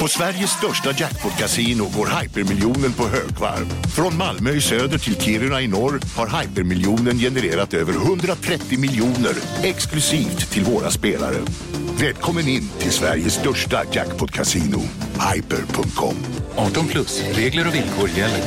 På 0.00 0.08
Sveriges 0.08 0.50
största 0.50 0.90
jackpot-kasino 0.90 1.84
går 1.96 2.20
hypermiljonen 2.20 2.92
på 2.92 3.02
högvarv. 3.08 3.66
Från 3.96 4.16
Malmö 4.16 4.50
i 4.50 4.60
söder 4.60 4.98
till 4.98 5.20
Kiruna 5.20 5.60
i 5.60 5.68
norr 5.68 6.00
har 6.16 6.40
hypermiljonen 6.40 7.18
genererat 7.18 7.74
över 7.74 7.92
130 7.92 8.78
miljoner 8.78 9.34
exklusivt 9.62 10.50
till 10.50 10.64
våra 10.64 10.90
spelare. 10.90 11.36
Välkommen 12.00 12.48
in 12.48 12.68
till 12.78 12.90
Sveriges 12.90 13.34
största 13.34 13.84
jackpot-kasino, 13.92 14.80
hyper.com. 15.34 16.16
18 16.56 16.86
plus, 16.86 17.22
regler 17.32 17.68
och 17.68 17.74
villkor 17.74 18.08
gäller. 18.08 18.44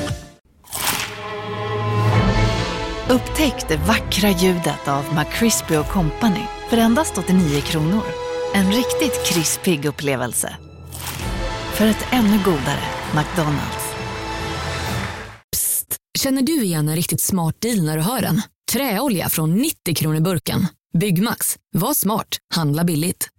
Upptäck 3.10 3.68
det 3.68 3.78
vackra 3.78 4.30
ljudet 4.30 4.88
av 4.88 5.04
McCrispy 5.16 5.76
Company 5.92 6.46
för 6.70 6.78
endast 6.78 7.18
89 7.18 7.62
kronor. 7.62 8.23
En 8.54 8.72
riktigt 8.72 9.26
krispig 9.26 9.86
upplevelse. 9.86 10.56
För 11.74 11.88
ett 11.88 12.06
ännu 12.12 12.38
godare 12.46 12.84
McDonalds. 13.16 13.94
Psst! 15.52 15.98
Känner 16.20 16.42
du 16.42 16.64
igen 16.64 16.90
en 16.90 16.96
riktigt 16.96 17.22
smart 17.22 17.62
deal 17.62 17.86
när 17.86 17.98
du 17.98 18.04
hör 18.04 18.22
den? 18.22 18.42
Träolja 18.72 19.30
från 19.30 19.56
90 19.56 19.96
kronor 19.96 20.20
burken. 20.20 20.68
Byggmax. 20.98 21.58
Var 21.72 21.94
smart. 21.94 22.38
Handla 22.56 22.84
billigt. 22.84 23.30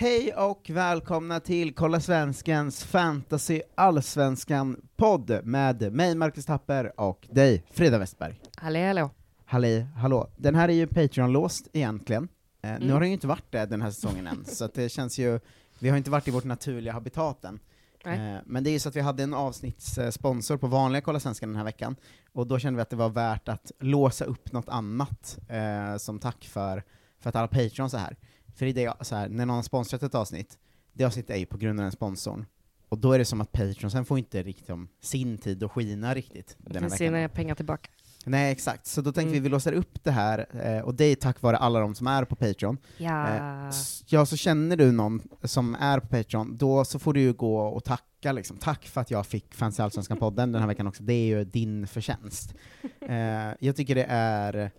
Hej 0.00 0.34
och 0.34 0.70
välkomna 0.70 1.40
till 1.40 1.74
Kolla 1.74 2.00
Svenskens 2.00 2.84
Fantasy 2.84 3.60
Allsvenskan-podd 3.74 5.40
med 5.44 5.92
mig, 5.92 6.14
Marcus 6.14 6.46
Tapper, 6.46 7.00
och 7.00 7.28
dig, 7.30 7.64
Frida 7.70 7.98
Westberg. 7.98 8.40
Hallå, 8.56 8.78
hallå. 8.86 9.10
Halli, 9.46 9.86
hallå. 9.96 10.30
Den 10.36 10.54
här 10.54 10.68
är 10.68 10.72
ju 10.72 10.86
Patreon-låst 10.86 11.68
egentligen. 11.72 12.28
Eh, 12.62 12.70
Nu 12.70 12.76
Mm. 12.76 12.90
har 12.90 13.00
den 13.00 13.08
ju 13.08 13.14
inte 13.14 13.26
varit 13.26 13.52
det 13.52 13.66
den 13.66 13.82
här 13.82 13.90
säsongen 13.90 14.26
än, 14.26 14.44
så 14.48 14.66
det 14.74 14.88
känns 14.88 15.18
ju, 15.18 15.40
vi 15.78 15.88
har 15.88 15.96
inte 15.96 16.10
varit 16.10 16.28
i 16.28 16.30
vårt 16.30 16.44
naturliga 16.44 16.92
habitat 16.92 17.44
än. 17.44 17.60
Eh, 18.04 18.36
Men 18.46 18.64
det 18.64 18.70
är 18.70 18.72
ju 18.72 18.78
så 18.78 18.88
att 18.88 18.96
vi 18.96 19.00
hade 19.00 19.22
en 19.22 19.34
avsnittssponsor 19.34 20.56
på 20.56 20.66
vanliga 20.66 21.00
Kolla 21.02 21.20
Svenskan 21.20 21.48
den 21.48 21.56
här 21.56 21.64
veckan, 21.64 21.96
och 22.32 22.46
då 22.46 22.58
kände 22.58 22.76
vi 22.76 22.82
att 22.82 22.90
det 22.90 22.96
var 22.96 23.08
värt 23.10 23.48
att 23.48 23.72
låsa 23.80 24.24
upp 24.24 24.52
något 24.52 24.68
annat 24.68 25.38
eh, 25.48 25.96
som 25.96 26.18
tack 26.18 26.44
för, 26.44 26.82
för 27.20 27.28
att 27.28 27.36
alla 27.36 27.48
Patreons 27.48 27.94
är 27.94 27.98
här. 27.98 28.16
För 28.58 28.66
i 28.66 28.72
det, 28.72 28.92
så 29.00 29.14
här, 29.16 29.28
när 29.28 29.46
någon 29.46 29.56
har 29.56 29.62
sponsrat 29.62 30.02
ett 30.02 30.14
avsnitt, 30.14 30.58
det 30.92 31.04
avsnittet 31.04 31.30
är 31.30 31.36
ju 31.38 31.46
på 31.46 31.56
grund 31.58 31.80
av 31.80 31.82
den 31.84 31.92
sponsorn, 31.92 32.46
och 32.88 32.98
då 32.98 33.12
är 33.12 33.18
det 33.18 33.24
som 33.24 33.40
att 33.40 33.52
Patreonsen 33.52 34.04
får 34.04 34.18
inte 34.18 34.42
riktigt 34.42 34.70
om 34.70 34.88
sin 35.00 35.38
tid 35.38 35.62
att 35.62 35.70
skina 35.72 36.14
riktigt 36.14 36.56
den 36.58 36.82
här 36.82 36.90
sina 36.90 37.28
pengar 37.28 37.54
tillbaka. 37.54 37.90
Nej, 38.24 38.52
exakt. 38.52 38.86
Så 38.86 39.00
då 39.00 39.12
tänkte 39.12 39.20
Mm. 39.22 39.32
vi 39.32 39.40
vi 39.40 39.48
låser 39.48 39.72
upp 39.72 40.04
det 40.04 40.10
här, 40.10 40.46
eh, 40.64 40.82
och 40.84 40.94
det 40.94 41.04
är 41.04 41.14
tack 41.14 41.42
vare 41.42 41.56
alla 41.56 41.80
de 41.80 41.94
som 41.94 42.06
är 42.06 42.24
på 42.24 42.36
Patreon. 42.36 42.78
Ja. 42.96 43.28
Eh, 43.28 43.70
ja, 44.06 44.26
så 44.26 44.36
känner 44.36 44.76
du 44.76 44.92
någon 44.92 45.22
som 45.42 45.74
är 45.74 46.00
på 46.00 46.06
Patreon, 46.06 46.56
då 46.56 46.84
så 46.84 46.98
får 46.98 47.12
du 47.12 47.20
ju 47.20 47.32
gå 47.32 47.58
och 47.60 47.84
tacka 47.84 48.32
liksom. 48.32 48.56
Tack 48.56 48.86
för 48.86 49.00
att 49.00 49.10
jag 49.10 49.26
fick 49.26 49.54
Fancy 49.54 49.82
Allsvenskan-podden 49.82 50.52
den 50.52 50.60
här 50.60 50.66
veckan 50.66 50.86
också, 50.86 51.02
det 51.02 51.12
är 51.12 51.26
ju 51.26 51.44
din 51.44 51.86
förtjänst. 51.86 52.54
Eh, 53.00 53.54
jag 53.60 53.76
tycker 53.76 53.94
det 53.94 54.06
är 54.08 54.70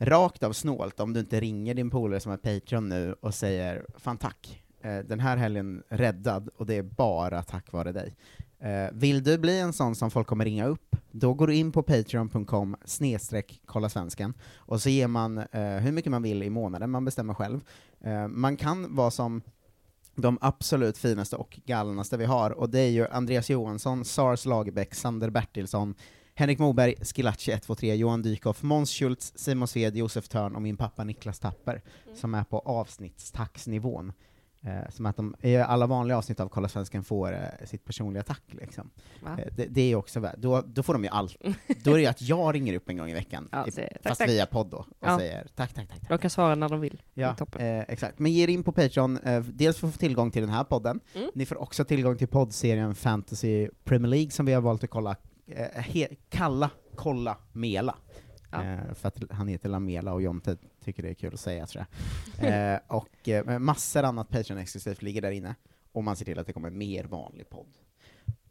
rakt 0.00 0.42
av 0.42 0.52
snålt 0.52 1.00
om 1.00 1.12
du 1.12 1.20
inte 1.20 1.40
ringer 1.40 1.74
din 1.74 1.90
polare 1.90 2.20
som 2.20 2.32
är 2.32 2.36
Patreon 2.36 2.88
nu 2.88 3.14
och 3.20 3.34
säger 3.34 3.86
”Fan 3.96 4.18
tack, 4.18 4.62
eh, 4.80 4.98
den 4.98 5.20
här 5.20 5.36
helgen 5.36 5.82
räddad, 5.88 6.48
och 6.56 6.66
det 6.66 6.74
är 6.74 6.82
bara 6.82 7.42
tack 7.42 7.72
vare 7.72 7.92
dig”. 7.92 8.16
Eh, 8.62 8.90
vill 8.92 9.22
du 9.22 9.38
bli 9.38 9.60
en 9.60 9.72
sån 9.72 9.94
som 9.94 10.10
folk 10.10 10.26
kommer 10.26 10.44
ringa 10.44 10.66
upp, 10.66 10.96
då 11.10 11.34
går 11.34 11.46
du 11.46 11.54
in 11.54 11.72
på 11.72 11.82
patreon.com 11.82 12.76
snedstreck 12.84 13.60
kolla 13.66 13.90
och 14.54 14.82
så 14.82 14.88
ger 14.88 15.06
man 15.06 15.38
eh, 15.38 15.62
hur 15.62 15.92
mycket 15.92 16.10
man 16.10 16.22
vill 16.22 16.42
i 16.42 16.50
månaden, 16.50 16.90
man 16.90 17.04
bestämmer 17.04 17.34
själv. 17.34 17.60
Eh, 18.00 18.28
man 18.28 18.56
kan 18.56 18.96
vara 18.96 19.10
som 19.10 19.42
de 20.14 20.38
absolut 20.40 20.98
finaste 20.98 21.36
och 21.36 21.60
galnaste 21.66 22.16
vi 22.16 22.24
har, 22.24 22.50
och 22.50 22.70
det 22.70 22.80
är 22.80 22.90
ju 22.90 23.06
Andreas 23.08 23.50
Johansson, 23.50 24.04
Sars 24.04 24.46
Lagerbäck, 24.46 24.94
Sander 24.94 25.30
Bertilsson, 25.30 25.94
Henrik 26.40 26.58
Moberg, 26.58 26.94
Skilacci 27.02 27.50
123, 27.52 27.94
Johan 27.94 28.22
Dykhoff, 28.22 28.62
Måns 28.62 28.90
Schultz, 28.90 29.32
Simon 29.36 29.68
Sved, 29.68 29.96
Josef 29.96 30.28
Törn 30.28 30.54
och 30.56 30.62
min 30.62 30.76
pappa 30.76 31.04
Niklas 31.04 31.38
Tapper, 31.38 31.82
som 32.14 32.34
är 32.34 32.44
på 32.44 32.58
avsnittstaxnivån. 32.58 34.12
Eh, 34.62 34.90
som 34.90 35.06
att 35.06 35.16
de 35.16 35.34
i 35.42 35.56
alla 35.56 35.86
vanliga 35.86 36.18
avsnitt 36.18 36.40
av 36.40 36.48
Kolla 36.48 36.68
Svensken 36.68 37.04
får 37.04 37.32
eh, 37.32 37.66
sitt 37.66 37.84
personliga 37.84 38.22
tack 38.22 38.42
liksom. 38.48 38.90
Eh, 39.26 39.46
det, 39.56 39.66
det 39.66 39.80
är 39.92 39.96
också 39.96 40.30
då, 40.38 40.62
då 40.66 40.82
får 40.82 40.92
de 40.92 41.04
ju 41.04 41.10
allt. 41.10 41.36
Då 41.84 41.90
är 41.90 41.94
det 41.94 42.00
ju 42.00 42.06
att 42.06 42.22
jag 42.22 42.54
ringer 42.54 42.74
upp 42.74 42.88
en 42.88 42.96
gång 42.96 43.10
i 43.10 43.14
veckan, 43.14 43.48
Ja, 43.52 43.66
i- 43.66 43.70
tack, 43.70 43.88
fast 44.02 44.18
tack. 44.20 44.28
via 44.28 44.46
podd 44.46 44.66
då, 44.70 44.76
och 44.76 44.86
Ja. 45.00 45.18
säger 45.18 45.46
tack, 45.54 45.74
tack, 45.74 45.88
tack. 45.88 46.00
tack. 46.00 46.08
De 46.08 46.18
kan 46.18 46.30
svara 46.30 46.54
när 46.54 46.68
de 46.68 46.80
vill. 46.80 47.02
Ja, 47.14 47.36
eh, 47.58 47.80
exakt. 47.80 48.18
Men 48.18 48.32
ge 48.32 48.42
er 48.44 48.48
in 48.48 48.62
på 48.62 48.72
Patreon, 48.72 49.18
eh, 49.18 49.40
dels 49.40 49.78
för 49.78 49.86
att 49.88 49.92
få 49.94 49.98
tillgång 49.98 50.30
till 50.30 50.42
den 50.42 50.50
här 50.50 50.64
podden, 50.64 51.00
Mm. 51.14 51.30
ni 51.34 51.46
får 51.46 51.62
också 51.62 51.84
tillgång 51.84 52.16
till 52.18 52.28
poddserien 52.28 52.94
Fantasy 52.94 53.68
Premier 53.84 54.10
League 54.10 54.30
som 54.30 54.46
vi 54.46 54.52
har 54.52 54.60
valt 54.60 54.84
att 54.84 54.90
kolla, 54.90 55.16
he- 55.58 56.16
kalla, 56.28 56.70
kolla, 56.94 57.38
Mela. 57.52 57.96
Ja. 58.52 58.64
Eh, 58.64 58.94
för 58.94 59.08
att 59.08 59.18
han 59.30 59.48
heter 59.48 59.68
Lamela 59.68 60.12
och 60.12 60.22
Jonte 60.22 60.56
tycker 60.84 61.02
det 61.02 61.08
är 61.10 61.14
kul 61.14 61.34
att 61.34 61.40
säga 61.40 61.66
tror 61.66 61.84
jag. 62.40 62.72
eh, 62.74 62.78
och 62.86 63.28
eh, 63.28 63.58
massor 63.58 64.02
annat 64.02 64.28
Patreon-exklusivt 64.30 65.02
ligger 65.02 65.22
där 65.22 65.30
inne, 65.30 65.54
och 65.92 66.04
man 66.04 66.16
ser 66.16 66.24
till 66.24 66.38
att 66.38 66.46
det 66.46 66.52
kommer 66.52 66.70
mer 66.70 67.04
vanlig 67.04 67.48
podd. 67.50 67.72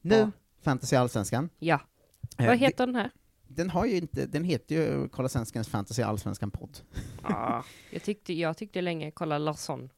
Nu, 0.02 0.16
Ja. 0.16 0.32
Fantasy 0.62 0.96
Allsvenskan. 0.96 1.50
Ja. 1.60 1.80
Eh, 2.38 2.46
Vad 2.46 2.54
det- 2.56 2.58
heter 2.66 2.86
den 2.86 2.96
här? 2.96 3.12
Den 3.48 3.70
har 3.70 3.86
ju 3.86 3.98
inte, 3.98 4.26
den 4.26 4.44
heter 4.44 4.76
ju 4.76 5.10
Kolla 5.10 5.30
Svenskans 5.30 5.68
Fantasy 5.68 6.02
Allsvenskan 6.02 6.52
podd. 6.52 6.78
Ja. 7.24 7.64
Jag, 7.92 8.04
tyckte, 8.04 8.34
jag 8.34 8.58
tyckte 8.58 8.82
länge, 8.82 9.12
kolla 9.12 9.38
Larsson. 9.38 9.90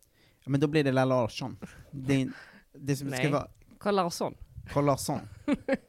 Ja, 0.43 0.49
Men 0.49 0.59
då 0.59 0.67
blir 0.67 0.83
det 0.83 0.91
La 0.91 1.05
Larsson. 1.05 1.57
Det, 1.91 2.27
det 2.73 2.95
som 2.95 3.07
ska 3.07 3.17
Nej. 3.17 3.31
vara 3.31 3.47
Kolla 3.77 4.03
Larsson. 4.03 4.35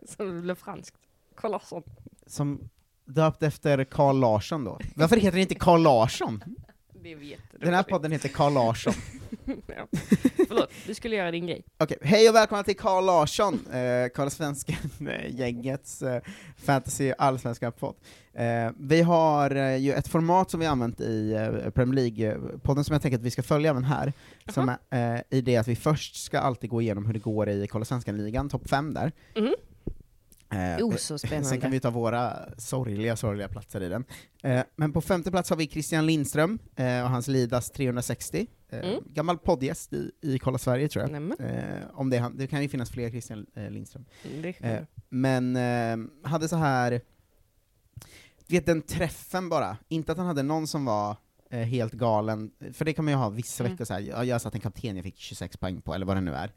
Så 0.09 0.25
det 0.25 0.43
blev 0.43 0.55
franskt. 0.55 0.97
Kolla 1.35 1.53
Larsson. 1.53 1.83
som 2.27 2.71
döpt 3.05 3.43
efter 3.43 3.85
Carl 3.85 4.21
Larsson 4.21 4.65
då. 4.65 4.79
Varför 4.97 5.17
heter 5.17 5.37
det 5.37 5.43
inte 5.43 5.55
Carl 5.55 5.83
Larsson? 5.83 6.43
Det 7.03 7.09
jätteroligt. 7.09 7.41
Den 7.61 7.75
här 7.75 7.83
podden 7.83 8.13
heter 8.13 8.29
Carl 8.29 8.53
Larsson. 8.53 8.95
ja. 9.47 9.87
Förlåt, 10.49 10.71
du 10.87 10.95
skulle 10.95 11.17
göra 11.17 11.31
din 11.31 11.47
grej. 11.47 11.65
Okej, 11.79 11.99
hej 12.03 12.29
och 12.29 12.35
välkomna 12.35 12.63
till 12.63 12.77
Carl 12.77 13.05
Larsson, 13.05 13.55
eh, 13.55 14.09
Carl 14.15 14.31
Svensken-gängets 14.31 16.03
eh, 16.07 16.23
Fantasy 16.57 17.13
Allsvenskan 17.19 17.73
podd. 17.73 17.95
Eh, 18.35 18.71
vi 18.79 19.03
har 19.03 19.57
eh, 19.57 19.77
ju 19.77 19.93
ett 19.93 20.09
format 20.09 20.51
som 20.51 20.61
vi 20.61 20.67
använt 20.67 21.01
i 21.01 21.33
eh, 21.33 21.71
Premier 21.71 22.05
League-podden 22.05 22.83
som 22.83 22.93
jag 22.93 23.03
tänker 23.03 23.19
att 23.19 23.25
vi 23.25 23.31
ska 23.31 23.43
följa 23.43 23.71
även 23.71 23.85
här, 23.85 24.13
som 24.49 24.77
är 24.91 25.15
eh, 25.15 25.21
i 25.31 25.41
det 25.41 25.57
att 25.57 25.69
vi 25.69 25.77
först 25.77 26.25
ska 26.25 26.39
alltid 26.39 26.71
gå 26.71 26.83
igenom 26.83 27.07
hur 27.07 27.13
det 27.13 27.19
går 27.19 27.49
i 27.49 27.67
Kolla 27.67 27.85
Svenskan-ligan, 27.85 28.49
topp 28.49 28.69
fem 28.69 28.95
där. 28.95 29.13
Mhm. 29.37 29.55
Eh, 30.53 30.85
Oh, 30.87 30.97
så 30.97 31.19
spännande. 31.19 31.45
Sen 31.49 31.61
kan 31.61 31.71
vi 31.71 31.81
ta 31.81 31.91
våra 31.91 32.37
sorgliga, 32.59 33.17
sorgliga 33.17 33.49
platser 33.49 33.81
i 33.83 33.89
den. 33.89 34.05
Eh, 34.43 34.63
men 34.77 34.93
på 34.93 35.01
femte 35.01 35.31
plats 35.31 35.51
har 35.51 35.57
vi 35.57 35.67
Christian 35.69 36.07
Lindström 36.07 36.59
eh, 36.77 37.03
och 37.03 37.11
hans 37.11 37.29
Lidas 37.29 37.71
360. 37.71 38.47
Eh, 38.69 38.79
Mm. 38.79 39.01
Gammal 39.07 39.39
poddgäst 39.39 39.93
i, 39.93 40.11
i 40.21 40.39
Kolla 40.39 40.59
Sverige 40.59 40.89
tror 40.89 41.05
jag. 41.11 41.23
Eh, 41.41 41.83
om 41.93 42.11
det, 42.11 42.31
det 42.35 42.47
kan 42.47 42.63
ju 42.63 42.69
finnas 42.69 42.91
fler 42.91 43.11
Christian 43.11 43.47
Lindström. 43.55 44.05
Du. 44.23 44.87
men 45.09 45.59
hade 46.25 46.49
så 46.49 46.57
här, 46.57 46.91
du 48.47 48.57
vet 48.57 48.67
den 48.67 48.83
träffen 48.83 49.49
bara, 49.49 49.77
inte 49.89 50.13
att 50.13 50.19
han 50.19 50.27
hade 50.27 50.43
någon 50.43 50.67
som 50.67 50.85
var 50.85 51.17
helt 51.51 51.93
galen, 51.93 52.51
för 52.73 52.85
det 52.85 52.93
kan 52.93 53.05
man 53.05 53.13
ju 53.13 53.19
ha 53.19 53.29
vissa 53.29 53.65
Mm. 53.65 53.73
veckor 53.73 53.85
så 53.85 53.93
här. 53.95 54.01
jag, 54.01 54.25
jag 54.25 54.41
satt 54.41 54.55
en 54.55 54.61
kapten 54.61 54.97
jag 54.97 55.05
fick 55.05 55.19
26 55.19 55.57
poäng 55.57 55.81
på, 55.81 55.95
eller 55.95 56.07
vad 56.07 56.17
det 56.17 56.21
nu 56.21 56.35
är. 56.35 56.53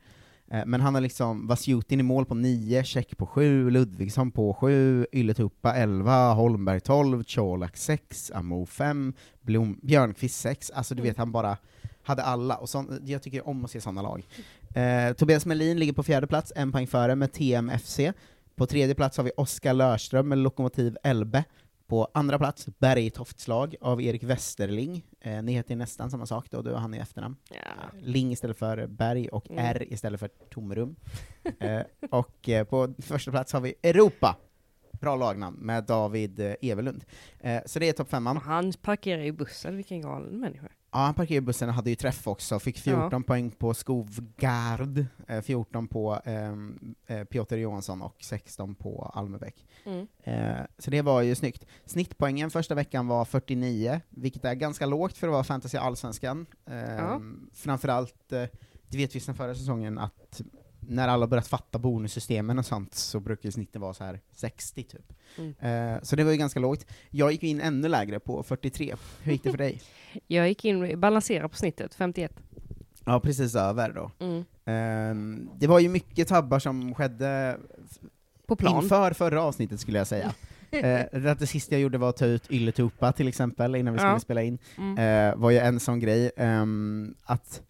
Eh, 0.51 0.65
men 0.65 0.81
han 0.81 0.93
har 0.93 1.01
liksom 1.01 1.47
Vasjutin 1.47 1.99
i 1.99 2.03
mål 2.03 2.25
på 2.25 2.35
9, 2.35 2.83
Check 2.83 3.17
på 3.17 3.25
7, 3.25 3.69
Ludvigsson 3.69 4.31
på 4.31 4.53
7, 4.53 5.07
Ylätupa 5.11 5.75
11, 5.75 6.33
Holmberg 6.33 6.79
12, 6.79 7.23
Colak 7.23 7.77
6, 7.77 8.31
Amo 8.35 8.65
5, 8.65 9.13
Blom, 9.41 9.79
Björnqvist 9.83 10.39
6, 10.39 10.71
alltså 10.71 10.95
du 10.95 11.03
vet 11.03 11.17
han 11.17 11.31
bara 11.31 11.57
hade 12.03 12.23
alla, 12.23 12.55
och 12.57 12.69
sån, 12.69 12.99
jag 13.05 13.21
tycker 13.21 13.47
om 13.47 13.65
att 13.65 13.71
se 13.71 13.81
sådana 13.81 14.01
lag. 14.01 14.27
Eh, 14.75 15.13
Tobias 15.13 15.45
Melin 15.45 15.79
ligger 15.79 15.93
på 15.93 16.03
fjärde 16.03 16.27
plats, 16.27 16.53
en 16.55 16.71
poäng 16.71 16.87
före 16.87 17.15
med 17.15 17.33
TMFC. 17.33 18.13
På 18.55 18.65
tredje 18.65 18.95
plats 18.95 19.17
har 19.17 19.23
vi 19.23 19.31
Oskar 19.37 19.73
Lörström 19.73 20.29
med 20.29 20.37
Lokomotiv 20.37 20.97
Elbe. 21.03 21.43
På 21.87 22.07
andra 22.13 22.37
plats, 22.39 22.67
Bergtoftslag 22.79 23.75
av 23.81 24.01
Erik 24.01 24.23
Westerling. 24.23 25.05
Eh, 25.21 25.43
ni 25.43 25.53
heter 25.53 25.71
ju 25.71 25.75
nästan 25.75 26.11
samma 26.11 26.25
sak 26.25 26.51
då, 26.51 26.61
du 26.61 26.71
och 26.71 26.79
han 26.81 26.93
i 26.93 26.97
efternamn. 26.97 27.35
Ja. 27.49 27.57
Ling 28.01 28.31
istället 28.31 28.57
för 28.57 28.87
Berg 28.87 29.27
och 29.29 29.49
Mm. 29.49 29.65
R 29.65 29.83
istället 29.89 30.19
för 30.19 30.27
tomrum. 30.27 30.95
eh, 31.59 31.81
och 32.11 32.49
eh, 32.49 32.63
på 32.63 32.93
första 32.99 33.31
plats 33.31 33.53
har 33.53 33.61
vi 33.61 33.73
Europa. 33.83 34.37
Bra 34.91 35.15
lagnamn, 35.15 35.57
med 35.57 35.83
David 35.83 36.39
eh, 36.39 36.53
Evelund. 36.61 37.05
Eh, 37.39 37.61
så 37.65 37.79
det 37.79 37.89
är 37.89 37.93
topp 37.93 38.09
femman. 38.09 38.37
Han 38.37 38.73
parkerar 38.81 39.21
i 39.21 39.31
bussen, 39.31 39.75
vilken 39.75 40.01
galen 40.01 40.39
människa. 40.39 40.67
Ja, 40.95 41.01
han 41.01 41.13
parkerade 41.13 41.45
bussen 41.45 41.69
och 41.69 41.75
hade 41.75 41.89
ju 41.89 41.95
träff 41.95 42.27
också, 42.27 42.59
fick 42.59 42.77
14 42.77 43.23
poäng 43.23 43.51
på 43.51 43.73
Skovgard, 43.73 45.05
eh, 45.27 45.41
14 45.41 45.87
på 45.87 46.19
ehm, 46.25 46.95
eh, 47.07 47.23
Piotr 47.23 47.55
Johansson 47.55 48.01
och 48.01 48.15
16 48.19 48.75
på 48.75 49.11
Almebäck. 49.13 49.65
Mm. 49.85 50.07
Eh, 50.23 50.65
så 50.77 50.91
det 50.91 51.01
var 51.01 51.21
ju 51.21 51.35
snyggt. 51.35 51.65
Snittpoängen 51.85 52.49
första 52.49 52.75
veckan 52.75 53.07
var 53.07 53.25
49, 53.25 54.01
vilket 54.09 54.45
är 54.45 54.53
ganska 54.53 54.85
lågt 54.85 55.17
för 55.17 55.27
att 55.27 55.33
vara 55.33 55.43
fantasy 55.43 55.77
allsvenskan. 55.77 56.45
Eh, 56.65 56.95
Ja. 56.95 57.21
Framförallt, 57.53 58.31
eh, 58.31 58.43
det 58.87 58.97
vet 58.97 59.15
vi 59.15 59.19
sedan 59.19 59.35
förra 59.35 59.55
säsongen, 59.55 59.97
att 59.97 60.41
när 60.87 61.07
alla 61.07 61.27
börjat 61.27 61.47
fatta 61.47 61.79
bonussystemen 61.79 62.59
och 62.59 62.65
sånt 62.65 62.93
så 62.93 63.19
brukar 63.19 63.51
snittet 63.51 63.81
vara 63.81 63.93
så 63.93 64.03
här 64.03 64.19
60 64.31 64.83
typ. 64.83 65.13
Mm. 65.37 65.53
Eh, 65.95 66.01
så 66.01 66.15
det 66.15 66.23
var 66.23 66.31
ju 66.31 66.37
ganska 66.37 66.59
lågt. 66.59 66.85
Jag 67.09 67.31
gick 67.31 67.43
in 67.43 67.61
ännu 67.61 67.87
lägre 67.87 68.19
på 68.19 68.43
43. 68.43 68.95
Hur 69.23 69.31
gick 69.31 69.43
det 69.43 69.51
för 69.51 69.57
dig? 69.57 69.81
Jag 70.27 70.47
gick 70.47 70.65
in, 70.65 70.99
balanserade 70.99 71.49
på 71.49 71.55
snittet, 71.55 71.95
51. 71.95 72.31
Ja, 73.05 73.19
precis 73.19 73.55
över 73.55 73.93
då. 73.93 74.11
Mm. 74.25 74.43
Ehm, 74.65 75.49
det 75.59 75.67
var 75.67 75.79
ju 75.79 75.89
mycket 75.89 76.27
tabbar 76.27 76.59
som 76.59 76.95
skedde 76.95 77.57
På 78.47 78.55
plan. 78.55 78.83
inför 78.83 79.13
förra 79.13 79.41
avsnittet 79.43 79.79
skulle 79.79 79.97
jag 79.97 80.07
säga. 80.07 80.33
Eh, 80.71 80.81
det, 81.11 81.35
det 81.39 81.47
sista 81.47 81.75
jag 81.75 81.81
gjorde 81.81 81.97
var 81.97 82.09
att 82.09 82.17
ta 82.17 82.25
ut 82.25 82.51
Ylletupa 82.51 83.11
till 83.11 83.27
exempel, 83.27 83.75
innan 83.75 83.93
vi 83.93 83.99
skulle 83.99 84.11
Ja. 84.11 84.19
spela 84.19 84.41
in. 84.43 84.57
Mm. 84.77 84.97
Eh, 85.31 85.35
var 85.39 85.51
ju 85.51 85.57
en 85.57 85.79
sån 85.79 85.99
grej. 85.99 86.31
ehm, 86.37 87.15
att 87.23 87.61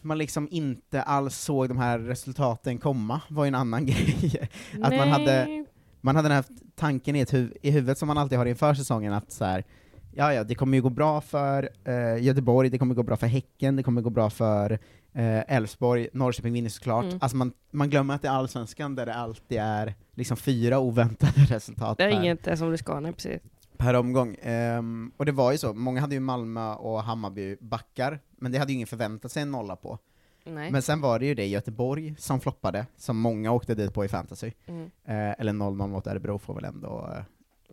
man 0.00 0.18
liksom 0.18 0.48
inte 0.50 1.02
alls 1.02 1.36
såg 1.36 1.68
de 1.68 1.78
här 1.78 1.98
resultaten 1.98 2.78
komma, 2.78 3.20
var 3.28 3.44
ju 3.44 3.48
en 3.48 3.54
annan 3.54 3.86
grej. 3.86 4.48
att 4.82 4.96
man 4.96 5.08
hade-. 5.08 5.64
Man 6.04 6.16
hade 6.16 6.28
den 6.28 6.34
här 6.36 6.44
tanken 6.74 7.16
i, 7.16 7.20
ett 7.20 7.32
huv- 7.32 7.56
i 7.62 7.70
huvudet 7.70 7.98
som 7.98 8.08
man 8.08 8.18
alltid 8.18 8.38
har 8.38 8.46
inför 8.46 8.74
säsongen, 8.74 9.12
att 9.12 9.32
så 9.32 9.44
här, 9.44 9.64
ja, 10.12 10.34
ja, 10.34 10.44
det 10.44 10.54
kommer 10.54 10.76
ju 10.76 10.82
gå 10.82 10.90
bra 10.90 11.20
för 11.20 11.68
eh, 11.84 12.22
Göteborg, 12.22 12.68
det 12.70 12.78
kommer 12.78 12.94
gå 12.94 13.02
bra 13.02 13.16
för 13.16 13.26
Häcken, 13.26 13.76
det 13.76 13.82
kommer 13.82 14.02
gå 14.02 14.10
bra 14.10 14.30
för 14.30 14.78
eh, 15.12 15.54
Elfsborg, 15.56 16.08
Norrköping 16.12 16.52
vinner 16.52 16.68
såklart. 16.70 17.04
Mm. 17.04 17.18
Alltså 17.20 17.36
man, 17.36 17.52
man 17.70 17.90
glömmer 17.90 18.14
att 18.14 18.22
det 18.22 18.28
är 18.28 18.32
allsvenskan 18.32 18.94
där 18.94 19.06
det 19.06 19.14
alltid 19.14 19.58
är 19.58 19.94
liksom 20.14 20.36
fyra 20.36 20.78
oväntade 20.78 21.32
resultat 21.48 21.98
Det 21.98 22.04
är 22.04 22.10
per, 22.10 22.20
inget 22.20 22.46
är 22.46 22.56
som 22.56 22.70
det 22.70 22.78
ska, 22.78 23.00
nej 23.00 23.12
precis. 23.12 23.40
Per 23.76 23.94
omgång. 23.94 24.36
Ehm, 24.42 25.12
och 25.16 25.26
det 25.26 25.32
var 25.32 25.52
ju 25.52 25.58
så, 25.58 25.74
många 25.74 26.00
hade 26.00 26.14
ju 26.14 26.20
Malmö 26.20 26.74
och 26.74 27.02
Hammarby 27.02 27.56
backar, 27.60 28.20
men 28.36 28.52
det 28.52 28.58
hade 28.58 28.72
ju 28.72 28.76
ingen 28.76 28.86
förväntat 28.86 29.32
sig 29.32 29.42
en 29.42 29.50
nolla 29.50 29.76
på. 29.76 29.98
Nej. 30.44 30.70
Men 30.70 30.82
sen 30.82 31.00
var 31.00 31.18
det 31.18 31.26
ju 31.26 31.34
det 31.34 31.46
Göteborg 31.46 32.14
som 32.18 32.40
floppade, 32.40 32.86
som 32.96 33.16
många 33.16 33.52
åkte 33.52 33.74
dit 33.74 33.94
på 33.94 34.04
i 34.04 34.08
fantasy. 34.08 34.52
Mm. 34.66 34.90
Eh, 35.04 35.40
eller 35.40 35.52
0-0 35.52 35.88
mot 35.88 36.06
Örebro 36.06 36.38
får 36.38 36.54
väl 36.54 36.64
ändå 36.64 37.10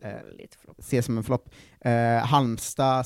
eh, 0.01 0.10
eh, 0.10 0.19
ses 0.78 1.06
som 1.06 1.18
en 1.18 1.24
flopp. 1.24 1.50
Eh, 1.80 2.18
Halmstad 2.18 3.06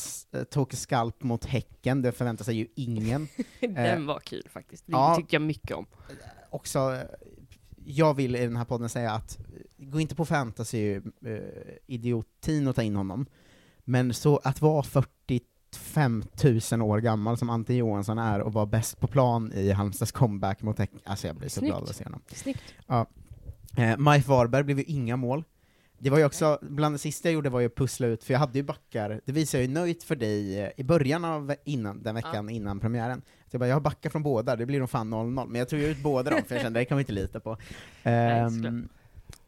tog 0.49 0.73
skalp 0.73 1.23
mot 1.23 1.45
Häcken, 1.45 2.01
det 2.01 2.11
förväntar 2.11 2.45
sig 2.45 2.55
ju 2.55 2.67
ingen. 2.75 3.27
Den 3.59 4.05
var 4.05 4.19
kul 4.19 4.47
faktiskt. 4.49 4.87
Det 4.87 4.91
ja. 4.91 5.15
tyckte 5.15 5.35
jag 5.35 5.41
mycket 5.41 5.77
om. 5.77 5.85
Också, 6.49 7.01
jag 7.85 8.13
vill 8.13 8.35
i 8.35 8.45
den 8.45 8.57
här 8.57 8.65
podden 8.65 8.89
säga 8.89 9.11
att, 9.11 9.37
gå 9.83 9.99
inte 9.99 10.15
på 10.15 10.25
fantasy 10.25 10.95
eh, 10.95 11.01
idiotin 11.87 12.67
och 12.67 12.75
ta 12.75 12.81
in 12.83 12.95
honom, 12.95 13.25
men 13.83 14.13
så 14.13 14.37
att 14.43 14.61
vara 14.61 14.83
45 14.83 16.23
000 16.71 16.81
år 16.81 16.99
gammal 16.99 17.37
som 17.37 17.49
Ante 17.49 17.73
Johansson 17.73 18.17
är 18.17 18.39
och 18.39 18.53
vara 18.53 18.65
bäst 18.65 18.99
på 18.99 19.07
plan 19.07 19.51
i 19.53 19.71
Halmstads 19.71 20.11
comeback 20.11 20.61
mot 20.61 20.79
Häcken, 20.79 20.99
alltså 21.03 21.27
jag 21.27 21.35
blir 21.35 21.49
så 21.49 21.59
Snyggt. 21.59 21.71
glad 21.71 21.89
att 21.89 21.95
se 21.95 22.03
honom. 22.03 22.21
Snyggt. 22.27 22.63
Eh, 23.77 23.97
Mike 23.97 24.29
Varberg 24.29 24.63
blev 24.63 24.77
ju 24.79 24.85
inga 24.85 25.17
mål. 25.17 25.43
Det 25.99 26.09
var 26.09 26.17
ju 26.17 26.25
också, 26.25 26.59
bland 26.61 26.95
det 26.95 26.99
sista 26.99 27.27
jag 27.27 27.33
gjorde 27.33 27.49
var 27.49 27.59
ju 27.59 27.65
att 27.65 27.75
pussla 27.75 28.07
ut, 28.07 28.23
för 28.23 28.33
jag 28.33 28.39
hade 28.39 28.59
ju 28.59 28.63
backar, 28.63 29.21
det 29.25 29.31
visade 29.31 29.63
jag 29.63 29.67
ju 29.69 29.73
nöjt 29.73 30.03
för 30.03 30.15
dig 30.15 30.59
eh, 30.59 30.69
i 30.77 30.83
början 30.83 31.25
av 31.25 31.55
innan, 31.63 32.03
den 32.03 32.15
veckan 32.15 32.49
innan 32.49 32.79
premiären. 32.79 33.21
Så 33.21 33.55
jag 33.55 33.59
bara, 33.59 33.67
jag 33.67 33.75
har 33.75 33.81
backar 33.81 34.09
från 34.09 34.23
båda, 34.23 34.55
det 34.55 34.65
blir 34.65 34.79
nog 34.79 34.89
fan 34.89 35.13
0-0, 35.13 35.47
men 35.47 35.59
jag 35.59 35.69
tog 35.69 35.79
ju 35.79 35.85
ut 35.85 36.03
båda 36.03 36.31
dem, 36.31 36.41
för 36.47 36.55
jag 36.55 36.61
kände 36.61 36.79
det 36.79 36.85
kan 36.85 36.97
vi 36.97 37.01
inte 37.01 37.13
lita 37.13 37.39
på. 37.39 37.57
Ehm, 38.03 38.49
såklart. 38.49 38.73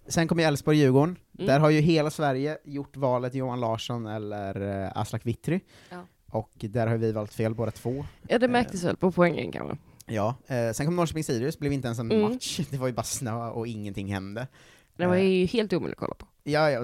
Sen 0.07 0.27
kom 0.27 0.39
ju 0.39 0.45
Elfsborg-Djurgården, 0.45 1.15
Mm. 1.37 1.47
där 1.47 1.59
har 1.59 1.69
ju 1.69 1.79
hela 1.79 2.09
Sverige 2.09 2.57
gjort 2.63 2.97
valet 2.97 3.33
Johan 3.35 3.59
Larsson 3.59 4.05
eller 4.07 4.61
uh, 4.61 4.91
Aslak 4.97 5.25
Witry, 5.25 5.59
Ja. 5.89 6.05
och 6.31 6.51
där 6.59 6.87
har 6.87 6.97
vi 6.97 7.11
valt 7.11 7.33
fel 7.33 7.55
båda 7.55 7.71
två. 7.71 8.05
Ja, 8.27 8.39
det 8.39 8.47
märktes 8.47 8.83
väl 8.83 8.95
på 8.97 9.11
poängen 9.11 9.51
kanske. 9.51 9.77
Ja, 10.05 10.35
eh, 10.47 10.71
sen 10.71 10.85
kom 10.85 10.95
Norrköping-Sirius, 10.99 11.59
blev 11.59 11.73
inte 11.73 11.87
ens 11.87 11.99
en 11.99 12.11
Mm. 12.11 12.31
match, 12.31 12.59
det 12.69 12.77
var 12.77 12.87
ju 12.87 12.93
bara 12.93 13.03
snö 13.03 13.49
och 13.49 13.67
ingenting 13.67 14.13
hände. 14.13 14.47
Det 14.97 15.07
var 15.07 15.15
Eh. 15.15 15.23
ju 15.23 15.45
helt 15.45 15.73
omöjligt 15.73 15.95
att 15.97 15.99
kolla 15.99 16.15
på. 16.15 16.25
Ja, 16.43 16.71
ja 16.71 16.79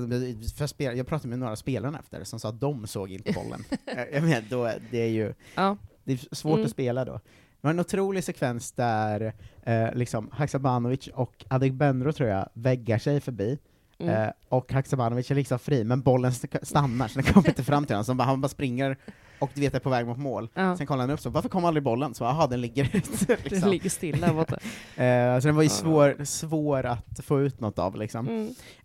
för 0.58 0.68
spel, 0.68 0.98
jag 0.98 1.08
pratade 1.08 1.30
med 1.30 1.40
några 1.40 1.56
spelare 1.56 1.98
efter 2.00 2.24
som 2.24 2.40
sa 2.40 2.50
att 2.50 2.60
de 2.60 2.88
såg 2.88 3.12
inte 3.12 3.32
bollen. 3.34 3.64
Eh, 3.86 4.04
jag 4.14 4.24
menar, 4.24 4.44
då, 4.50 4.72
det 4.92 4.98
är 5.02 5.08
ju 5.10 5.34
Ja. 5.56 5.78
det 6.04 6.14
är 6.14 6.36
svårt 6.36 6.54
Mm. 6.54 6.66
att 6.66 6.72
spela 6.72 7.06
då. 7.06 7.20
Det 7.62 7.68
var 7.68 7.74
en 7.74 7.80
otrolig 7.80 8.24
sekvens 8.24 8.72
där 8.72 9.34
eh, 9.64 9.94
liksom 9.94 10.30
Haksabanovic 10.34 11.08
och 11.14 11.46
Adegbenro, 11.48 12.12
tror 12.14 12.30
jag, 12.30 12.50
väggar 12.54 12.98
sig 12.98 13.20
förbi, 13.22 13.58
Mm. 14.00 14.24
eh, 14.24 14.30
och 14.50 14.72
Haksabanovic 14.74 15.32
är 15.32 15.36
liksom 15.36 15.60
fri, 15.60 15.84
men 15.84 16.02
bollen 16.02 16.32
st- 16.32 16.60
stannar, 16.66 17.08
så 17.08 17.20
den 17.22 17.34
kommer 17.34 17.48
inte 17.50 17.64
fram 17.64 17.86
till 17.86 17.96
honom, 17.96 18.06
så 18.06 18.14
bara, 18.14 18.24
han 18.24 18.42
bara 18.42 18.48
springer 18.50 18.98
och 19.40 19.50
du 19.54 19.62
vet 19.62 19.76
är 19.76 19.80
på 19.80 19.90
väg 19.90 20.08
mot 20.08 20.18
mål. 20.18 20.50
Ja. 20.54 20.78
Sen 20.78 20.88
kollar 20.88 21.02
han 21.02 21.10
upp 21.10 21.20
så, 21.20 21.30
varför 21.30 21.50
kom 21.50 21.66
aldrig 21.66 21.84
bollen? 21.84 22.14
Så, 22.14 22.24
jaha, 22.24 22.48
den 22.48 22.62
ligger 22.62 22.84
ute. 22.96 23.26
Den 23.26 23.38
liksom. 23.44 23.70
ligger 23.70 23.90
still 23.90 24.22
där 24.22 24.34
borta. 24.34 24.56
eh, 25.04 25.40
så 25.40 25.48
den 25.48 25.56
var 25.56 25.64
ju 25.64 25.70
svår, 25.70 26.24
svår 26.26 26.86
att 26.86 27.20
få 27.24 27.42
ut 27.42 27.60
något 27.60 27.80
av 27.80 27.96
liksom. 27.96 28.28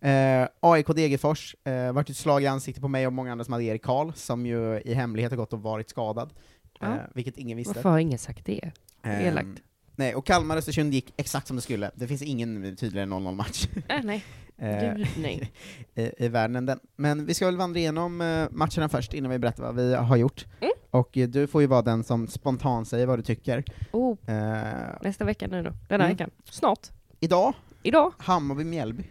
Mm. 0.01 0.43
Eh, 0.43 0.49
AIK 0.61 0.87
Degerfors, 0.87 1.57
eh, 1.65 1.93
vart 1.93 2.11
ett 2.11 2.17
slag 2.17 2.43
i 2.43 2.47
ansiktet 2.47 2.83
på 2.83 2.89
mig 2.89 3.07
och 3.07 3.13
många 3.13 3.33
andra 3.33 3.45
som 3.45 3.53
hade 3.53 3.65
Erik 3.65 3.83
Karl, 3.85 4.13
som 4.15 4.47
ju 4.47 4.81
i 4.81 4.95
hemlighet 4.95 5.33
har 5.33 5.37
gått 5.37 5.53
och 5.53 5.63
varit 5.63 5.91
skadad, 5.91 6.31
Ja. 6.81 6.87
eh, 6.95 7.01
vilket 7.15 7.37
ingen 7.39 7.57
visste. 7.57 7.75
Varför 7.75 7.91
har 7.91 7.99
ingen 7.99 8.19
sagt 8.19 8.45
det? 8.47 8.71
Ehm, 9.03 9.21
elakt. 9.27 9.63
nej, 9.97 10.15
och 10.15 10.27
Kalmar 10.27 10.57
Östersund 10.57 10.95
gick 10.95 11.15
exakt 11.17 11.47
som 11.47 11.57
det 11.57 11.63
skulle. 11.63 11.91
Det 11.95 12.07
finns 12.09 12.23
ingen 12.23 12.77
tydligare 12.77 13.07
0-0-match 13.09 13.69
Äh, 13.89 14.01
nej. 14.05 14.25
eh, 14.59 14.95
Gud, 14.97 15.07
nej. 15.19 15.53
i, 15.95 16.25
i 16.25 16.29
världen 16.29 16.57
än 16.57 16.67
den. 16.67 16.81
Men 16.97 17.27
vi 17.27 17.35
ska 17.35 17.47
väl 17.47 17.57
vandra 17.57 17.79
igenom 17.81 18.21
eh, 18.21 18.47
matcherna 18.51 18.89
först, 18.89 19.15
innan 19.15 19.31
vi 19.31 19.39
berättar 19.39 19.63
vad 19.63 19.75
vi 19.75 19.95
har 19.95 20.17
gjort. 20.17 20.47
Mm. 20.61 20.73
Och 20.91 21.17
eh, 21.17 21.29
du 21.29 21.47
får 21.47 21.61
ju 21.61 21.67
vara 21.67 21.83
den 21.83 22.05
som 22.05 22.27
spontant 22.27 22.89
säger 22.89 23.07
vad 23.07 23.19
du 23.19 23.23
tycker. 23.23 23.65
Oh, 23.93 24.17
Eh, 24.27 24.97
nästa 25.03 25.25
vecka 25.25 25.47
nu 25.47 25.63
då. 25.63 25.71
Den 25.89 26.01
här 26.01 26.07
Mm. 26.09 26.09
veckan. 26.09 26.31
Snart. 26.45 26.87
idag, 27.21 27.55
Idag. 27.83 28.13
Hammarby-Mjällby. 28.19 29.05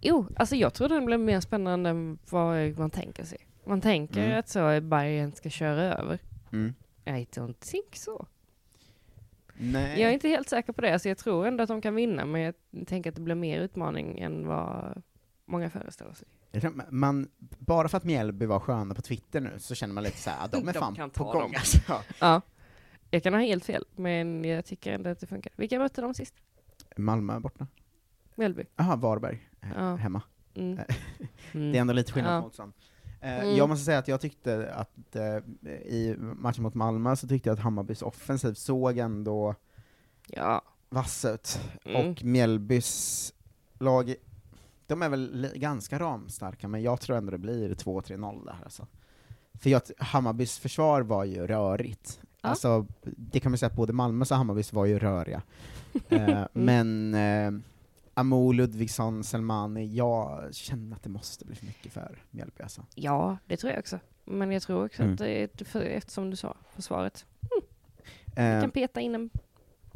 Jo, 0.00 0.26
alltså 0.36 0.56
jag 0.56 0.74
tror 0.74 0.88
den 0.88 1.04
blir 1.06 1.18
mer 1.18 1.40
spännande 1.40 1.90
än 1.90 2.18
vad 2.30 2.78
man 2.78 2.90
tänker 2.90 3.24
sig. 3.24 3.38
Man 3.66 3.80
tänker 3.80 4.24
Mm. 4.24 4.38
att 4.38 4.48
så 4.48 4.80
Bayern 4.80 5.32
ska 5.32 5.50
köra 5.50 5.82
över. 5.94 6.18
Mm. 6.54 6.74
I 7.06 7.24
don't 7.24 7.54
think 7.60 7.96
so. 7.96 8.26
Nej. 9.56 10.00
Jag 10.00 10.10
är 10.10 10.14
inte 10.14 10.28
helt 10.28 10.48
säker 10.48 10.72
på 10.72 10.80
det. 10.80 10.92
Alltså 10.92 11.08
jag 11.08 11.18
tror 11.18 11.46
ändå 11.46 11.62
att 11.62 11.68
de 11.68 11.80
kan 11.80 11.94
vinna, 11.94 12.24
men 12.24 12.40
jag 12.40 12.54
tänker 12.86 13.10
att 13.10 13.16
det 13.16 13.22
blir 13.22 13.34
mer 13.34 13.60
utmaning 13.60 14.18
än 14.18 14.46
vad 14.46 15.02
många 15.44 15.70
föreställer 15.70 16.12
sig. 16.12 16.28
Man, 16.90 17.28
bara 17.58 17.88
för 17.88 17.96
att 17.96 18.04
Mjällby 18.04 18.46
var 18.46 18.60
sköna 18.60 18.94
på 18.94 19.02
Twitter 19.02 19.40
nu, 19.40 19.50
så 19.58 19.74
känner 19.74 19.94
man 19.94 20.04
lite 20.04 20.16
såhär, 20.18 20.44
ah, 20.44 20.48
de 20.48 20.68
är 20.68 20.72
De 20.72 20.78
fan 20.78 21.10
på 21.10 21.24
gång 21.24 21.42
dem. 21.42 21.52
alltså. 21.54 21.78
Ja. 22.20 22.40
Jag 23.10 23.22
kan 23.22 23.34
ha 23.34 23.40
helt 23.40 23.64
fel, 23.64 23.84
men 23.96 24.44
jag 24.44 24.64
tycker 24.64 24.92
ändå 24.92 25.10
att 25.10 25.20
det 25.20 25.26
funkar. 25.26 25.52
Vilka 25.56 25.78
mötte 25.78 26.00
de 26.00 26.14
sist? 26.14 26.34
Malmö 26.96 27.40
borta. 27.40 27.66
Mjällby? 28.34 28.64
Jaha, 28.76 28.96
Varberg, 28.96 29.48
Ja. 29.76 29.94
hemma. 29.96 30.22
Mm. 30.54 30.76
Det 31.52 31.58
är 31.78 31.80
ändå 31.80 31.92
lite 31.92 32.12
skillnad 32.12 32.34
Ja. 32.34 32.40
på 32.40 32.44
motstånd. 32.46 32.72
Eh, 33.24 33.40
Mm. 33.40 33.56
Jag 33.56 33.68
måste 33.68 33.84
säga 33.84 33.98
att 33.98 34.08
jag 34.08 34.20
tyckte 34.20 34.72
att 34.74 35.16
eh, 35.16 35.36
i 35.86 36.16
matchen 36.18 36.62
mot 36.62 36.74
Malmö 36.74 37.16
så 37.16 37.28
tyckte 37.28 37.48
jag 37.48 37.54
att 37.54 37.62
Hammarbys 37.64 38.02
offensiv 38.02 38.54
såg 38.54 38.98
ändå 38.98 39.54
Ja. 40.26 40.62
vass 40.88 41.24
ut. 41.24 41.58
Mm. 41.84 42.10
Och 42.10 42.24
Mjällbys 42.24 43.32
lag, 43.78 44.14
de 44.86 45.02
är 45.02 45.08
väl 45.08 45.50
ganska 45.54 45.98
ramstarka, 45.98 46.68
men 46.68 46.82
jag 46.82 47.00
tror 47.00 47.16
ändå 47.16 47.30
det 47.30 47.38
blir 47.38 47.74
2-3-0 47.74 48.44
där 48.44 48.56
alltså. 48.64 48.86
För 49.54 49.70
jag, 49.70 49.82
Hammarbys 49.98 50.58
försvar 50.58 51.00
var 51.02 51.24
ju 51.24 51.46
rörigt. 51.46 52.20
Ja. 52.42 52.48
Alltså, 52.48 52.86
det 53.02 53.40
kan 53.40 53.52
man 53.52 53.58
säga 53.58 53.66
att 53.70 53.76
både 53.76 53.92
Malmös 53.92 54.30
och 54.30 54.36
Hammarbys 54.36 54.72
var 54.72 54.84
ju 54.84 54.98
röriga. 54.98 55.42
Eh, 56.08 56.44
men 56.52 57.14
eh, 57.14 57.52
Amo, 58.14 58.52
Ludvigsson, 58.52 59.24
Selmani, 59.24 59.86
jag 59.94 60.54
känner 60.54 60.96
att 60.96 61.02
det 61.02 61.08
måste 61.08 61.44
bli 61.44 61.54
för 61.56 61.66
mycket 61.66 61.92
för 61.92 62.18
Mjällby 62.30 62.62
alltså. 62.62 62.82
ja, 62.94 63.38
det 63.46 63.56
tror 63.56 63.70
jag 63.72 63.78
också. 63.78 63.98
Men 64.24 64.52
jag 64.52 64.62
tror 64.62 64.84
också 64.86 65.02
Mm. 65.02 65.12
att 65.12 65.18
det 65.18 65.28
är, 65.60 65.64
för, 65.64 65.80
eftersom 65.80 66.30
du 66.30 66.36
sa, 66.36 66.56
försvaret. 66.74 67.26
Eh, 68.36 68.60
kan 68.60 68.70
peta 68.70 69.00
in 69.00 69.14
en... 69.14 69.30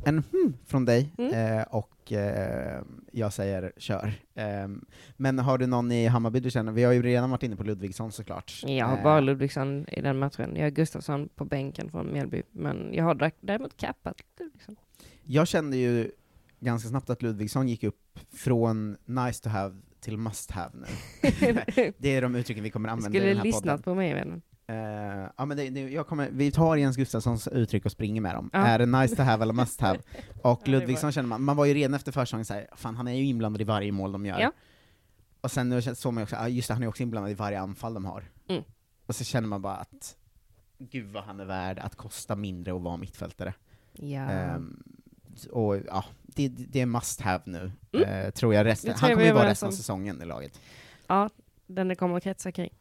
en 0.04 0.22
hmm 0.32 0.56
från 0.66 0.84
dig, 0.84 1.12
Mm. 1.18 1.58
eh, 1.58 1.62
och 1.62 2.12
eh, 2.12 2.82
jag 3.12 3.32
säger 3.32 3.72
kör. 3.76 4.12
Eh, 4.34 4.68
men 5.16 5.38
har 5.38 5.58
du 5.58 5.66
någon 5.66 5.92
i 5.92 6.06
Hammarby 6.06 6.40
du 6.40 6.50
känner? 6.50 6.72
Vi 6.72 6.84
har 6.84 6.92
ju 6.92 7.02
redan 7.02 7.30
varit 7.30 7.42
inne 7.42 7.56
på 7.56 7.64
Ludvigsson 7.64 8.12
såklart. 8.12 8.62
Jag 8.66 8.86
har 8.86 8.96
Eh, 8.96 9.02
bara 9.02 9.20
Ludvigsson 9.20 9.86
i 9.88 10.00
den 10.00 10.18
matchen. 10.18 10.56
Jag 10.56 10.62
har 10.62 10.70
Gustafsson 10.70 11.28
på 11.34 11.44
bänken 11.44 11.90
från 11.90 12.12
Mjällby. 12.12 12.42
Men 12.52 12.94
jag 12.94 13.04
har 13.04 13.14
dä- 13.14 13.30
däremot 13.40 13.76
cappat 13.76 14.16
Ludvigsson. 14.40 14.76
Jag 15.24 15.48
kände 15.48 15.76
ju 15.76 16.10
ganska 16.60 16.88
snabbt 16.88 17.10
att 17.10 17.22
Ludvigsson 17.22 17.68
gick 17.68 17.82
upp 17.82 18.18
från 18.32 18.96
nice 19.04 19.42
to 19.42 19.48
have 19.48 19.76
till 20.00 20.18
must 20.18 20.50
have 20.50 20.70
nu. 20.74 20.86
det 21.98 22.08
är 22.16 22.22
de 22.22 22.34
uttrycken 22.34 22.64
vi 22.64 22.70
kommer 22.70 22.88
använda 22.88 23.18
i 23.18 23.20
skulle 23.20 23.28
den 23.28 23.36
här 23.36 23.44
lyssnat 23.44 23.62
podden. 23.62 23.82
på 23.82 23.94
mig 23.94 24.14
vännen. 24.14 24.42
Eh, 24.66 25.30
ja, 25.36 25.44
men 25.44 25.56
det, 25.56 25.70
det, 25.70 25.80
jag 25.80 26.06
kommer, 26.06 26.30
vi 26.32 26.52
tar 26.52 26.76
Jens 26.76 26.96
Gustafssons 26.96 27.48
uttryck 27.48 27.84
och 27.84 27.92
springer 27.92 28.20
med 28.20 28.34
dem. 28.34 28.50
Ja. 28.52 28.66
Är 28.66 28.78
det 28.78 28.86
nice 28.86 29.16
to 29.16 29.22
have 29.22 29.42
eller 29.42 29.54
must 29.54 29.80
have? 29.80 29.98
Och 30.42 30.42
var- 30.42 30.66
Ludvigsson 30.68 31.12
känner 31.12 31.28
man, 31.28 31.42
man 31.42 31.56
var 31.56 31.64
ju 31.64 31.74
redan 31.74 31.94
efter 31.94 32.12
försäsongen 32.12 32.44
såhär, 32.44 32.68
fan 32.76 32.96
han 32.96 33.08
är 33.08 33.12
ju 33.12 33.24
inblandad 33.24 33.60
i 33.60 33.64
varje 33.64 33.92
mål 33.92 34.12
de 34.12 34.26
gör. 34.26 34.40
Ja. 34.40 34.52
Och 35.40 35.50
sen 35.50 35.68
nu 35.68 35.82
såg 35.82 36.12
man 36.12 36.20
ju 36.20 36.22
också, 36.22 36.36
ja 36.36 36.48
just 36.48 36.68
det, 36.68 36.74
han 36.74 36.82
är 36.82 36.86
också 36.86 37.02
inblandad 37.02 37.30
i 37.32 37.34
varje 37.34 37.60
anfall 37.60 37.94
de 37.94 38.04
har. 38.04 38.24
Mm. 38.48 38.62
Och 39.06 39.14
så 39.14 39.24
känner 39.24 39.48
man 39.48 39.62
bara 39.62 39.76
att, 39.76 40.16
gud 40.78 41.12
vad 41.12 41.24
han 41.24 41.40
är 41.40 41.44
värd 41.44 41.78
att 41.78 41.96
kosta 41.96 42.36
mindre 42.36 42.72
och 42.72 42.82
vara 42.82 42.96
mittfältare. 42.96 43.54
Ja. 43.92 44.20
Ehm, 44.20 44.82
och 45.50 45.76
ja, 45.76 46.04
det, 46.48 46.48
det 46.68 46.80
är 46.80 46.86
must 46.86 47.20
have 47.20 47.42
nu, 47.46 47.72
Mm. 47.92 48.08
eh, 48.08 48.30
tror 48.30 48.54
jag. 48.54 48.66
Resten, 48.66 48.90
tror 48.94 49.00
han 49.00 49.10
jag 49.10 49.16
kommer 49.16 49.22
vi 49.22 49.28
ju 49.28 49.34
vara 49.34 49.48
resten 49.48 49.68
av 49.68 49.72
säsongen 49.72 50.22
i 50.22 50.24
laget. 50.24 50.60
ja, 51.06 51.30
den 51.66 51.88
det 51.88 51.94
kommer 51.94 52.16
att 52.16 52.22
kretsa 52.22 52.52
kring. 52.52 52.74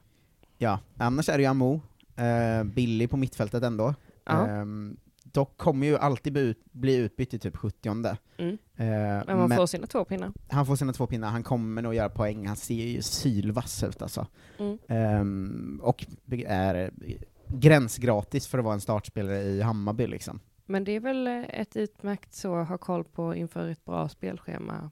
Ja, 0.58 0.80
annars 0.98 1.30
är 1.30 1.38
det 1.38 1.44
ju 1.44 1.50
Amo, 1.50 1.82
eh, 2.16 2.64
billig 2.64 3.10
på 3.10 3.18
mittfältet 3.18 3.64
ändå. 3.64 3.96
Ja. 4.26 4.48
Ehm, 4.48 4.98
dock 5.24 5.58
kommer 5.58 5.88
ju 5.88 5.98
alltid 5.98 6.34
bli, 6.34 6.42
ut, 6.42 6.60
bli 6.72 6.96
utbytt 6.96 7.34
i 7.34 7.40
typ 7.40 7.58
70 7.58 7.90
Mm. 8.38 8.58
eh, 8.76 8.86
Men 8.86 9.24
man 9.38 9.50
men 9.50 9.58
får 9.58 9.66
sina 9.68 9.88
två 9.88 10.06
pinnar. 10.06 10.32
Han 10.50 10.66
får 10.66 10.76
sina 10.76 10.94
två 10.94 11.08
pinnar, 11.08 11.30
han 11.30 11.44
kommer 11.44 11.82
nog 11.82 11.96
göra 11.96 12.10
poäng, 12.10 12.48
han 12.48 12.56
ser 12.56 12.74
ju 12.86 13.02
sylvass 13.02 13.84
ut 13.84 14.02
alltså. 14.02 14.28
Mm. 14.60 14.78
Ehm, 14.88 15.80
och 15.84 16.06
är 16.48 16.76
eh, 17.06 17.16
gränsgratis 17.48 18.48
för 18.48 18.58
att 18.58 18.64
vara 18.66 18.74
en 18.74 18.82
startspelare 18.82 19.42
i 19.42 19.62
Hammarby 19.62 20.08
liksom. 20.08 20.40
Men 20.70 20.84
det 20.84 20.92
är 20.92 21.00
väl 21.00 21.28
eh, 21.28 21.44
ett 21.50 21.76
utmärkt 21.78 22.34
så 22.34 22.56
att 22.56 22.68
ha 22.70 22.78
koll 22.78 23.04
på 23.04 23.36
inför 23.36 23.70
ett 23.70 23.86
bra 23.86 24.10
spelschema 24.10 24.92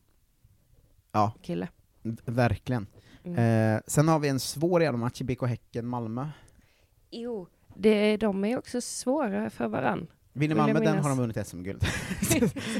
Ja. 1.12 1.34
kille. 1.41 1.67
Verkligen. 2.25 2.88
Mm. 3.24 3.75
Eh, 3.75 3.82
sen 3.88 4.08
har 4.08 4.20
vi 4.20 4.27
en 4.27 4.39
svår 4.39 4.82
jävla 4.84 4.98
match 4.98 5.22
i 5.22 5.24
BK 5.24 5.41
Häcken-Malmö. 5.48 6.27
Jo, 7.12 7.48
det, 7.75 8.17
de 8.17 8.46
är 8.46 8.58
också 8.58 8.82
svåra 8.82 9.50
för 9.50 9.67
varann. 9.67 10.08
Vinner 10.34 10.55
Malmö 10.55 10.79
den 10.79 10.98
har 10.98 11.10
de 11.10 11.17
vunnit 11.17 11.48
SM-guld. 11.48 11.84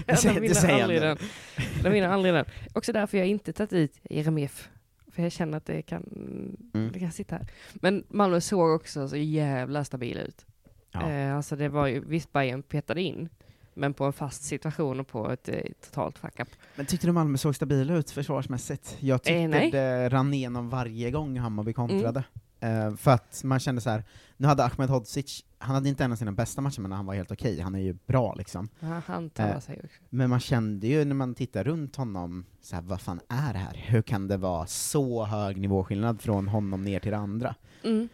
Ja, 0.08 0.16
de 0.24 0.28
det 0.34 0.40
vinner 0.40 0.82
aldrig 0.82 1.02
den. 1.02 1.18
De 1.84 1.90
vinner 1.90 2.08
aldrig 2.10 2.34
den. 2.34 2.46
Också 2.74 2.94
därför 2.94 3.18
jag 3.18 3.28
inte 3.28 3.54
tagit 3.54 3.74
ut 3.74 4.00
Jeremejeff. 4.10 4.70
För 5.08 5.24
jag 5.24 5.32
känner 5.32 5.58
att 5.58 5.66
det 5.66 5.82
kan, 5.82 6.04
Mm. 6.74 6.92
det 6.94 7.00
kan 7.00 7.12
sitta 7.12 7.36
här. 7.36 7.48
Men 7.74 8.04
Malmö 8.10 8.42
såg 8.42 8.70
också 8.76 9.08
så 9.08 9.16
jävla 9.18 9.84
stabil 9.86 10.18
ut. 10.18 10.46
Ja. 11.02 11.10
Eh, 11.10 11.36
alltså 11.36 11.56
det 11.56 11.70
var 11.70 11.88
ju, 11.88 12.00
visst 12.06 12.34
Bayern 12.34 12.64
petade 12.64 13.02
in, 13.02 13.30
men 13.74 13.94
på 13.94 14.06
en 14.06 14.14
fast 14.14 14.44
situation 14.44 15.00
och 15.00 15.08
på 15.08 15.32
ett 15.32 15.50
eh, 15.50 15.56
totalt 15.86 16.18
fuck 16.18 16.40
up. 16.40 16.48
Men 16.76 16.86
tyckte 16.86 17.08
du 17.08 17.12
Malmö 17.14 17.38
såg 17.38 17.56
stabila 17.56 17.94
ut 17.96 18.12
försvarsmässigt? 18.12 18.98
Jag 19.00 19.24
tyckte 19.24 19.40
Eh, 19.40 19.50
nej. 19.50 19.72
det 19.72 20.10
rann 20.10 20.34
igenom 20.34 20.70
varje 20.70 21.12
gång 21.12 21.38
Hammarby 21.40 21.74
kontrade. 21.74 22.24
Eh, 22.60 22.96
för 22.96 23.12
att 23.12 23.42
man 23.44 23.60
kände 23.60 23.82
så 23.82 23.90
här. 23.90 24.04
nu 24.38 24.48
hade 24.48 24.64
Ahmed 24.66 24.90
Hodzic, 24.90 25.46
han 25.58 25.76
hade 25.76 25.90
inte 25.90 26.04
en 26.04 26.12
av 26.12 26.16
sina 26.16 26.32
bästa 26.32 26.62
matcher 26.62 26.82
men 26.82 26.92
han 26.92 27.06
var 27.06 27.14
helt 27.14 27.32
okej, 27.32 27.60
han 27.60 27.76
är 27.76 27.80
ju 27.80 27.94
bra 28.06 28.34
liksom. 28.36 28.70
Ja, 28.80 29.02
han 29.06 29.32
Eh, 29.36 29.60
sig 29.60 29.82
också. 29.84 30.02
Men 30.10 30.30
man 30.30 30.40
kände 30.40 30.88
ju 30.88 31.06
när 31.06 31.16
man 31.16 31.36
tittar 31.36 31.64
runt 31.64 31.96
honom, 31.96 32.46
så 32.62 32.76
här, 32.76 32.84
vad 32.84 33.02
fan 33.02 33.20
är 33.30 33.54
det 33.54 33.60
här? 33.60 33.84
Hur 33.88 34.02
kan 34.02 34.28
det 34.28 34.38
vara 34.38 34.68
så 34.68 35.26
hög 35.26 35.58
nivåskillnad 35.58 36.22
från 36.22 36.48
honom 36.48 36.84
ner 36.84 37.00
till 37.00 37.12
det 37.12 37.18
andra? 37.18 37.56
Mm. 37.84 38.10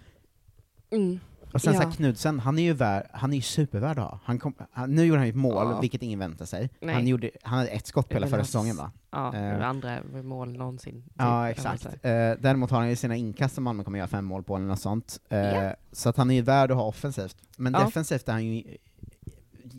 Mm. 0.92 1.20
Och 1.54 1.62
sen 1.62 1.74
så 1.74 1.82
Ja. 1.82 1.86
här, 1.86 1.92
Knudsen, 1.96 2.40
han 2.40 2.60
är 2.60 2.64
ju 2.64 2.74
värd, 2.74 3.08
han 3.14 3.32
är 3.32 3.36
ju 3.36 3.42
supervärd 3.42 4.00
att 4.00 4.04
ha. 4.10 4.20
Han 4.24 4.40
kom, 4.40 4.54
han, 4.72 4.92
nu 4.96 5.04
gjorde 5.06 5.20
han 5.20 5.28
ju 5.28 5.30
ett 5.30 5.36
mål, 5.36 5.56
Ja. 5.72 5.80
vilket 5.80 6.04
ingen 6.04 6.20
väntade 6.20 6.48
sig. 6.48 6.70
Nej. 6.82 6.96
Han, 6.96 7.08
gjorde, 7.08 7.32
han 7.44 7.58
hade 7.58 7.70
ett 7.70 7.88
skott 7.88 8.08
på 8.10 8.14
hela 8.14 8.28
förra 8.28 8.44
säsongen 8.46 8.76
va? 8.76 8.92
Ja, 9.12 9.32
det 9.34 9.66
andra 9.66 10.00
mål 10.24 10.58
någonsin. 10.58 11.02
typ, 11.04 11.12
Ja, 11.18 11.50
exakt. 11.50 11.86
Eh, 11.86 11.92
däremot 12.40 12.72
har 12.72 12.80
han 12.80 12.90
ju 12.90 12.96
sina 12.96 13.16
inkast 13.16 13.56
som 13.56 13.64
Malmö 13.64 13.84
kommer 13.84 13.98
göra 14.00 14.08
fem 14.08 14.26
mål 14.26 14.44
på 14.44 14.56
eller 14.56 14.66
något 14.68 14.80
sånt. 14.82 15.20
Eh, 15.30 15.40
Ja. 15.40 15.76
Så 15.92 16.10
att 16.10 16.18
han 16.18 16.32
är 16.32 16.36
ju 16.36 16.42
värd 16.42 16.72
att 16.72 16.78
ha 16.78 16.84
offensivt. 16.86 17.38
Men 17.58 17.74
Ja. 17.74 17.80
defensivt 17.86 18.30
är 18.30 18.34
han 18.34 18.46
ju, 18.46 18.78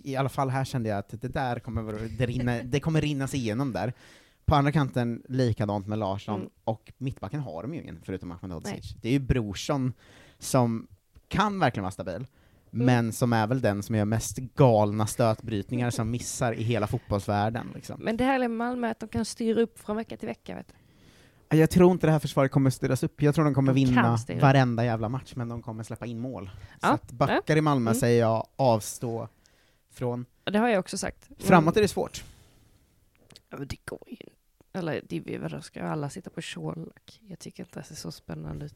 i 0.05 0.17
alla 0.17 0.29
fall 0.29 0.50
här 0.50 0.64
kände 0.64 0.88
jag 0.88 0.99
att 0.99 1.21
det 1.23 1.29
där 1.29 1.59
kommer, 1.59 2.09
det, 2.19 2.26
rinna, 2.26 2.62
det 2.62 2.81
kommer 2.81 3.00
rinnas 3.00 3.35
igenom 3.35 3.73
där. 3.73 3.93
På 4.45 4.55
andra 4.55 4.73
kanten 4.73 5.23
likadant 5.29 5.87
med 5.87 5.99
Larsson, 5.99 6.37
Mm. 6.41 6.50
och 6.64 6.93
mittbacken 6.99 7.41
har 7.41 7.62
de 7.62 7.75
ju 7.75 7.83
ingen 7.83 8.00
förutom 8.05 8.31
Ahmed 8.33 8.50
Nej. 8.50 8.52
Hodzic. 8.55 8.95
Det 9.02 9.09
är 9.09 9.12
ju 9.12 9.19
Brorsson 9.19 9.93
som 10.38 10.87
kan 11.33 11.59
verkligen 11.59 11.83
vara 11.83 11.91
stabil, 11.93 12.27
Mm. 12.75 12.87
men 12.87 13.12
som 13.12 13.33
är 13.33 13.47
väl 13.47 13.61
den 13.61 13.83
som 13.83 13.95
gör 13.95 14.05
mest 14.05 14.37
galna 14.39 15.07
stötbrytningar 15.07 15.91
som 15.91 16.11
missar 16.11 16.53
i 16.53 16.62
hela 16.62 16.87
fotbollsvärlden. 16.87 17.67
Liksom. 17.75 18.01
Men 18.01 18.17
det 18.17 18.25
här 18.25 18.41
är 18.41 18.49
Malmö, 18.49 18.91
att 18.91 19.01
de 19.01 19.09
kan 19.09 19.25
styra 19.25 19.61
upp 19.61 19.79
från 19.79 19.97
vecka 19.97 20.17
till 20.17 20.29
vecka. 20.29 20.55
Vet 20.55 20.73
du. 21.49 21.57
Jag 21.57 21.71
tror 21.71 21.93
inte 21.93 22.07
det 22.07 22.11
här 22.12 22.19
försvaret 22.19 22.51
kommer 22.53 22.71
styras 22.71 23.03
upp, 23.03 23.23
jag 23.23 23.35
tror 23.35 23.45
de 23.45 23.55
kommer 23.55 23.73
De 23.73 23.85
vinna 23.85 24.19
varenda 24.41 24.85
jävla 24.85 25.09
match, 25.09 25.33
men 25.37 25.49
de 25.49 25.62
kommer 25.62 25.83
släppa 25.83 26.07
in 26.07 26.19
mål. 26.21 26.51
Så 26.55 26.87
Ja, 26.87 26.89
att 26.93 27.12
backar 27.12 27.57
i 27.57 27.61
Malmö 27.61 27.91
Mm. 27.91 28.01
säger 28.01 28.21
jag 28.21 28.47
avstå 28.57 29.29
från. 29.91 30.27
Det 30.45 30.59
har 30.59 30.69
jag 30.69 30.79
också 30.81 30.99
sagt. 30.99 31.29
Framåt 31.39 31.77
är 31.77 31.81
det 31.83 31.89
svårt. 31.89 32.25
Ja, 33.51 33.57
men 33.59 33.69
det 33.69 33.77
går 33.87 34.03
ju 34.07 34.12
inte. 34.21 34.33
Eller 34.73 35.01
det, 35.09 35.39
vadå, 35.39 35.61
ska 35.61 35.83
alla 35.83 36.11
sitta 36.11 36.31
på 36.31 36.41
Colak? 36.55 37.21
Jag 37.21 37.39
tycker 37.39 37.62
inte 37.62 37.81
att 37.81 37.89
det 37.89 37.95
ser 37.95 38.01
så 38.01 38.12
spännande 38.12 38.67
ut. 38.67 38.75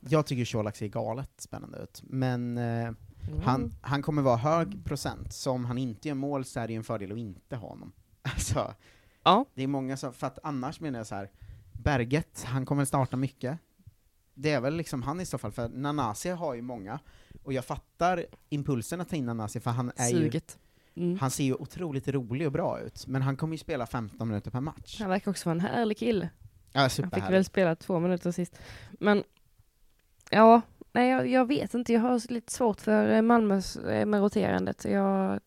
Jag 0.00 0.26
tycker 0.26 0.52
Colak 0.52 0.76
ser 0.76 0.88
galet 0.88 1.30
spännande 1.38 1.78
ut, 1.78 2.02
men 2.04 2.58
eh, 2.58 2.88
Mm. 3.28 3.40
han, 3.42 3.74
han 3.80 4.02
kommer 4.02 4.22
vara 4.22 4.36
hög 4.36 4.84
procent, 4.84 5.32
så 5.32 5.50
om 5.50 5.64
han 5.64 5.78
inte 5.78 6.08
gör 6.08 6.14
mål 6.14 6.44
så 6.44 6.60
är 6.60 6.66
det 6.66 6.72
ju 6.72 6.76
en 6.76 6.84
fördel 6.84 7.12
att 7.12 7.18
inte 7.18 7.56
ha 7.56 7.68
honom. 7.68 7.92
Alltså, 8.22 8.74
Ja. 9.24 9.44
det 9.54 9.62
är 9.62 9.66
många 9.66 9.96
som, 9.96 10.12
för 10.12 10.26
att 10.26 10.38
annars 10.42 10.80
menar 10.80 10.98
jag 10.98 11.06
så 11.06 11.14
här. 11.14 11.30
Berget, 11.72 12.44
han 12.44 12.66
kommer 12.66 12.84
starta 12.84 13.16
mycket. 13.16 13.58
Det 14.34 14.50
är 14.50 14.60
väl 14.60 14.74
liksom 14.76 15.02
han 15.02 15.20
i 15.20 15.26
så 15.26 15.38
fall, 15.38 15.52
för 15.52 15.68
Nanasi 15.68 16.28
har 16.30 16.54
ju 16.54 16.62
många, 16.62 16.98
och 17.42 17.52
jag 17.52 17.64
fattar 17.64 18.26
impulsen 18.48 19.00
att 19.00 19.08
ta 19.08 19.16
in 19.16 19.26
Nanasi, 19.26 19.60
för 19.60 19.70
han 19.70 19.92
är 19.96 20.08
ju 20.08 20.14
Suget. 20.16 20.58
Mm. 20.94 21.18
Han 21.18 21.30
ser 21.30 21.44
ju 21.44 21.54
otroligt 21.54 22.08
rolig 22.08 22.46
och 22.46 22.52
bra 22.52 22.80
ut, 22.80 23.06
men 23.06 23.22
han 23.22 23.36
kommer 23.36 23.54
ju 23.54 23.58
spela 23.58 23.86
15 23.86 24.28
minuter 24.28 24.50
per 24.50 24.60
match. 24.60 25.00
Han 25.00 25.08
verkar 25.10 25.30
också 25.30 25.48
vara 25.48 25.54
en 25.54 25.60
härlig 25.60 25.98
kille. 25.98 26.30
Ja, 26.72 26.80
Han 26.80 26.90
fick 26.90 27.30
väl 27.30 27.44
spela 27.44 27.76
två 27.76 27.98
minuter 28.00 28.32
sist. 28.32 28.58
Men 29.00 29.24
ja, 30.30 30.60
nej 30.92 31.10
jag, 31.10 31.28
jag 31.28 31.46
vet 31.46 31.74
inte. 31.74 31.92
Jag 31.92 32.00
har 32.00 32.32
lite 32.32 32.52
svårt 32.52 32.80
för 32.80 33.10
eh, 33.10 33.22
Malmös 33.22 33.76
eh, 33.76 34.06
med 34.06 34.20
roterandet. 34.20 34.84
Jag 34.84 35.40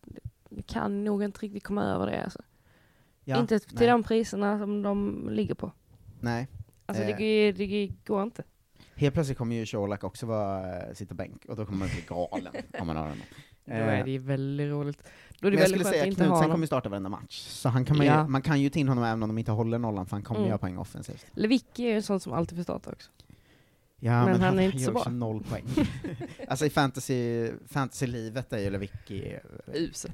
kan 0.66 1.04
nog 1.04 1.24
inte 1.24 1.40
riktigt 1.40 1.64
komma 1.64 1.84
över 1.84 2.06
det. 2.08 2.24
Alltså. 2.24 2.42
Ja, 3.24 3.40
inte 3.40 3.60
till 3.60 3.78
nej, 3.78 3.88
de 3.88 4.04
priserna 4.04 4.60
som 4.60 4.82
de 4.82 5.28
ligger 5.32 5.56
på. 5.56 5.72
Nej. 6.20 6.48
Alltså 6.86 7.04
Eh. 7.04 7.18
det, 7.18 7.52
det 7.52 7.88
går 8.06 8.24
inte. 8.24 8.44
Helt 8.96 9.14
plötsligt 9.14 9.38
kommer 9.38 9.56
ju 9.56 9.66
Colak 9.66 10.04
också 10.04 10.26
vara, 10.26 10.78
eh, 10.88 10.94
sitta 10.94 11.16
bänk, 11.16 11.46
och 11.46 11.56
då 11.56 11.66
kommer 11.66 11.78
man 11.80 11.88
bli 11.88 12.04
galen 12.08 12.54
om 12.80 12.88
man 12.88 12.96
har 12.96 13.04
honom. 13.04 13.18
Då 13.66 13.74
är 13.74 14.04
det 14.04 14.12
ju 14.12 14.18
väldigt 14.18 14.72
roligt. 14.72 15.04
Då 15.40 15.48
är 15.48 15.52
Men 15.52 15.58
det 15.58 15.64
jag 15.64 15.70
väldigt 15.70 15.88
skulle 15.88 16.14
säga 16.16 16.26
att 16.26 16.32
honom. 16.40 16.52
kommer 16.52 16.68
starta 16.68 16.90
varenda 16.90 17.10
match, 17.10 17.40
så 17.40 17.70
han 17.70 17.86
kan 17.86 17.98
man, 17.98 18.06
Ja. 18.06 18.22
ju, 18.22 18.28
man 18.28 18.42
kan 18.42 18.62
ju 18.62 18.70
ta 18.70 18.80
in 18.80 18.88
honom 18.88 19.04
även 19.04 19.24
om 19.24 19.30
de 19.30 19.38
inte 19.38 19.52
håller 19.52 19.78
nollan, 19.80 20.06
för 20.06 20.16
han 20.16 20.24
kommer 20.24 20.40
Mm. 20.40 20.48
göra 20.50 20.58
poäng 20.58 20.78
offensivt. 20.78 21.26
Lewicki 21.34 21.84
är 21.86 21.90
ju 21.90 21.96
en 21.96 22.04
sån 22.04 22.20
som 22.20 22.34
alltid 22.34 22.58
får 22.58 22.64
starta 22.64 22.92
också. 22.92 23.12
Ja, 24.04 24.26
Men 24.26 24.42
han 24.42 24.60
är 24.60 24.64
inte 24.64 24.80
så 24.80 24.92
bra. 24.92 25.04
noll 25.10 25.44
poäng. 25.44 25.64
alltså 26.48 26.66
i 26.66 26.70
fantasy, 26.70 27.50
fantasy-livet 27.68 28.54
är 28.54 28.58
ju 28.60 28.70
Lewicki 28.70 29.38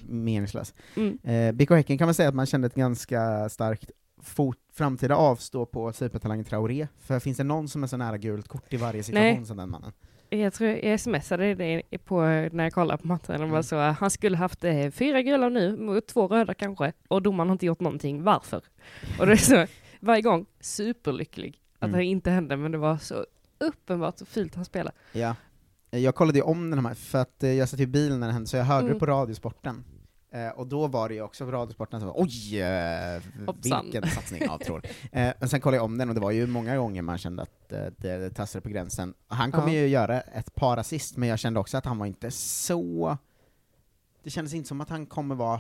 meningslös. 0.08 0.74
Mm. 0.96 1.18
Eh, 1.24 1.52
BK 1.52 1.70
Häcken 1.72 1.98
kan 1.98 2.08
man 2.08 2.14
säga 2.14 2.30
att 2.30 2.36
man 2.36 2.46
kände 2.46 2.66
ett 2.68 2.76
ganska 2.76 3.50
starkt 3.50 3.92
fot, 4.22 4.58
framtida 4.74 5.16
avstå 5.16 5.66
på 5.66 5.94
supertalangen 5.94 6.46
Traoré, 6.46 6.88
för 7.00 7.20
finns 7.20 7.38
det 7.38 7.44
någon 7.44 7.68
som 7.68 7.84
är 7.84 7.88
så 7.88 7.98
nära 7.98 8.18
gult 8.18 8.48
kort 8.48 8.74
i 8.74 8.78
varje 8.78 9.04
situation 9.04 9.24
Nej. 9.38 9.46
som 9.46 9.58
den 9.58 9.70
mannen? 9.70 9.92
Jag 10.30 10.54
tror 10.54 10.70
jag 10.70 11.00
smsade 11.00 11.56
det 11.56 11.82
på 12.06 12.22
när 12.52 12.64
jag 12.64 12.74
kollade 12.74 13.02
på 13.02 13.08
matchen. 13.08 13.32
Det 13.32 13.38
var 13.38 13.46
Mm. 13.48 13.64
så, 13.64 13.78
han 13.78 14.10
skulle 14.12 14.38
haft 14.38 14.64
eh, 14.64 14.90
fyra 14.92 15.22
gula 15.22 15.50
nu, 15.50 15.78
mot 15.78 16.08
två 16.08 16.28
röda 16.28 16.54
kanske, 16.54 16.94
och 17.08 17.22
domaren 17.22 17.50
har 17.50 17.54
inte 17.56 17.66
gjort 17.66 17.80
någonting. 17.80 18.24
Varför? 18.24 18.62
Och 19.20 19.26
det 19.26 19.32
är 19.32 19.36
så, 19.36 19.66
varje 20.00 20.22
gång, 20.22 20.46
superlycklig 20.60 21.60
att 21.80 21.88
Mm. 21.88 21.98
det 22.00 22.06
inte 22.06 22.32
hände, 22.32 22.58
men 22.58 22.72
det 22.72 22.78
var 22.78 22.98
så 22.98 23.26
uppenbart 23.60 24.18
så 24.18 24.26
fult 24.26 24.56
han 24.56 24.66
spelade. 24.66 24.96
Ja. 25.12 25.36
Eh, 25.92 26.00
Jag 26.00 26.16
kollade 26.16 26.38
ju 26.38 26.44
om 26.44 26.70
den 26.70 26.86
här, 26.86 26.94
för 26.94 27.18
att 27.20 27.44
eh, 27.44 27.52
jag 27.54 27.70
satt 27.70 27.80
i 27.80 27.88
bilen 27.88 28.20
när 28.20 28.28
det 28.28 28.34
hände, 28.34 28.48
så 28.48 28.58
jag 28.58 28.64
hörde 28.64 28.82
Mm. 28.82 28.94
det 28.94 29.00
på 29.00 29.06
Radiosporten. 29.06 29.84
Eh, 30.32 30.50
och 30.50 30.68
då 30.68 30.88
var 30.88 31.10
det 31.10 31.16
ju 31.16 31.22
också 31.22 31.46
på 31.46 31.52
Radiosporten 31.52 32.00
som 32.00 32.08
var 32.08 32.16
oj, 32.22 32.62
eh, 32.62 33.22
vilken 33.84 34.10
satsning 34.10 34.50
av 34.50 34.58
tror. 34.58 34.82
Eh, 35.12 35.34
men 35.40 35.50
sen 35.50 35.62
kollade 35.62 35.78
jag 35.78 35.86
om 35.86 35.98
den 35.98 36.10
och 36.10 36.16
det 36.16 36.22
var 36.22 36.32
ju 36.32 36.48
många 36.48 36.78
gånger 36.78 37.02
man 37.02 37.18
kände 37.18 37.42
att 37.44 37.72
eh, 37.72 37.80
det, 37.98 38.18
det 38.18 38.30
tassade 38.30 38.62
på 38.62 38.70
gränsen. 38.70 39.14
Han 39.28 39.52
kommer 39.52 39.68
Ja. 39.68 39.74
ju 39.74 39.88
göra 39.88 40.22
ett 40.22 40.56
par 40.56 40.78
assist, 40.78 41.18
men 41.18 41.30
jag 41.30 41.40
kände 41.40 41.60
också 41.60 41.78
att 41.78 41.86
han 41.86 41.98
var 41.98 42.06
inte 42.06 42.32
så... 42.32 43.18
Det 44.24 44.30
kändes 44.30 44.54
inte 44.54 44.68
som 44.68 44.82
att 44.82 44.90
han 44.90 45.06
kommer 45.06 45.36
vara... 45.36 45.60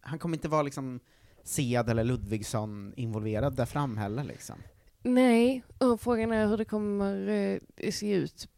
Han 0.00 0.18
kommer 0.18 0.36
inte 0.36 0.48
vara 0.48 0.62
liksom 0.62 1.00
Sead 1.44 1.90
eller 1.90 2.04
Ludvigsson 2.04 2.92
involverad 2.96 3.56
där 3.56 3.66
fram 3.66 3.96
heller 3.96 4.24
liksom. 4.24 4.56
Nej, 5.02 5.62
och 5.78 6.00
frågan 6.00 6.32
är 6.32 6.46
hur 6.46 6.56
det 6.56 6.64
kommer 6.64 7.28
eh, 7.28 7.90
se 7.90 8.12
ut. 8.14 8.48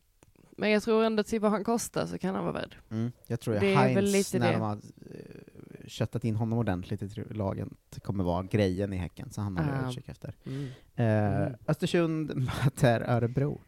Men 0.57 0.71
jag 0.71 0.83
tror 0.83 1.05
ändå 1.05 1.23
till 1.23 1.41
vad 1.41 1.51
han 1.51 1.65
kostar 1.65 2.07
så 2.07 2.19
kan 2.19 2.35
han 2.35 2.45
vara 2.45 2.53
värd. 2.55 2.77
Mm. 2.91 3.13
Jag 3.27 3.41
tror 3.41 3.57
att 3.57 3.63
Heinz, 3.63 4.13
lite 4.13 4.39
när 4.39 4.47
det. 4.47 4.53
de 4.53 4.61
har 4.63 4.73
eh, 4.77 5.87
köttat 5.87 6.25
in 6.25 6.37
honom 6.37 6.59
ordentligt 6.59 7.03
i 7.03 7.25
laget, 7.35 7.69
kommer 8.03 8.25
vara 8.25 8.43
grejen 8.43 8.93
i 8.93 8.97
Häcken, 8.97 9.31
så 9.31 9.41
han 9.41 9.59
Ah. 9.59 9.81
jag 9.83 9.89
utkik 9.91 10.09
efter. 10.09 10.35
Mm. 10.47 10.65
Eh, 10.95 11.43
Mm. 11.43 11.55
Östersund 11.67 12.35
möter 12.65 13.01
Örebro. 13.01 13.61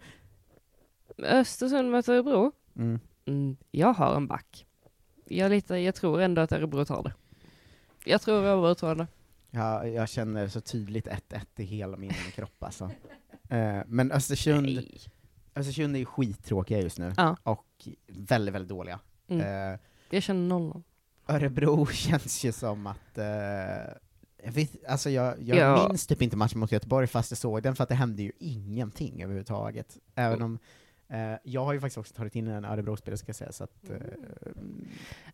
Östersund 1.19 1.91
möter 1.91 2.13
Örebro. 2.13 2.53
Mm. 2.77 3.01
Mm, 3.27 3.57
jag 3.71 3.93
har 3.95 4.17
en 4.17 4.27
back. 4.27 4.67
Jag, 5.29 5.51
litar, 5.51 5.77
jag 5.77 5.95
tror 5.95 6.21
ändå 6.21 6.43
att 6.43 6.53
Örebro 6.53 6.85
tar 6.85 7.03
det. 7.03 7.13
Jag 8.05 8.21
tror 8.23 8.35
Örebro 8.45 8.75
tar 8.75 8.95
det. 8.95 9.07
Ja, 9.55 9.87
jag 9.87 10.09
känner 10.09 10.49
så 10.49 10.61
tydligt 10.61 11.07
1-1 11.07 11.41
i 11.57 11.65
hela 11.65 11.97
min 11.97 12.11
kropp 12.35 12.63
alltså. 12.63 12.91
Eh, 13.49 13.81
men 13.87 14.13
Östersund, 14.13 14.67
Nej. 14.67 15.01
Östersund 15.55 15.95
är 15.95 15.99
ju 16.01 16.05
skittråkiga 16.07 16.81
just 16.81 16.99
nu, 16.99 17.13
Ja. 17.17 17.37
och 17.43 17.89
väldigt, 18.09 18.55
väldigt 18.55 18.69
dåliga. 18.69 19.01
Mm. 19.29 19.73
Eh, 19.73 19.79
Jag 20.11 20.23
känner 20.23 20.49
noll. 20.49 20.83
Örebro 21.27 21.87
känns 21.93 22.45
ju 22.45 22.53
som 22.53 22.87
att, 22.87 23.19
eh, 23.19 23.25
jag, 24.45 24.53
vet, 24.53 24.85
alltså 24.89 25.11
jag, 25.11 25.43
jag 25.43 25.59
Ja. 25.59 25.87
minns 25.89 26.07
typ 26.07 26.23
inte 26.23 26.37
matchen 26.37 26.61
mot 26.61 26.73
Göteborg 26.73 27.07
fast 27.07 27.31
jag 27.31 27.39
såg 27.39 27.63
den, 27.63 27.77
för 27.77 27.83
att 27.83 27.89
det 27.89 27.95
hände 27.95 28.23
ju 28.23 28.33
ingenting 28.39 29.23
överhuvudtaget. 29.23 29.99
Även 30.15 30.43
om, 30.43 30.59
eh, 31.09 31.35
jag 31.45 31.65
har 31.65 31.73
ju 31.73 31.81
faktiskt 31.81 31.99
också 31.99 32.15
tagit 32.15 32.35
in 32.37 32.49
en 32.49 32.65
Örebro-spelare 32.65 33.19
ska 33.19 33.29
jag 33.29 33.37
säga, 33.37 33.53
så 33.53 33.65
att, 33.65 33.91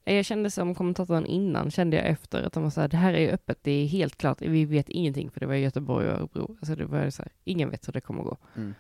eh, 0.05 0.15
Jag 0.15 0.25
kände 0.25 0.51
som 0.51 0.75
kommentatorn 0.75 1.27
innan, 1.27 1.71
kände 1.71 1.97
jag 1.97 2.07
efter 2.07 2.43
att 2.43 2.53
de 2.53 2.63
var 2.63 2.71
så 2.71 2.81
här, 2.81 2.89
det 2.89 2.97
här 2.97 3.15
är 3.15 3.19
ju 3.21 3.29
öppet, 3.31 3.59
det 3.63 3.71
är 3.71 3.87
helt 3.87 4.17
klart, 4.17 4.43
vi 4.43 4.65
vet 4.65 4.89
ingenting, 4.89 5.31
för 5.31 5.41
det 5.41 5.47
var 5.47 5.55
Göteborg 5.55 6.09
och 6.09 6.15
Örebro. 6.19 6.57
Alltså 6.61 6.75
det 6.77 6.85
var 6.85 7.11
så 7.11 7.23
här, 7.23 7.33
ingen 7.45 7.71
vet 7.71 7.89
hur 7.89 7.93
det 7.93 8.01
kommer 8.01 8.23
gå. 8.23 8.37
Mm. 8.57 8.75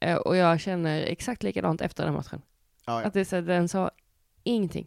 Eh, 0.00 0.16
Och 0.16 0.36
jag 0.36 0.60
känner 0.60 1.02
exakt 1.02 1.42
likadant 1.42 1.80
efter 1.80 2.04
den 2.04 2.14
matchen. 2.14 2.42
ja, 2.86 3.00
ja. 3.00 3.06
Att 3.06 3.14
det 3.14 3.20
är 3.20 3.24
så 3.24 3.36
här, 3.36 3.42
den 3.42 3.68
sa 3.68 3.90
ingenting. 4.42 4.86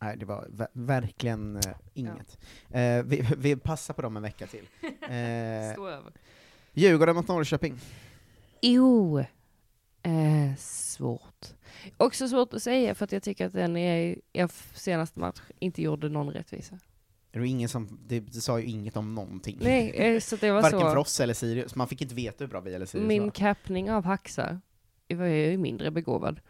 Nej, 0.00 0.16
det 0.16 0.24
var 0.26 0.46
ver- 0.50 0.68
verkligen 0.72 1.60
inget. 1.94 2.38
Eh, 2.70 3.02
vi, 3.04 3.26
vi 3.38 3.56
passar 3.56 3.94
på 3.94 4.02
dem 4.02 4.16
en 4.16 4.22
vecka 4.22 4.46
till. 4.46 4.64
Eh, 5.02 5.72
Stå 5.72 5.88
över. 5.88 6.12
Djurgården 6.72 7.16
mot 7.16 7.28
Norrköping. 7.28 7.74
Jo, 8.60 9.24
eh, 10.06 10.56
svårt. 10.56 11.46
Också 11.96 12.28
svårt 12.28 12.54
att 12.54 12.62
säga 12.62 12.94
för 12.94 13.04
att 13.04 13.12
jag 13.12 13.22
tycker 13.22 13.46
att 13.46 13.52
den 13.52 13.76
är, 13.76 14.18
er 14.32 14.50
senaste 14.74 15.20
match 15.20 15.40
inte 15.58 15.82
gjorde 15.82 16.08
någon 16.08 16.30
rättvisa. 16.30 16.78
Det, 17.30 17.38
var 17.38 17.46
ingen 17.46 17.68
som, 17.68 17.98
det, 18.06 18.20
det 18.20 18.40
sa 18.40 18.60
ju 18.60 18.66
inget 18.66 18.96
om 18.96 19.14
någonting. 19.14 19.58
Nej, 19.60 19.90
eh, 19.90 20.20
så 20.20 20.36
det 20.36 20.50
var 20.50 20.62
Varken 20.62 20.80
så. 20.80 20.90
för 20.90 20.96
oss 20.96 21.20
eller 21.20 21.34
Sirius, 21.34 21.74
man 21.74 21.88
fick 21.88 22.02
inte 22.02 22.14
veta 22.14 22.44
hur 22.44 22.48
bra 22.48 22.60
vi 22.60 22.74
eller 22.74 22.86
Sirius 22.86 23.08
Min 23.08 23.22
var. 23.22 23.30
kappning 23.30 23.90
av 23.90 24.04
Haxa 24.04 24.60
var 25.08 25.26
jag 25.26 25.52
ju 25.52 25.58
mindre 25.58 25.90
begåvad. 25.90 26.40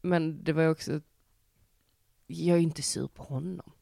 Men 0.00 0.44
det 0.44 0.52
var 0.52 0.62
ju 0.62 0.68
också, 0.68 1.00
jag 2.26 2.54
är 2.54 2.58
ju 2.58 2.62
inte 2.62 2.82
sur 2.82 3.06
på 3.06 3.22
honom. 3.22 3.72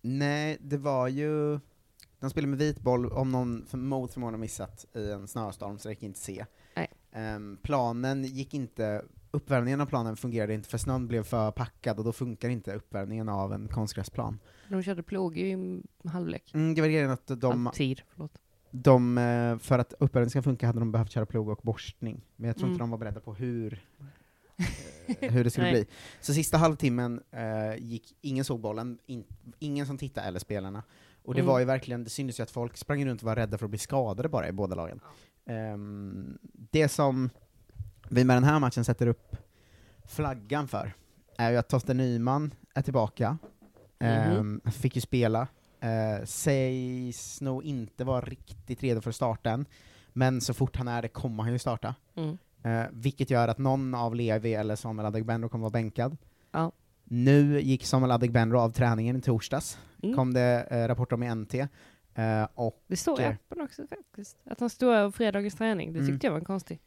Nej, 0.00 0.58
det 0.60 0.76
var 0.76 1.08
ju, 1.08 1.60
de 2.20 2.30
spelade 2.30 2.50
med 2.50 2.58
vit 2.58 2.80
boll, 2.80 3.12
om 3.12 3.32
någon 3.32 3.66
för, 3.66 3.78
mot 3.78 4.12
förmågan 4.12 4.40
missat 4.40 4.84
i 4.94 5.10
en 5.10 5.28
snöstorm, 5.28 5.78
så 5.78 5.88
det 5.88 5.92
gick 5.92 6.02
inte 6.02 6.18
se. 6.18 6.44
Ehm, 7.12 7.58
planen 7.62 8.24
gick 8.24 8.54
inte, 8.54 9.02
uppvärmningen 9.30 9.80
av 9.80 9.86
planen 9.86 10.16
fungerade 10.16 10.54
inte, 10.54 10.68
för 10.68 10.78
snön 10.78 11.08
blev 11.08 11.22
för 11.22 11.50
packad, 11.50 11.98
och 11.98 12.04
då 12.04 12.12
funkar 12.12 12.48
inte 12.48 12.74
uppvärmningen 12.74 13.28
av 13.28 13.52
en 13.52 13.68
konstgräsplan. 13.68 14.38
De 14.68 14.82
körde 14.82 15.02
plåg 15.02 15.36
ju 15.38 15.46
i 15.48 15.82
halvlek. 16.08 16.50
Mm, 16.54 16.74
det 16.74 16.80
var 16.80 16.88
grejen 16.88 17.10
att 17.10 17.26
de, 17.26 17.66
Alltid, 17.66 18.02
förlåt. 18.10 18.32
de, 18.70 19.18
eh, 19.18 19.58
för 19.58 19.78
att 19.78 19.94
uppvärmningen 19.98 20.30
ska 20.30 20.42
funka 20.42 20.66
hade 20.66 20.78
de 20.78 20.92
behövt 20.92 21.10
köra 21.10 21.26
plog 21.26 21.48
och 21.48 21.60
borstning, 21.62 22.20
men 22.36 22.46
jag 22.48 22.56
tror 22.56 22.64
Mm. 22.66 22.72
inte 22.72 22.82
de 22.82 22.90
var 22.90 22.98
beredda 22.98 23.20
på 23.20 23.34
hur, 23.34 23.84
eh, 25.20 25.30
hur 25.32 25.44
det 25.44 25.50
skulle 25.50 25.70
bli. 25.70 25.86
Så 26.20 26.34
sista 26.34 26.56
halvtimmen 26.58 27.22
eh, 27.30 27.76
gick, 27.78 28.16
ingen 28.20 28.44
såg 28.44 28.60
bollen, 28.60 28.98
in, 29.06 29.24
ingen 29.58 29.86
som 29.86 29.98
tittade 29.98 30.26
eller 30.26 30.38
spelarna. 30.40 30.82
Och 31.22 31.34
det 31.34 31.40
Mm. 31.40 31.52
var 31.52 31.58
ju 31.58 31.64
verkligen, 31.64 32.04
det 32.04 32.10
syntes 32.10 32.38
ju 32.38 32.42
att 32.42 32.50
folk 32.50 32.76
sprang 32.76 33.06
runt 33.06 33.20
och 33.22 33.26
var 33.26 33.36
rädda 33.36 33.58
för 33.58 33.64
att 33.66 33.70
bli 33.70 33.78
skadade 33.78 34.28
bara 34.28 34.48
i 34.48 34.52
båda 34.52 34.74
lagen. 34.74 35.00
Ehm, 35.48 36.38
det 36.70 36.88
som 36.88 37.30
vi 38.08 38.24
med 38.24 38.36
den 38.36 38.44
här 38.44 38.58
matchen 38.58 38.84
sätter 38.84 39.06
upp 39.06 39.36
flaggan 40.06 40.68
för, 40.68 40.92
är 41.38 41.50
ju 41.50 41.56
att 41.56 41.68
Torsten 41.68 41.96
Nyman 41.96 42.54
är 42.74 42.82
tillbaka, 42.82 43.38
Ehm, 44.00 44.60
fick 44.72 44.96
ju 44.96 45.00
spela, 45.00 45.40
uh, 45.84 46.24
sägs 46.24 47.40
nog 47.40 47.64
inte 47.64 48.04
vara 48.04 48.20
riktigt 48.20 48.82
redo 48.82 49.00
för 49.00 49.46
än, 49.46 49.66
men 50.12 50.40
så 50.40 50.54
fort 50.54 50.76
han 50.76 50.88
är 50.88 51.02
det 51.02 51.08
kommer 51.08 51.42
han 51.42 51.52
ju 51.52 51.58
starta. 51.58 51.94
Mm. 52.16 52.38
Eh, 52.62 52.86
vilket 52.92 53.30
gör 53.30 53.48
att 53.48 53.58
någon 53.58 53.94
av 53.94 54.14
Levi 54.14 54.54
eller 54.54 54.76
Samuel 54.76 55.06
Adegbenro 55.06 55.48
kommer 55.48 55.62
vara 55.62 55.70
bänkad. 55.70 56.16
Ja. 56.52 56.72
Nu 57.04 57.60
gick 57.60 57.84
Samuel 57.86 58.10
Adegbenro 58.10 58.58
av 58.58 58.70
träningen 58.70 59.16
i 59.16 59.20
torsdags, 59.20 59.78
Mm. 60.02 60.16
kom 60.16 60.34
det 60.34 60.66
eh, 60.70 60.88
rapport 60.88 61.12
om 61.12 61.22
i 61.22 61.34
NT. 61.34 61.54
Eh, 62.18 62.48
och, 62.54 62.82
Det 62.86 62.96
står 62.96 63.20
i 63.20 63.24
eh, 63.24 63.28
appen 63.30 63.60
också 63.60 63.86
faktiskt. 63.86 64.36
Att 64.44 64.60
han 64.60 64.70
stod 64.70 64.94
över 64.94 65.10
fredagens 65.10 65.54
träning. 65.54 65.92
Det 65.92 65.98
Mm. 65.98 66.10
tyckte 66.12 66.26
jag 66.26 66.32
var 66.34 66.40
konstigt. 66.40 66.80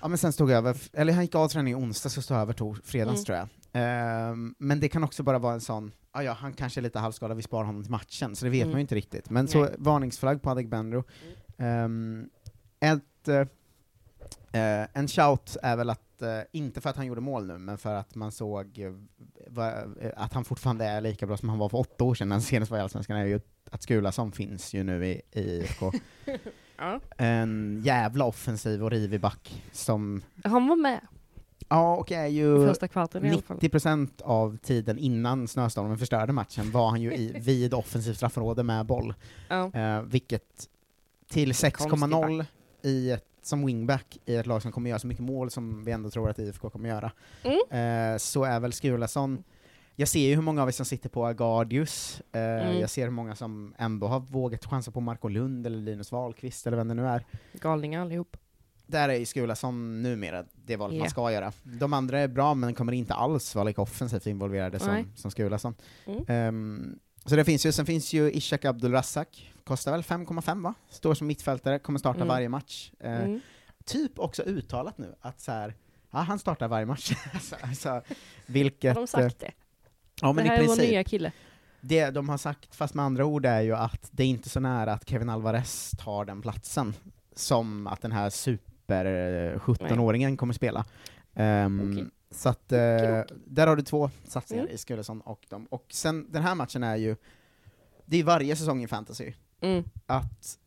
ja, 0.00 0.08
men 0.08 0.18
sen 0.18 0.32
stod 0.32 0.50
jag 0.50 0.56
över, 0.58 0.76
eller 0.92 1.12
han 1.12 1.22
gick 1.24 1.34
av 1.34 1.48
träning 1.48 1.72
i 1.72 1.76
onsdags 1.76 2.16
och 2.18 2.24
stod 2.24 2.36
över 2.36 2.52
tor, 2.52 2.80
fredags 2.84 3.14
Mm. 3.16 3.24
tror 3.24 3.38
jag. 3.38 3.48
Ehm, 3.72 4.54
men 4.58 4.80
det 4.80 4.88
kan 4.88 5.04
också 5.04 5.22
bara 5.22 5.38
vara 5.38 5.54
en 5.54 5.60
sån, 5.60 5.92
ah, 6.10 6.22
ja 6.22 6.32
han 6.32 6.52
kanske 6.52 6.80
är 6.80 6.82
lite 6.82 6.98
halvskadad, 6.98 7.36
vi 7.36 7.42
sparar 7.42 7.64
honom 7.64 7.82
till 7.82 7.90
matchen, 7.90 8.36
så 8.36 8.44
det 8.44 8.50
vet 8.50 8.60
Mm. 8.62 8.70
man 8.70 8.78
ju 8.78 8.80
inte 8.80 8.94
riktigt. 8.94 9.30
Men 9.30 9.48
så 9.48 9.60
Nej. 9.62 9.74
varningsflagg 9.78 10.42
på 10.42 10.50
Adegbenro. 10.50 11.04
Um, 11.56 12.30
ett, 12.80 13.28
eh, 13.28 13.40
eh, 14.62 14.88
en 14.92 15.08
shout 15.08 15.56
är 15.62 15.76
väl 15.76 15.90
att, 15.90 16.22
eh, 16.22 16.40
inte 16.52 16.80
för 16.80 16.90
att 16.90 16.96
han 16.96 17.06
gjorde 17.06 17.20
mål 17.20 17.46
nu, 17.46 17.58
men 17.58 17.78
för 17.78 17.94
att 17.94 18.14
man 18.14 18.32
såg 18.32 18.78
eh, 18.78 18.92
va, 19.48 19.72
eh, 20.00 20.10
att 20.16 20.32
han 20.32 20.44
fortfarande 20.44 20.84
är 20.84 21.00
lika 21.00 21.26
bra 21.26 21.36
som 21.36 21.48
han 21.48 21.58
var 21.58 21.68
för 21.68 21.78
åtta 21.78 22.04
år 22.04 22.14
sedan 22.14 22.28
när 22.28 22.34
han 22.36 22.42
senast 22.42 22.70
var 22.70 22.78
i 22.78 22.80
Allsvenskan, 22.80 23.16
är 23.16 23.24
ju 23.24 23.40
att 23.72 23.82
Skulason 23.82 24.32
finns 24.32 24.74
ju 24.74 24.84
nu 24.84 25.06
i, 25.06 25.22
i 25.32 25.40
IFK. 25.40 25.92
Ja. 26.78 27.00
en 27.18 27.80
jävla 27.84 28.24
offensiv 28.24 28.84
och 28.84 28.90
rivig 28.90 29.20
back 29.20 29.62
som, 29.72 30.22
Han 30.44 30.66
var 30.68 30.76
med 30.76 31.00
ja 31.68 31.96
och 31.96 32.12
är 32.12 32.26
ju 32.26 32.66
första 32.66 32.88
kvarten 32.88 33.24
i 33.26 33.30
alla 33.30 33.42
fall. 33.42 33.56
90% 33.58 34.22
av 34.22 34.56
tiden 34.56 34.98
innan 34.98 35.48
snöstormen 35.48 35.98
förstörde 35.98 36.32
matchen 36.32 36.70
var 36.70 36.90
han 36.90 37.00
ju 37.02 37.14
i, 37.14 37.32
vid 37.40 37.74
offensivt 37.74 38.16
straffområde 38.16 38.62
med 38.62 38.86
boll, 38.86 39.14
Ja. 39.48 39.70
eh, 39.74 40.02
vilket 40.02 40.68
till 41.28 41.48
Konstig 41.48 41.68
6,0 41.72 42.44
i 42.82 43.10
ett, 43.10 43.24
som 43.42 43.66
wingback 43.66 44.18
i 44.24 44.36
ett 44.36 44.46
lag 44.46 44.62
som 44.62 44.72
kommer 44.72 44.90
göra 44.90 44.98
så 44.98 45.06
mycket 45.06 45.24
mål 45.24 45.50
som 45.50 45.84
vi 45.84 45.92
ändå 45.92 46.10
tror 46.10 46.30
att 46.30 46.38
IFK 46.38 46.70
kommer 46.70 46.88
göra, 46.88 47.12
Mm. 47.42 48.12
eh, 48.12 48.18
så 48.18 48.44
är 48.44 48.60
väl 48.60 48.72
Skulason 48.72 49.44
jag 49.96 50.08
ser 50.08 50.28
ju 50.28 50.34
hur 50.34 50.42
många 50.42 50.62
av 50.62 50.68
er 50.68 50.72
som 50.72 50.86
sitter 50.86 51.08
på 51.08 51.26
Agardius, 51.26 52.22
eh, 52.32 52.40
Mm. 52.42 52.78
jag 52.80 52.90
ser 52.90 53.02
hur 53.04 53.10
många 53.10 53.36
som 53.36 53.74
ändå 53.78 54.06
har 54.06 54.20
vågat 54.20 54.64
chansa 54.64 54.90
på 54.90 55.00
Marco 55.00 55.28
Lund 55.28 55.66
eller 55.66 55.78
Linus 55.78 56.12
Wahlqvist 56.12 56.66
eller 56.66 56.76
vem 56.76 56.88
det 56.88 56.94
nu 56.94 57.06
är. 57.06 57.24
Galningar 57.52 58.00
allihop. 58.02 58.36
Där 58.86 59.08
är 59.08 59.14
ju 59.14 59.26
Skulason 59.26 60.02
numera 60.02 60.44
det 60.54 60.76
valet 60.76 60.96
Ja. 60.96 61.00
man 61.02 61.10
ska 61.10 61.32
göra. 61.32 61.52
De 61.62 61.92
andra 61.92 62.18
är 62.20 62.28
bra, 62.28 62.54
men 62.54 62.74
kommer 62.74 62.92
inte 62.92 63.14
alls 63.14 63.54
vara 63.54 63.64
lika 63.64 63.82
offensivt 63.82 64.26
involverade 64.26 64.78
Nej. 64.86 65.02
som, 65.04 65.16
som 65.16 65.30
Skulason. 65.30 65.74
Mm. 66.06 66.24
Ehm, 66.28 66.98
så 67.26 67.36
det 67.36 67.44
finns 67.44 67.66
ju, 67.66 67.72
sen 67.72 67.86
finns 67.86 68.12
ju 68.12 68.32
Ishak 68.32 68.64
Abdulrazak, 68.64 69.52
kostar 69.64 69.92
väl 69.92 70.02
5,5 70.02 70.62
va? 70.62 70.74
Står 70.90 71.14
som 71.14 71.26
mittfältare, 71.26 71.78
kommer 71.78 71.98
starta 71.98 72.16
Mm. 72.16 72.28
varje 72.28 72.48
match. 72.48 72.92
Eh, 73.00 73.12
Mm. 73.24 73.40
Typ 73.84 74.18
också 74.18 74.42
uttalat 74.42 74.98
nu, 74.98 75.14
att 75.20 75.40
så 75.40 75.52
här, 75.52 75.74
ja 76.10 76.18
han 76.18 76.38
startar 76.38 76.68
varje 76.68 76.86
match. 76.86 77.12
alltså, 77.62 77.88
Har 77.88 78.02
vilket... 78.46 78.94
de 78.94 79.06
sagt 79.06 79.38
det? 79.38 79.50
Ja 80.22 80.32
men 80.32 80.44
det 80.44 80.46
i 80.46 80.48
här 80.48 80.56
är 80.56 80.60
vår 80.60 80.66
princip. 80.74 80.90
nya 80.90 81.04
kille. 81.04 81.32
Det 81.80 82.10
de 82.10 82.28
har 82.28 82.38
sagt, 82.38 82.74
fast 82.74 82.94
med 82.94 83.04
andra 83.04 83.24
ord, 83.24 83.46
är 83.46 83.60
ju 83.60 83.74
att 83.76 84.08
det 84.12 84.22
är 84.22 84.26
inte 84.26 84.48
så 84.48 84.60
nära 84.60 84.92
att 84.92 85.08
Kevin 85.08 85.28
Alvarez 85.28 85.90
tar 85.98 86.24
den 86.24 86.42
platsen, 86.42 86.94
som 87.34 87.86
att 87.86 88.02
den 88.02 88.12
här 88.12 88.30
super 88.30 89.04
eh, 89.06 89.58
17-åringen 89.58 90.36
kommer 90.36 90.54
spela. 90.54 90.84
Ehm, 91.34 91.90
Okej. 91.92 92.06
Så 92.30 92.48
att, 92.48 92.62
Okej, 92.72 93.24
där 93.46 93.66
har 93.66 93.76
du 93.76 93.82
två 93.82 94.10
satsningar 94.24 94.62
Mm. 94.64 94.74
i 94.74 94.78
Skulesson 94.78 95.20
och 95.20 95.46
dem. 95.48 95.66
Och 95.70 95.86
sen, 95.90 96.26
den 96.32 96.42
här 96.42 96.54
matchen 96.54 96.82
är 96.82 96.96
ju, 96.96 97.16
det 98.06 98.16
är 98.16 98.24
varje 98.24 98.56
säsong 98.56 98.82
i 98.82 98.86
fantasy, 98.88 99.32
Mm. 99.60 99.84
att 100.06 100.58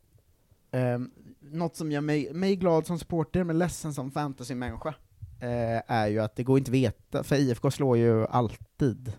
um, 0.72 1.10
något 1.40 1.76
som 1.76 1.92
gör 1.92 2.00
mig, 2.00 2.32
mig 2.32 2.56
glad 2.56 2.86
som 2.86 2.98
supporter, 2.98 3.44
men 3.44 3.58
ledsen 3.58 3.94
som 3.94 4.10
fantasy-människa, 4.10 4.94
eh, 5.40 5.82
är 5.92 6.06
ju 6.06 6.20
att 6.20 6.36
det 6.36 6.42
går 6.44 6.58
inte 6.58 6.70
veta, 6.70 7.22
för 7.22 7.36
IFK 7.36 7.70
slår 7.70 7.96
ju 7.96 8.26
alltid 8.26 9.12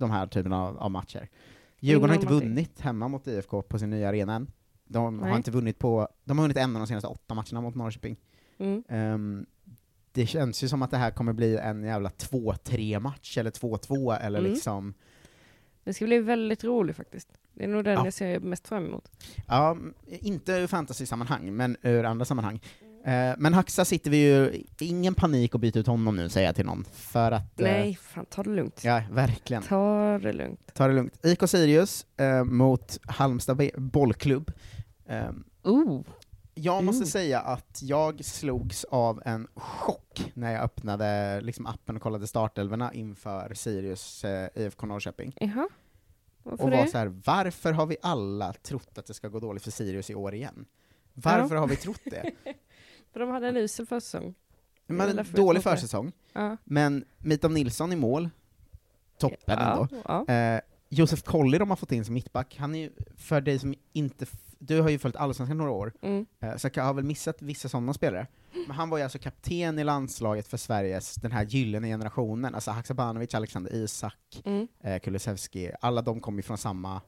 de 0.00 0.10
här 0.10 0.26
typerna 0.26 0.62
av, 0.62 0.78
av 0.78 0.90
matcher. 0.90 1.28
Djurgården 1.80 2.10
har 2.16 2.22
inte 2.22 2.34
vunnit 2.34 2.80
hemma 2.80 3.08
mot 3.08 3.26
IFK 3.26 3.62
på 3.62 3.78
sin 3.78 3.90
nya 3.90 4.08
arena 4.08 4.34
än. 4.34 4.50
De 4.84 5.22
har 5.22 5.36
inte 5.36 5.50
vunnit 5.50 5.78
på, 5.78 6.08
de 6.24 6.38
har 6.38 6.44
vunnit 6.44 6.56
en 6.56 6.76
av 6.76 6.80
de 6.80 6.86
senaste 6.86 7.08
åtta 7.08 7.34
matcherna 7.34 7.60
mot 7.60 7.74
Norrköping. 7.74 8.16
Mm. 8.58 8.82
Ehm, 8.88 9.46
det 10.12 10.26
känns 10.26 10.64
ju 10.64 10.68
som 10.68 10.82
att 10.82 10.90
det 10.90 10.96
här 10.96 11.10
kommer 11.10 11.32
bli 11.32 11.56
en 11.56 11.82
jävla 11.84 12.08
2-3 12.08 13.00
match, 13.00 13.38
eller 13.38 13.50
2-2, 13.50 14.12
eller 14.20 14.38
Mm. 14.38 14.50
liksom 14.52 14.94
Det 15.84 15.94
ska 15.94 16.04
bli 16.04 16.18
väldigt 16.18 16.64
roligt 16.64 16.96
faktiskt. 16.96 17.28
Det 17.54 17.64
är 17.64 17.68
nog 17.68 17.84
den 17.84 17.94
Ja. 17.94 18.04
jag 18.04 18.14
ser 18.14 18.40
mest 18.40 18.68
fram 18.68 18.86
emot. 18.86 19.10
Ja, 19.48 19.76
inte 20.06 20.52
ur 20.52 20.66
fantasy-sammanhang, 20.66 21.56
men 21.56 21.76
ur 21.82 22.04
andra 22.04 22.24
sammanhang. 22.24 22.60
Eh, 23.04 23.34
men 23.38 23.54
Haxa 23.54 23.84
sitter 23.84 24.10
vi 24.10 24.16
ju, 24.16 24.62
ingen 24.80 25.14
panik 25.14 25.54
att 25.54 25.60
byta 25.60 25.78
ut 25.78 25.86
honom 25.86 26.16
nu, 26.16 26.28
säger 26.28 26.48
jag 26.48 26.56
till 26.56 26.66
någon, 26.66 26.84
för 26.92 27.32
att... 27.32 27.60
eh, 27.60 27.64
Nej, 27.64 27.98
fan 28.02 28.26
ta 28.26 28.42
det 28.42 28.50
lugnt. 28.50 28.80
Ja, 28.84 29.02
verkligen. 29.10 29.62
Ta 29.62 30.18
det 30.18 30.32
lugnt. 30.32 30.74
Ta 30.74 30.86
det 30.88 30.94
lugnt. 30.94 31.18
IK 31.26 31.48
Sirius 31.48 32.06
eh, 32.16 32.44
mot 32.44 32.98
Halmstad 33.02 33.70
bollklubb. 33.76 34.52
Eh, 35.06 35.30
Oh, 35.62 36.02
Jag 36.54 36.84
måste 36.84 36.98
Mm. 37.02 37.06
säga 37.08 37.40
att 37.40 37.80
jag 37.82 38.24
slogs 38.24 38.84
av 38.84 39.22
en 39.24 39.48
chock 39.54 40.32
när 40.34 40.52
jag 40.52 40.62
öppnade 40.62 41.40
liksom, 41.40 41.66
appen 41.66 41.96
och 41.96 42.02
kollade 42.02 42.26
startelverna 42.26 42.92
inför 42.94 43.54
Sirius 43.54 44.24
eh, 44.24 44.48
IFK 44.54 44.86
Norrköping. 44.86 45.32
Jaha. 45.40 45.68
Varför 46.42 46.64
och 46.64 46.70
det? 46.70 46.76
var 46.76 46.86
så 46.86 46.98
här, 46.98 47.20
varför 47.24 47.72
har 47.72 47.86
vi 47.86 47.96
alla 48.02 48.52
trott 48.52 48.98
att 48.98 49.06
det 49.06 49.14
ska 49.14 49.28
gå 49.28 49.40
dåligt 49.40 49.62
för 49.62 49.70
Sirius 49.70 50.10
i 50.10 50.14
år 50.14 50.34
igen? 50.34 50.64
Varför 51.14 51.56
har 51.56 51.66
vi 51.66 51.76
trott 51.76 52.00
det? 52.04 52.30
För 53.12 53.20
de 53.20 53.28
hade 53.30 53.48
en 53.48 53.56
usel 53.56 53.86
försäsong. 53.86 54.34
De 54.86 55.00
hade 55.00 55.20
en 55.20 55.26
dålig 55.32 55.62
försäsong, 55.62 56.12
Ja. 56.32 56.56
men 56.64 57.04
Mitov 57.18 57.52
Nilsson 57.52 57.92
i 57.92 57.96
mål, 57.96 58.30
toppen 59.18 59.58
ändå. 59.58 59.88
Ja, 60.04 60.24
ja. 60.28 60.34
Eh, 60.34 60.60
Josef 60.88 61.22
Colley 61.22 61.58
de 61.58 61.70
har 61.70 61.76
fått 61.76 61.92
in 61.92 62.04
som 62.04 62.14
mittback, 62.14 62.56
han 62.58 62.74
är 62.74 62.78
ju, 62.78 62.90
för 63.16 63.40
dig 63.40 63.58
som 63.58 63.74
inte, 63.92 64.26
du 64.58 64.80
har 64.80 64.88
ju 64.90 64.98
följt 64.98 65.16
Allsvenskan 65.16 65.58
några 65.58 65.70
år, 65.70 65.92
Mm. 66.02 66.26
eh, 66.40 66.56
så 66.56 66.68
jag 66.74 66.84
har 66.84 66.94
väl 66.94 67.04
missat 67.04 67.42
vissa 67.42 67.68
sådana 67.68 67.94
spelare. 67.94 68.26
Men 68.66 68.76
han 68.76 68.90
var 68.90 68.98
ju 68.98 69.04
alltså 69.04 69.18
kapten 69.18 69.78
i 69.78 69.84
landslaget 69.84 70.46
för 70.48 70.56
Sveriges, 70.56 71.14
den 71.14 71.32
här 71.32 71.44
gyllene 71.44 71.86
generationen, 71.88 72.54
alltså 72.54 72.70
Haksabanovic, 72.70 73.34
Alexander 73.34 73.74
Isak, 73.74 74.42
Mm. 74.44 74.68
eh, 74.80 74.98
Kulusevski, 75.00 75.70
alla 75.80 76.02
de 76.02 76.20
kom 76.20 76.36
ju 76.36 76.42
från 76.42 76.58
samma 76.58 77.00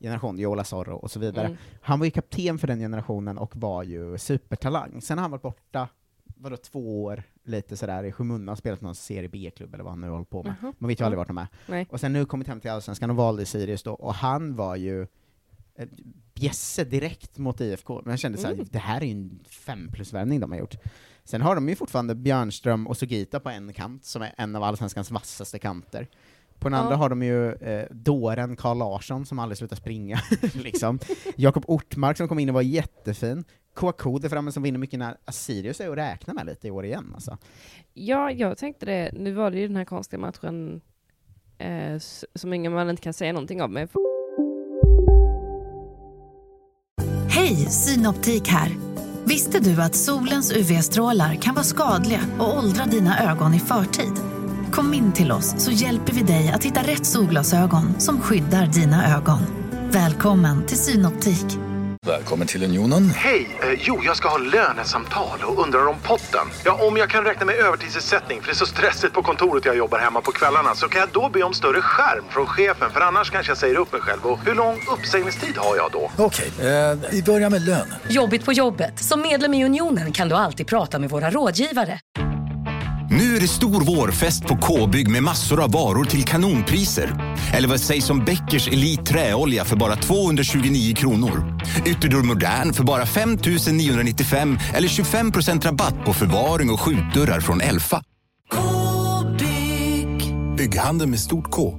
generation, 0.00 0.38
Jola 0.38 0.64
Zorro 0.64 0.96
och 0.96 1.10
så 1.10 1.20
vidare. 1.20 1.46
Mm. 1.46 1.58
Han 1.82 1.98
var 1.98 2.04
ju 2.06 2.10
kapten 2.10 2.58
för 2.58 2.66
den 2.66 2.78
generationen 2.78 3.38
och 3.38 3.56
var 3.56 3.82
ju 3.82 4.18
supertalang. 4.18 5.00
Sen 5.02 5.18
har 5.18 5.22
han 5.22 5.30
varit 5.30 5.42
borta, 5.42 5.88
vadå, 6.36 6.56
två 6.56 7.04
år, 7.04 7.22
lite 7.44 7.76
sådär 7.76 8.04
i 8.04 8.12
skymundan, 8.12 8.56
spelat 8.56 8.80
någon 8.80 8.94
serie 8.94 9.28
B-klubb 9.28 9.74
eller 9.74 9.84
vad 9.84 9.92
han 9.92 10.00
nu 10.00 10.08
håller 10.08 10.24
på 10.24 10.42
med. 10.42 10.54
Jaha. 10.62 10.72
Man 10.78 10.88
vet 10.88 11.00
ju 11.00 11.04
aldrig 11.04 11.18
vart 11.18 11.28
de 11.28 11.38
är. 11.38 11.46
Nej. 11.66 11.86
Och 11.90 12.00
sen 12.00 12.12
nu 12.12 12.24
kommit 12.24 12.48
hem 12.48 12.60
till 12.60 12.70
Allsvenskan 12.70 13.10
och 13.10 13.16
valde 13.16 13.46
Sirius 13.46 13.82
då, 13.82 13.92
och 13.92 14.14
han 14.14 14.56
var 14.56 14.76
ju 14.76 15.02
eh, 15.74 15.88
bjässe 16.34 16.84
direkt 16.84 17.38
mot 17.38 17.60
IFK, 17.60 18.00
men 18.04 18.10
jag 18.10 18.18
kände 18.18 18.38
såhär, 18.38 18.54
Mm. 18.54 18.66
det 18.70 18.78
här 18.78 19.00
är 19.00 19.04
ju 19.04 19.12
en 19.12 19.40
fem 19.48 19.88
plus-värvning 19.92 20.40
de 20.40 20.52
har 20.52 20.58
gjort. 20.58 20.74
Sen 21.24 21.42
har 21.42 21.54
de 21.54 21.68
ju 21.68 21.76
fortfarande 21.76 22.14
Björnström 22.14 22.86
och 22.86 22.96
Sugita 22.96 23.40
på 23.40 23.50
en 23.50 23.72
kant, 23.72 24.04
som 24.04 24.22
är 24.22 24.34
en 24.36 24.56
av 24.56 24.62
Allsvenskans 24.62 25.10
vassaste 25.10 25.58
kanter. 25.58 26.06
På 26.58 26.68
den 26.68 26.78
Ja. 26.78 26.82
andra 26.84 26.96
har 26.96 27.08
de 27.08 27.22
ju 27.22 27.52
eh, 27.52 27.86
dåren 27.90 28.56
Carl 28.56 28.78
Larsson 28.78 29.26
som 29.26 29.38
aldrig 29.38 29.58
slutar 29.58 29.76
springa, 29.76 30.20
liksom. 30.54 30.98
Jakob 31.36 31.64
Ortmark 31.66 32.16
som 32.16 32.28
kom 32.28 32.38
in 32.38 32.48
och 32.48 32.54
var 32.54 32.62
jättefin. 32.62 33.44
Kouakou 33.74 34.18
där 34.18 34.28
framme 34.28 34.52
som 34.52 34.62
vinner 34.62 34.78
mycket 34.78 34.98
när 34.98 35.16
Sirius 35.30 35.80
är 35.80 35.90
att 35.90 35.96
räkna 35.98 36.34
med 36.34 36.46
lite 36.46 36.68
i 36.68 36.70
år 36.70 36.84
igen 36.84 37.10
alltså. 37.14 37.38
Ja, 37.94 38.30
jag 38.30 38.58
tänkte 38.58 38.86
det. 38.86 39.10
Nu 39.12 39.32
var 39.32 39.50
det 39.50 39.58
ju 39.58 39.66
den 39.66 39.76
här 39.76 39.84
konstiga 39.84 40.20
matchen 40.20 40.80
eh, 41.58 41.98
som 42.34 42.52
ingen 42.52 42.72
man 42.72 42.90
inte 42.90 43.02
kan 43.02 43.12
säga 43.12 43.32
någonting 43.32 43.62
om. 43.62 43.72
Men 43.72 43.88
Hej, 47.30 47.54
Synoptik 47.56 48.48
här. 48.48 48.70
Visste 49.24 49.60
du 49.60 49.82
att 49.82 49.94
solens 49.94 50.56
UV-strålar 50.56 51.34
kan 51.34 51.54
vara 51.54 51.64
skadliga 51.64 52.20
och 52.38 52.58
åldra 52.58 52.84
dina 52.84 53.30
ögon 53.32 53.54
i 53.54 53.58
förtid? 53.58 54.12
Kom 54.78 54.94
in 54.94 55.12
till 55.12 55.32
oss 55.32 55.54
så 55.64 55.70
hjälper 55.70 56.12
vi 56.12 56.22
dig 56.22 56.52
att 56.54 56.64
hitta 56.64 56.80
rätt 56.80 57.06
solglasögon 57.06 58.00
som 58.00 58.20
skyddar 58.20 58.66
dina 58.66 59.16
ögon. 59.16 59.38
Välkommen 59.90 60.66
till 60.66 60.78
Synoptik. 60.78 61.44
Välkommen 62.06 62.46
till 62.46 62.64
Unionen. 62.64 63.10
Hej! 63.10 63.58
Eh, 63.62 63.80
jo, 63.80 64.00
jag 64.04 64.16
ska 64.16 64.28
ha 64.28 64.38
lönesamtal 64.38 65.38
och 65.44 65.62
undrar 65.62 65.86
om 65.86 65.96
potten. 66.02 66.46
Ja, 66.64 66.86
om 66.88 66.96
jag 66.96 67.10
kan 67.10 67.24
räkna 67.24 67.46
med 67.46 67.54
övertidsersättning 67.54 68.40
för 68.40 68.46
det 68.46 68.52
är 68.52 68.54
så 68.54 68.66
stressigt 68.66 69.14
på 69.14 69.22
kontoret 69.22 69.64
jag 69.64 69.76
jobbar 69.76 69.98
hemma 69.98 70.20
på 70.20 70.32
kvällarna 70.32 70.74
så 70.74 70.88
kan 70.88 71.00
jag 71.00 71.08
då 71.12 71.28
be 71.32 71.42
om 71.42 71.54
större 71.54 71.80
skärm 71.80 72.24
från 72.30 72.46
chefen 72.46 72.90
för 72.90 73.00
annars 73.00 73.30
kanske 73.30 73.50
jag 73.50 73.58
säger 73.58 73.76
upp 73.76 73.92
mig 73.92 74.00
själv. 74.00 74.26
Och 74.26 74.38
hur 74.44 74.54
lång 74.54 74.80
uppsägningstid 74.98 75.56
har 75.56 75.76
jag 75.76 75.90
då? 75.92 76.10
Okej, 76.16 76.52
eh, 76.58 76.98
vi 77.10 77.22
börjar 77.22 77.50
med 77.50 77.62
lön. 77.62 77.94
Jobbigt 78.08 78.44
på 78.44 78.52
jobbet. 78.52 78.98
Som 78.98 79.20
medlem 79.22 79.54
i 79.54 79.64
Unionen 79.64 80.12
kan 80.12 80.28
du 80.28 80.34
alltid 80.34 80.66
prata 80.66 80.98
med 80.98 81.10
våra 81.10 81.30
rådgivare. 81.30 82.00
Nu 83.10 83.36
är 83.36 83.40
det 83.40 83.48
stor 83.48 83.96
vårfest 83.96 84.46
på 84.46 84.56
K-bygg 84.56 85.10
med 85.10 85.22
massor 85.22 85.64
av 85.64 85.72
varor 85.72 86.04
till 86.04 86.24
kanonpriser. 86.24 87.36
Eller 87.54 87.68
vad 87.68 87.80
sägs 87.80 88.10
om 88.10 88.24
Bäckers 88.24 88.68
Elite 88.68 89.04
Träolja 89.04 89.64
för 89.64 89.76
bara 89.76 89.96
229 89.96 90.94
kronor? 90.94 91.60
Ytterdörr 91.86 92.22
Modern 92.22 92.72
för 92.72 92.84
bara 92.84 93.06
5 93.06 93.38
995 93.72 94.58
eller 94.74 94.88
25% 94.88 95.62
rabatt 95.62 96.04
på 96.04 96.12
förvaring 96.12 96.70
och 96.70 96.80
skjutdörrar 96.80 97.40
från 97.40 97.60
Elfa. 97.60 98.02
K-bygg. 98.50 100.34
Bygghandeln 100.56 101.10
med 101.10 101.20
stort 101.20 101.50
K. 101.50 101.78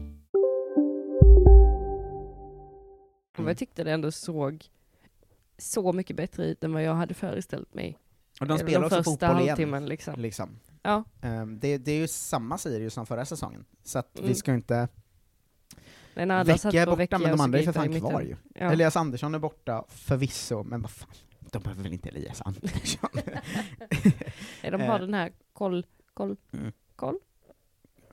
jag 3.38 3.58
tyckte 3.58 3.84
det 3.84 3.92
ändå 3.92 4.12
såg 4.12 4.66
så 5.58 5.94
mycket 5.94 6.16
bättre 6.16 6.46
ut 6.46 6.64
än 6.64 6.74
vad 6.74 6.84
jag 6.84 6.96
hade 6.96 7.14
föreställt 7.14 7.74
mig. 7.74 7.98
Och 8.40 8.48
de 8.48 8.58
spelar 8.58 8.84
också 8.84 8.96
första 8.96 9.04
fotboll 9.04 9.42
igen. 9.42 9.86
liksom. 9.86 10.14
Liksom. 10.18 10.50
Ja. 10.82 11.04
Ehm, 11.22 11.60
det, 11.60 11.78
det 11.78 11.92
är 11.92 11.98
ju 11.98 12.08
samma 12.08 12.58
Sirius 12.58 12.94
som 12.94 13.06
förra 13.06 13.26
säsongen, 13.26 13.66
så 13.84 14.00
att 14.00 14.10
vi 14.14 14.22
Mm. 14.24 14.36
ska 14.36 14.54
inte... 14.54 14.88
Andra 16.16 16.46
satt 16.58 16.66
Vecka 16.74 16.82
är 16.82 16.86
borta, 16.96 17.18
men 17.20 17.32
de 17.32 17.42
andra 17.42 17.60
är 17.60 17.64
för 17.64 17.72
fan 17.74 18.00
kvar 18.00 18.22
ju. 18.22 18.36
Ja. 18.56 18.72
Elias 18.72 18.96
Andersson 18.96 19.36
är 19.36 19.40
borta, 19.40 19.84
förvisso, 19.88 20.64
men 20.64 20.82
vad 20.82 20.92
fan, 20.92 21.10
de 21.52 21.64
behöver 21.64 21.84
väl 21.84 21.94
inte 21.94 22.10
Elias 22.10 22.42
Andersson? 22.42 23.10
Nej, 24.64 24.72
de 24.72 24.82
har 24.82 24.96
Eh. 24.96 25.00
den 25.02 25.14
här 25.14 25.32
koll, 25.54 25.86
koll, 26.14 26.36
Mm. 26.52 26.72
koll, 26.96 27.18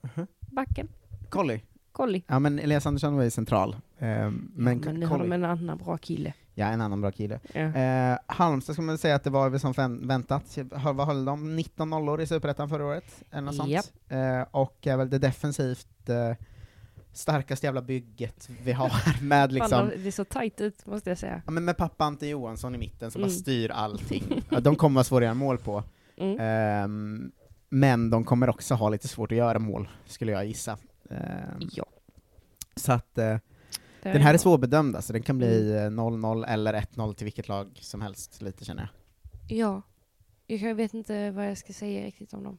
Mhm. 0.02 0.26
backen, 0.40 0.88
Colly? 1.28 1.60
kolli. 1.92 2.24
Ja 2.26 2.38
men 2.38 2.58
Elias 2.58 2.86
Andersson 2.86 3.16
var 3.16 3.22
ju 3.22 3.30
central. 3.30 3.76
Ehm, 3.98 4.50
men, 4.54 4.78
Men 4.78 4.94
nu 5.00 5.06
har 5.06 5.18
de 5.18 5.32
en 5.32 5.44
annan 5.44 5.78
bra 5.78 5.96
kille. 5.98 6.34
Ja 6.58 6.66
en 6.66 6.80
annan 6.80 7.00
bra 7.00 7.10
kille. 7.10 7.40
Ja. 7.52 7.60
Eh, 7.60 8.18
Halmstad 8.26 8.74
ska 8.74 8.82
man 8.82 8.98
säga 8.98 9.14
att 9.14 9.24
det 9.24 9.30
var 9.30 9.48
väl 9.50 9.60
som 9.60 9.74
fem- 9.74 10.08
väntat, 10.08 10.58
vad 10.94 11.06
höll 11.06 11.24
de? 11.24 11.56
19 11.56 11.90
nollor 11.90 12.20
i 12.20 12.26
Superettan 12.26 12.68
förra 12.68 12.84
året? 12.86 13.24
Eller 13.30 13.42
något 13.42 13.56
sånt. 13.56 13.68
Japp. 13.70 13.84
Eh, 14.08 14.42
och 14.50 14.86
är 14.86 14.96
väl 14.96 15.10
det 15.10 15.18
defensivt 15.18 16.08
eh, 16.08 16.32
starkaste 17.12 17.66
jävla 17.66 17.82
bygget 17.82 18.48
vi 18.64 18.72
har 18.72 18.92
med 19.22 19.52
liksom 19.52 19.90
det 20.02 20.06
är 20.08 20.10
så 20.12 20.24
tajt 20.24 20.60
ut 20.60 20.86
måste 20.86 21.10
jag 21.10 21.18
säga. 21.18 21.42
Ja, 21.46 21.50
men 21.50 21.64
med 21.64 21.76
pappa 21.76 22.04
Ante 22.04 22.26
Johansson 22.26 22.74
i 22.74 22.78
mitten 22.78 23.10
som 23.10 23.20
Mm. 23.22 23.28
bara 23.30 23.38
styr 23.38 23.70
allting. 23.70 24.42
De 24.62 24.76
kommer 24.76 24.94
vara 24.94 25.04
svåra 25.04 25.18
att 25.18 25.24
göra 25.26 25.34
mål 25.34 25.58
på. 25.58 25.84
Mm. 26.16 26.36
Ehm, 26.40 27.32
men 27.68 28.10
de 28.10 28.24
kommer 28.24 28.48
också 28.50 28.74
ha 28.74 28.88
lite 28.88 29.08
svårt 29.08 29.32
att 29.32 29.38
göra 29.38 29.58
mål, 29.58 29.88
skulle 30.06 30.32
jag 30.32 30.46
gissa. 30.46 30.78
Ehm, 31.10 31.68
Ja. 31.72 31.84
så 32.76 32.92
att 32.92 33.18
eh, 33.18 33.36
den 34.12 34.22
här 34.22 34.34
är 34.34 34.38
svårbedömd, 34.38 34.96
alltså. 34.96 35.12
den 35.12 35.22
kan 35.22 35.38
bli 35.38 35.72
Mm. 35.72 35.98
eh, 35.98 36.04
0-0 36.04 36.44
eller 36.46 36.72
1-0 36.74 37.14
till 37.14 37.24
vilket 37.24 37.48
lag 37.48 37.78
som 37.80 38.00
helst, 38.00 38.42
lite 38.42 38.64
känner 38.64 38.82
jag. 38.82 39.58
Ja. 39.58 39.82
Jag 40.46 40.74
vet 40.74 40.94
inte 40.94 41.30
vad 41.30 41.46
jag 41.50 41.58
ska 41.58 41.72
säga 41.72 42.06
riktigt 42.06 42.32
om 42.34 42.44
dem. 42.44 42.58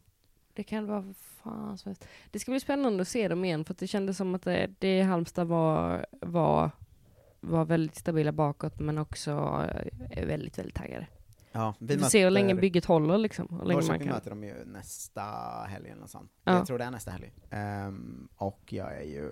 Det 0.53 0.63
kan 0.63 0.87
vara 0.87 1.13
fan 1.43 1.77
som 1.77 1.89
helst. 1.89 2.05
Det 2.31 2.39
ska 2.39 2.51
bli 2.51 2.59
spännande 2.59 3.01
att 3.01 3.07
se 3.07 3.27
dem 3.27 3.45
igen 3.45 3.65
för 3.65 3.73
att 3.73 3.77
det 3.79 3.87
kändes 3.87 4.17
som 4.17 4.35
att 4.35 4.41
det, 4.41 4.69
det 4.79 5.01
Halmstad 5.01 5.47
var, 5.47 6.05
var, 6.21 6.71
var 7.39 7.65
väldigt 7.65 7.95
stabila 7.95 8.31
bakåt 8.31 8.79
men 8.79 8.97
också 8.97 9.31
eh, 9.31 10.19
är 10.21 10.25
väldigt, 10.25 10.57
väldigt 10.59 10.75
taggade. 10.75 11.07
Ja, 11.51 11.73
Vi 11.79 11.97
får 11.97 12.05
se 12.09 12.23
hur 12.23 12.31
länge 12.31 12.55
bygget 12.55 12.85
håller 12.85 13.17
liksom. 13.17 13.47
Hur 13.49 13.57
länge 13.57 13.73
man 13.73 13.73
Norrköping 13.87 14.07
kan. 14.07 14.15
möter 14.15 14.29
de 14.29 14.43
ju 14.43 14.65
nästa 14.65 15.21
helg 15.67 15.89
eller 15.89 16.01
något 16.01 16.09
sånt. 16.09 16.31
Ja. 16.43 16.53
Jag 16.57 16.65
tror 16.67 16.77
det 16.77 16.83
är 16.85 16.91
nästa 16.91 17.11
helg. 17.11 17.31
Ehm, 17.49 18.27
och 18.35 18.73
jag 18.73 18.97
är 18.97 19.03
ju 19.05 19.31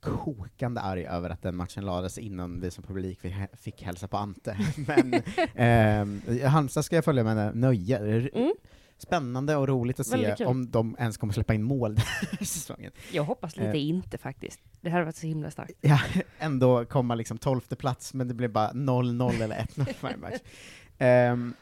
kokande 0.00 0.80
arg 0.80 1.06
över 1.06 1.30
att 1.30 1.42
den 1.42 1.56
matchen 1.56 1.84
lades 1.84 2.18
innan 2.18 2.60
vi 2.60 2.70
som 2.70 2.84
publik 2.84 3.20
fick, 3.56 3.82
hälsa 3.82 4.08
på 4.08 4.16
Ante. 4.16 4.58
Men 4.86 5.22
ehm, 5.54 6.22
Halmstad 6.44 6.84
ska 6.84 6.96
jag 6.96 7.04
följa 7.04 7.24
med 7.24 7.56
nöje. 7.56 7.98
Mm. 8.34 8.52
Spännande 8.98 9.56
och 9.56 9.68
roligt 9.68 10.00
att 10.00 10.06
se 10.06 10.44
om 10.44 10.70
de 10.70 10.96
ens 10.98 11.16
kommer 11.16 11.32
släppa 11.32 11.54
in 11.54 11.62
mål 11.62 11.94
den 11.94 12.04
här 12.30 12.44
säsongen. 12.44 12.92
Jag 13.12 13.24
hoppas 13.24 13.56
lite 13.56 13.68
Eh. 13.68 13.88
inte 13.88 14.18
faktiskt. 14.18 14.60
Det 14.80 14.90
hade 14.90 15.04
varit 15.04 15.16
så 15.16 15.26
himla 15.26 15.50
starkt. 15.50 15.78
Ja, 15.80 16.00
ändå 16.38 16.84
komma 16.84 17.14
liksom 17.14 17.38
tolfte 17.38 17.76
plats, 17.76 18.14
men 18.14 18.28
det 18.28 18.34
blev 18.34 18.52
bara 18.52 18.72
0-0 18.72 19.42
eller 19.42 19.56
1-0 19.56 19.94
varje 20.00 20.16
match. 20.16 20.40
Ehm, 20.98 21.54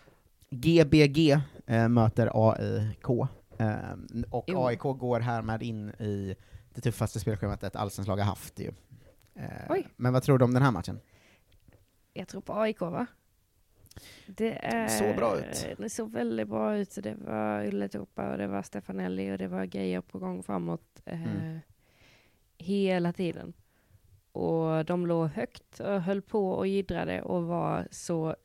GBG 0.51 1.31
eh, 1.67 1.89
möter 1.89 2.31
AIK, 2.35 3.29
ehm, 3.59 4.25
och. 4.31 4.45
AIK 4.49 4.81
går 4.81 5.21
härmed 5.21 5.63
in 5.63 5.89
i 5.91 6.35
det 6.77 6.81
tuffaste 6.83 7.21
spelschemat 7.21 7.63
ett 7.63 7.77
allsvenskt 7.77 8.09
lag 8.09 8.17
har 8.17 8.25
haft 8.25 8.59
ju. 8.61 8.71
Eh, 9.35 9.45
Oj. 9.69 9.89
men 9.97 10.13
vad 10.13 10.23
tror 10.23 10.39
du 10.39 10.45
om 10.45 10.55
den 10.55 10.63
här 10.63 10.71
matchen? 10.71 11.01
Jag 12.13 12.29
tror 12.29 12.41
på 12.41 12.55
AIK 12.61 12.81
va? 12.81 13.07
Det 14.27 14.65
är, 14.67 14.89
såg 14.89 15.17
bra 15.17 15.39
ut. 15.39 15.67
Det 15.79 15.91
såg 15.91 16.13
väldigt 16.13 16.49
bra 16.49 16.77
ut. 16.77 16.99
Det 17.03 17.15
var 17.15 17.65
Ylletorpa 17.65 18.33
och 18.33 18.39
det 18.39 18.47
var 18.47 18.63
Stefanelli 18.63 19.33
och 19.33 19.39
det 19.39 19.49
var 19.49 19.65
grejer 19.65 20.01
på 20.01 20.19
gång 20.19 20.43
framåt 20.43 21.01
eh, 21.05 21.23
Mm. 21.23 21.61
hela 22.59 23.13
tiden. 23.13 23.53
Och 24.33 24.85
de 24.85 25.07
låg 25.07 25.29
högt 25.29 25.81
och 25.81 26.03
höll 26.03 26.23
på 26.23 26.51
och 26.51 26.67
jiddrade 26.67 27.23
och 27.23 27.43
var 27.45 27.89
så 27.91 28.37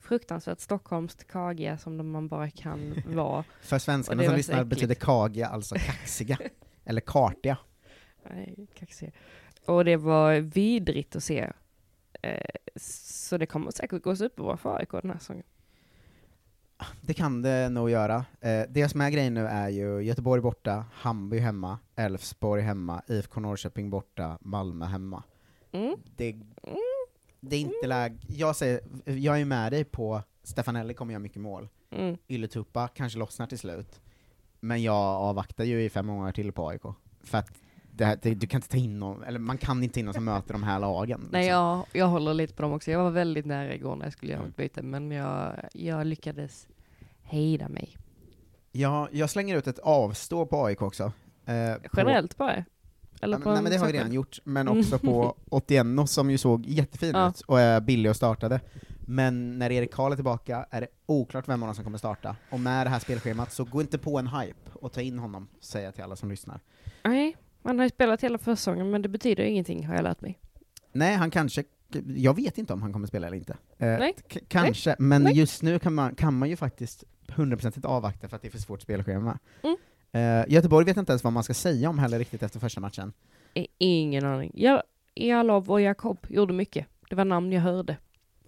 fruktansvärt 0.00 0.60
stockholmskt 0.60 1.26
kagiga 1.26 1.78
som 1.78 2.10
man 2.12 2.28
bara 2.28 2.50
kan 2.50 3.02
vara. 3.06 3.44
För 3.60 3.78
svenskarna 3.78 4.22
det 4.22 4.28
som 4.28 4.36
lyssnar 4.36 4.64
betyder 4.64 4.94
kagiga 4.94 5.46
alltså 5.46 5.74
kaxiga, 5.74 6.38
eller 6.84 7.00
kartiga. 7.00 7.58
Kaxig. 8.74 9.12
Och 9.66 9.84
det 9.84 9.96
var 9.96 10.34
vidrigt 10.34 11.16
att 11.16 11.24
se. 11.24 11.52
Eh, 12.22 12.40
så 12.76 13.38
det 13.38 13.46
kommer 13.46 13.70
säkert 13.70 14.02
gå 14.02 14.16
superbra 14.16 14.56
för 14.56 14.76
AIK 14.76 14.90
den 14.90 15.10
här 15.10 15.18
säsongen. 15.18 15.44
Det 17.00 17.14
kan 17.14 17.42
det 17.42 17.68
nog 17.68 17.90
göra. 17.90 18.24
Eh, 18.40 18.62
det 18.68 18.88
som 18.88 19.00
är 19.00 19.10
grejen 19.10 19.34
nu 19.34 19.46
är 19.46 19.68
ju 19.68 20.00
Göteborg 20.00 20.42
borta, 20.42 20.84
Hammarby 20.92 21.38
hemma, 21.38 21.78
Elfsborg 21.96 22.62
hemma, 22.62 23.02
IFK 23.06 23.40
Norrköping 23.40 23.90
borta, 23.90 24.38
Malmö 24.40 24.86
hemma. 24.86 25.22
Mm. 25.72 25.96
Det, 26.16 26.36
det 27.40 27.56
är 27.56 27.60
inte 27.60 27.86
läge. 27.86 28.16
Jag 28.28 28.56
säger, 28.56 28.80
jag 29.04 29.40
är 29.40 29.44
med 29.44 29.72
dig 29.72 29.84
på 29.84 30.22
Stefanelli 30.42 30.94
kommer 30.94 31.12
göra 31.12 31.22
mycket 31.22 31.40
mål. 31.40 31.68
Mm. 31.90 32.16
Ylätupa 32.28 32.88
kanske 32.88 33.18
lossnar 33.18 33.46
till 33.46 33.58
slut. 33.58 34.00
Men 34.60 34.82
jag 34.82 34.96
avvaktar 34.96 35.64
ju 35.64 35.82
i 35.82 35.90
fem 35.90 36.06
månader 36.06 36.32
till 36.32 36.52
på 36.52 36.68
AIK. 36.68 36.82
För 37.20 37.38
att 37.38 37.60
det, 37.98 38.04
här- 38.04 38.18
det, 38.22 38.34
du 38.34 38.46
kan 38.46 38.58
inte 38.58 38.68
ta 38.68 38.76
in 38.76 38.98
någon, 38.98 39.22
eller 39.22 39.38
man 39.38 39.58
kan 39.58 39.82
inte 39.82 39.94
ta 39.94 40.00
in 40.00 40.04
någon 40.06 40.14
som 40.14 40.24
möter 40.24 40.52
de 40.52 40.62
här 40.62 40.78
lagen. 40.78 41.28
Nej, 41.30 41.42
liksom. 41.42 41.54
jag, 41.58 41.86
jag 41.92 42.06
håller 42.08 42.34
lite 42.34 42.54
på 42.54 42.62
dem 42.62 42.72
också. 42.72 42.90
Jag 42.90 43.02
var 43.02 43.10
väldigt 43.10 43.46
nära 43.46 43.74
igår 43.74 43.96
när 43.96 44.04
jag 44.06 44.12
skulle 44.12 44.32
göra 44.32 44.44
mitt 44.44 44.56
byte, 44.56 44.82
men 44.82 45.10
jag, 45.10 45.52
jag 45.72 46.06
lyckades 46.06 46.66
hejda 47.22 47.68
mig. 47.68 47.96
Ja, 48.72 49.08
jag 49.12 49.30
slänger 49.30 49.56
ut 49.56 49.66
ett 49.66 49.78
avstå 49.78 50.46
på 50.46 50.64
AIK 50.66 50.82
också. 50.82 51.02
Eh, 51.46 51.74
på- 51.74 51.88
Generellt 51.96 52.36
bara? 52.36 52.64
Eller 53.20 53.38
på 53.38 53.48
nej 53.48 53.58
en 53.58 53.64
men 53.64 53.72
det 53.72 53.78
har 53.78 53.86
vi 53.86 53.92
särskild? 53.92 53.94
redan 53.94 54.12
gjort, 54.12 54.38
men 54.44 54.68
Mm. 54.68 54.80
också 54.80 54.98
på 54.98 55.34
81 55.50 56.10
som 56.10 56.30
ju 56.30 56.38
såg 56.38 56.66
jättefin 56.66 57.10
Ja. 57.14 57.28
ut 57.28 57.40
och 57.40 57.60
är 57.60 57.80
billig 57.80 58.10
och 58.10 58.16
startade. 58.16 58.60
Men 59.10 59.58
när 59.58 59.72
Erik 59.72 59.92
Karl 59.92 60.12
är 60.12 60.16
tillbaka 60.16 60.66
är 60.70 60.80
det 60.80 60.86
oklart 61.06 61.48
vem 61.48 61.62
av 61.62 61.66
dem 61.66 61.74
som 61.74 61.84
kommer 61.84 61.98
starta. 61.98 62.36
Och 62.50 62.60
med 62.60 62.86
det 62.86 62.90
här 62.90 62.98
spelschemat, 62.98 63.52
så 63.52 63.64
gå 63.64 63.80
inte 63.80 63.98
på 63.98 64.18
en 64.18 64.26
hype 64.28 64.70
och 64.72 64.92
ta 64.92 65.00
in 65.00 65.18
honom, 65.18 65.48
säger 65.60 65.86
jag 65.86 65.94
till 65.94 66.04
alla 66.04 66.16
som 66.16 66.30
lyssnar. 66.30 66.60
Nej, 67.04 67.36
man 67.62 67.78
har 67.78 67.84
ju 67.86 67.90
spelat 67.90 68.22
hela 68.24 68.38
försäsongen, 68.38 68.90
men 68.90 69.02
det 69.02 69.08
betyder 69.08 69.44
ingenting 69.44 69.86
har 69.86 69.94
jag 69.94 70.02
lärt 70.02 70.20
mig. 70.20 70.38
Nej, 70.92 71.14
han 71.14 71.30
kanske, 71.30 71.64
jag 72.16 72.36
vet 72.36 72.58
inte 72.58 72.72
om 72.72 72.82
han 72.82 72.92
kommer 72.92 73.06
spela 73.06 73.26
eller 73.26 73.36
inte. 73.36 73.52
Eh, 73.78 73.86
Nej. 73.98 74.14
kanske, 74.48 74.96
men 74.98 75.22
Nej. 75.22 75.36
just 75.38 75.62
nu 75.62 75.78
kan 75.78 75.94
man, 75.94 76.14
kan 76.14 76.34
man 76.38 76.48
ju 76.48 76.56
faktiskt 76.56 77.04
100% 77.26 77.86
avvakta 77.86 78.28
för 78.28 78.36
att 78.36 78.42
det 78.42 78.48
är 78.48 78.52
för 78.52 78.58
svårt 78.58 78.82
spelschema. 78.82 79.38
Mm. 79.62 79.76
Eh, 80.12 80.52
Göteborg 80.52 80.84
vet 80.86 80.96
inte 80.96 81.12
ens 81.12 81.24
vad 81.24 81.32
man 81.32 81.44
ska 81.44 81.54
säga 81.54 81.90
om 81.90 81.98
heller 81.98 82.18
riktigt 82.18 82.42
efter 82.42 82.60
första 82.60 82.80
matchen. 82.80 83.12
I- 83.54 83.66
Ingen 83.78 84.24
aning. 84.24 84.52
Ja, 84.54 84.82
Jalov 85.14 85.70
och 85.70 85.80
Jakob 85.80 86.26
gjorde 86.28 86.52
mycket. 86.54 86.86
Det 87.10 87.14
var 87.16 87.24
namn 87.24 87.52
jag 87.52 87.60
hörde. 87.60 87.96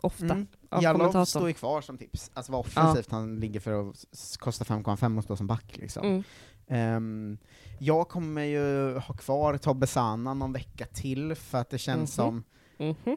Ofta. 0.01 0.25
Mm. 0.25 0.47
Kommentatorn. 0.71 1.27
står 1.27 1.49
ju 1.49 1.55
kvar 1.55 1.81
som 1.81 1.99
tips, 1.99 2.31
alltså 2.35 2.53
vad 2.53 2.61
offensivt 2.61 3.11
han 3.11 3.37
ligger 3.41 3.61
för 3.61 3.91
att 3.91 4.07
kosta 4.39 4.65
5,5 4.65 5.19
och 5.19 5.25
stå 5.25 5.37
som 5.37 5.47
back 5.47 5.77
liksom. 5.77 6.07
Mm. 6.07 6.23
Ehm, 6.71 7.39
jag 7.79 8.09
kommer 8.09 8.43
ju 8.43 8.95
ha 8.99 9.15
kvar 9.15 9.57
Tobbe 9.59 9.87
Sana 9.87 10.35
någon 10.35 10.53
vecka 10.53 10.87
till, 10.87 11.35
för 11.35 11.59
att 11.59 11.71
det 11.71 11.79
känns 11.79 12.19
Mhm. 12.19 12.43
som, 12.79 12.87
Mhm. 12.87 13.17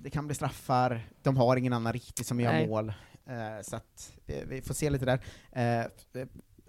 det 0.00 0.10
kan 0.10 0.26
bli 0.26 0.34
straffar, 0.34 1.08
de 1.22 1.36
har 1.36 1.56
ingen 1.56 1.72
annan 1.72 1.92
riktigt 1.92 2.26
som 2.26 2.40
gör 2.40 2.52
Nej. 2.52 2.68
mål, 2.68 2.92
Eh, 3.26 3.62
så 3.62 3.76
att 3.76 4.12
eh, 4.26 4.44
vi 4.48 4.62
får 4.62 4.74
se 4.74 4.90
lite 4.90 5.04
där. 5.04 5.20
Eh, 5.52 5.86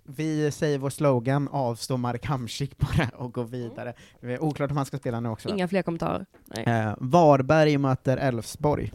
vi 0.04 0.52
säger 0.52 0.78
vår 0.78 0.90
slogan, 0.90 1.48
avstå 1.48 1.98
Marek 1.98 2.26
Hamsik 2.26 2.78
bara 2.78 3.10
och 3.10 3.34
gå 3.34 3.44
vidare. 3.44 3.94
Det 4.22 4.34
är 4.34 4.44
oklart 4.44 4.72
om 4.72 4.78
han 4.78 4.86
ska 4.86 4.98
spela 4.98 5.20
nu 5.20 5.30
också. 5.30 5.50
Inga 5.50 5.68
fler 5.68 5.82
kommentarer. 5.82 6.26
Nej. 6.46 6.96
Varberg 7.00 7.78
möter 7.78 8.18
Elfsborg. 8.18 8.92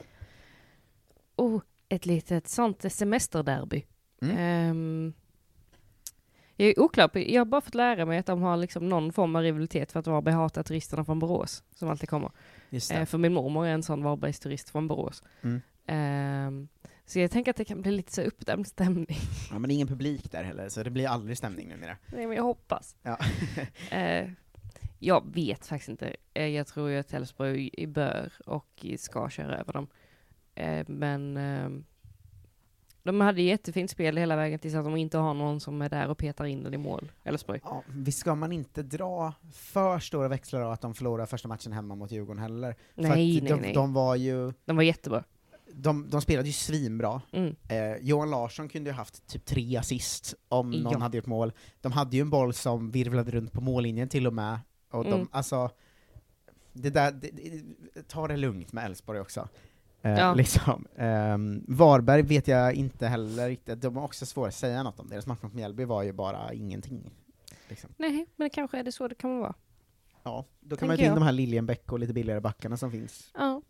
Oh, 1.37 1.61
ett 1.89 2.07
litet 2.07 2.49
sånt 2.49 2.93
semesterderby. 2.93 3.85
Mm. 4.23 5.13
Jag 6.57 6.69
är 6.69 6.81
oklar 6.81 7.11
jag 7.15 7.41
har 7.41 7.45
bara 7.45 7.61
fått 7.61 7.75
lära 7.75 8.07
mig 8.07 8.19
att 8.19 8.27
de 8.27 8.43
har 8.43 8.57
liksom 8.57 8.89
någon 8.89 9.13
form 9.13 9.37
av 9.37 9.43
rivalitet 9.43 9.93
för 9.93 10.01
att 10.01 10.07
Varberg 10.07 10.35
hatar 10.35 10.63
turisterna 10.63 11.05
från 11.05 11.19
Borås, 11.19 11.63
som 11.75 11.89
alltid 11.89 12.09
kommer. 12.09 12.31
Just 12.71 12.93
Eh, 12.93 13.05
för 13.05 13.19
min 13.19 13.33
mormor 13.33 13.67
är 13.67 13.71
en 13.71 13.83
sån 13.83 14.03
Varbergs 14.03 14.39
turist 14.39 14.71
från 14.71 14.89
Borås. 14.89 15.23
Mm. 15.43 15.61
Ehm, 15.87 16.69
så 17.07 17.19
jag 17.19 17.31
tänker 17.31 17.51
att 17.51 17.57
det 17.57 17.65
kan 17.65 17.83
bli 17.83 17.93
lite 17.93 18.13
så 18.13 18.23
uppdämd 18.23 18.67
stämning. 18.67 19.19
Ja, 19.51 19.59
men 19.59 19.69
det 19.69 19.73
är 19.73 19.75
ingen 19.75 19.89
publik 19.89 20.33
där 20.33 20.45
heller, 20.45 20.69
så 20.69 20.83
det 20.83 20.91
blir 20.91 21.09
aldrig 21.09 21.39
stämning 21.39 21.69
numera. 21.69 21.97
Nej, 22.07 22.27
men 22.27 22.37
jag 22.37 22.45
hoppas. 22.45 22.97
Ja. 23.03 23.19
Eh, 23.91 24.31
jag 24.99 25.35
vet 25.35 25.67
faktiskt 25.67 25.89
inte. 25.89 26.17
Eh, 26.35 26.47
jag 26.47 26.67
tror 26.67 26.91
ju 26.91 26.99
att 26.99 27.13
Elfsborg 27.13 27.87
bör 27.87 28.33
och 28.47 28.87
ska 28.99 29.31
köra 29.31 29.59
över 29.59 29.73
dem. 29.73 29.87
Eh, 30.55 30.85
men 30.89 31.37
ehm, 31.37 31.85
de 33.07 33.21
hade 33.21 33.43
jättefint 33.43 33.91
spel 33.91 34.17
hela 34.17 34.37
vägen 34.37 34.59
tills 34.59 34.75
att 34.75 34.85
de 34.85 34.97
inte 34.97 35.19
har 35.19 35.35
någon 35.35 35.61
som 35.61 35.83
är 35.83 35.89
där 35.89 36.09
och 36.09 36.19
petar 36.19 36.45
in 36.45 36.63
den 36.63 36.75
i 36.75 36.79
mål. 36.79 37.13
Elfsborg. 37.25 37.61
Ja, 37.65 37.83
visst 37.89 38.19
ska 38.19 38.35
man 38.35 38.53
inte 38.53 38.83
dra 38.83 39.33
för 39.53 39.99
stora 39.99 40.29
växlar 40.29 40.61
av 40.61 40.73
att 40.73 40.81
de 40.81 40.95
förlorar 40.95 41.27
första 41.27 41.49
matchen 41.49 41.73
hemma 41.73 41.95
mot 41.95 42.11
Djurgården 42.13 42.43
heller. 42.43 42.77
Nej, 42.95 43.11
nej, 43.11 43.41
de, 43.41 43.55
nej. 43.55 43.75
de 43.75 43.93
var 43.93 44.15
ju, 44.17 44.53
De 44.65 44.77
var 44.77 44.83
jättebra. 44.83 45.25
de, 45.73 46.11
de 46.11 46.21
spelade 46.21 46.49
ju 46.49 46.53
svinbra. 46.53 47.23
Mm. 47.33 47.57
Eh, 47.69 47.97
Johan 48.01 48.31
Larsson 48.31 48.69
kunde 48.69 48.91
ju 48.91 48.95
haft 48.95 49.27
typ 49.27 49.45
tre 49.45 49.77
assist 49.77 50.35
om 50.49 50.71
någon 50.71 50.93
Ja. 50.93 50.99
hade 50.99 51.17
gjort 51.17 51.27
mål. 51.27 51.53
De 51.81 51.93
hade 51.93 52.17
ju 52.17 52.21
en 52.21 52.31
boll 52.31 52.55
som 52.55 52.91
virvlade 52.91 53.31
runt 53.31 53.53
på 53.53 53.61
mållinjen 53.61 54.09
till 54.09 54.27
och 54.27 54.35
med. 54.35 54.59
Och 54.91 55.05
de, 55.05 55.13
Mm. 55.13 55.29
alltså, 55.31 55.71
det 56.73 56.91
där, 56.91 57.13
det, 57.13 57.31
det, 57.31 57.63
ta 58.09 58.29
det 58.29 58.37
lugnt 58.37 58.73
med 58.73 58.85
Elfsborg 58.85 59.21
också. 59.21 59.49
Eh, 60.07 60.19
Ja. 60.19 60.35
liksom. 60.35 60.87
Ehm, 60.97 61.65
Varberg 61.69 62.23
vet 62.23 62.49
jag 62.49 62.75
inte 62.75 63.07
heller 63.07 63.49
riktigt, 63.49 63.81
de 63.83 63.97
har 63.97 64.05
också 64.05 64.27
svårt 64.27 64.49
att 64.49 64.55
säga 64.55 64.83
något 64.83 65.01
om. 65.01 65.09
Deras 65.09 65.27
match 65.27 65.43
mot 65.43 65.55
Mjällby 65.55 65.85
var 65.85 66.03
ju 66.03 66.13
bara 66.13 66.53
ingenting. 66.53 67.11
Liksom. 67.69 67.91
Nej, 67.97 68.27
men 68.37 68.51
kanske 68.51 68.79
är 68.79 68.85
det 68.85 68.93
så 68.93 69.09
det 69.09 69.15
kan 69.15 69.39
vara. 69.39 69.55
Ja, 70.23 70.45
då 70.61 70.77
kan 70.77 70.79
Tänker 70.79 70.87
man 70.87 70.97
ju 70.97 71.03
ta 71.03 71.09
in 71.09 71.15
de 71.15 71.23
här 71.25 71.33
Liljenbäck 71.33 71.93
och 71.93 71.99
lite 71.99 72.13
billigare 72.13 72.41
backarna 72.41 72.77
som 72.77 72.91
finns. 72.91 73.31
Ja. 73.35 73.63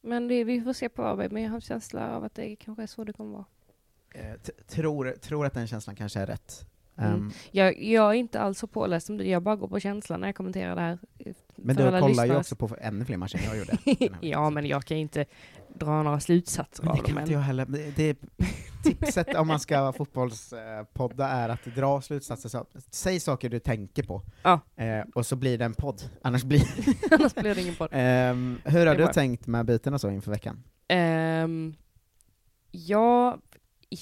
Men 0.00 0.28
det, 0.28 0.44
vi 0.44 0.60
får 0.60 0.72
se 0.72 0.88
på 0.88 1.02
Varberg, 1.02 1.28
men 1.28 1.42
jag 1.42 1.50
har 1.50 1.56
en 1.56 1.60
känsla 1.60 2.16
av 2.16 2.24
att 2.24 2.34
det 2.34 2.56
kanske 2.56 2.82
är 2.82 2.86
så 2.86 3.04
det 3.04 3.12
kommer 3.12 3.32
vara. 3.32 3.44
Eh, 4.14 4.34
tror, 4.66 5.10
tror 5.20 5.46
att 5.46 5.52
den 5.54 5.66
känslan 5.66 5.96
kanske 5.96 6.20
är 6.20 6.26
rätt. 6.26 6.66
Mm. 6.96 7.12
Ehm, 7.14 7.30
Jag, 7.50 7.82
jag 7.82 8.10
är 8.10 8.14
inte 8.14 8.40
alls 8.40 8.58
så 8.58 8.66
påläst 8.66 9.06
som 9.06 9.16
du, 9.16 9.24
jag 9.26 9.42
bara 9.42 9.56
går 9.56 9.68
på 9.68 9.80
känslan 9.80 10.20
när 10.20 10.28
jag 10.28 10.34
kommenterar 10.34 10.74
det 10.74 10.80
här. 10.80 10.98
men 11.56 11.76
För 11.76 11.92
du 11.92 12.00
kollar 12.00 12.26
ju 12.26 12.36
också 12.36 12.56
på 12.56 12.76
ännu 12.80 13.04
fler 13.04 13.16
matcher 13.16 13.36
än 13.36 13.44
jag 13.44 13.58
gjorde. 13.58 14.16
ja, 14.26 14.50
men 14.50 14.66
jag 14.66 14.84
kan 14.84 14.96
inte 14.96 15.24
dra 15.78 16.02
några 16.02 16.20
slutsatser 16.20 16.82
Men 16.82 16.90
av 16.90 16.96
det 16.96 17.02
dem 17.02 17.12
kan 17.14 17.20
inte 17.22 17.32
jag 17.32 17.40
heller. 17.40 17.66
Det, 17.66 17.90
det, 17.96 18.18
tipset 18.84 19.34
om 19.34 19.48
man 19.48 19.60
ska 19.60 19.92
fotbollspodda 19.96 21.28
är 21.28 21.48
att 21.48 21.64
dra 21.64 22.00
slutsatser. 22.00 22.48
Så, 22.48 22.66
säg 22.90 23.20
saker 23.20 23.48
du 23.48 23.58
tänker 23.58 24.02
på, 24.02 24.22
Ja. 24.42 24.60
eh, 24.76 25.04
och 25.14 25.26
så 25.26 25.36
blir 25.36 25.58
det 25.58 25.64
en 25.64 25.74
podd. 25.74 26.02
Annars 26.22 26.44
blir 26.44 26.62
Annars 27.10 27.34
blir 27.34 27.54
det 27.54 27.60
ingen 27.62 27.74
podd. 27.74 27.88
Ehm, 27.92 28.58
Hur 28.64 28.86
har 28.86 28.96
Det 28.96 29.06
du 29.06 29.12
tänkt 29.12 29.46
med 29.46 29.66
bytena 29.66 29.98
så 29.98 30.10
inför 30.10 30.30
veckan? 30.30 30.62
Ehm, 30.88 31.74
jag 32.70 33.40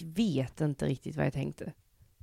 vet 0.05 0.61
inte 0.61 0.87
riktigt 0.87 1.16
vad 1.16 1.26
jag 1.26 1.33
tänkte. 1.33 1.72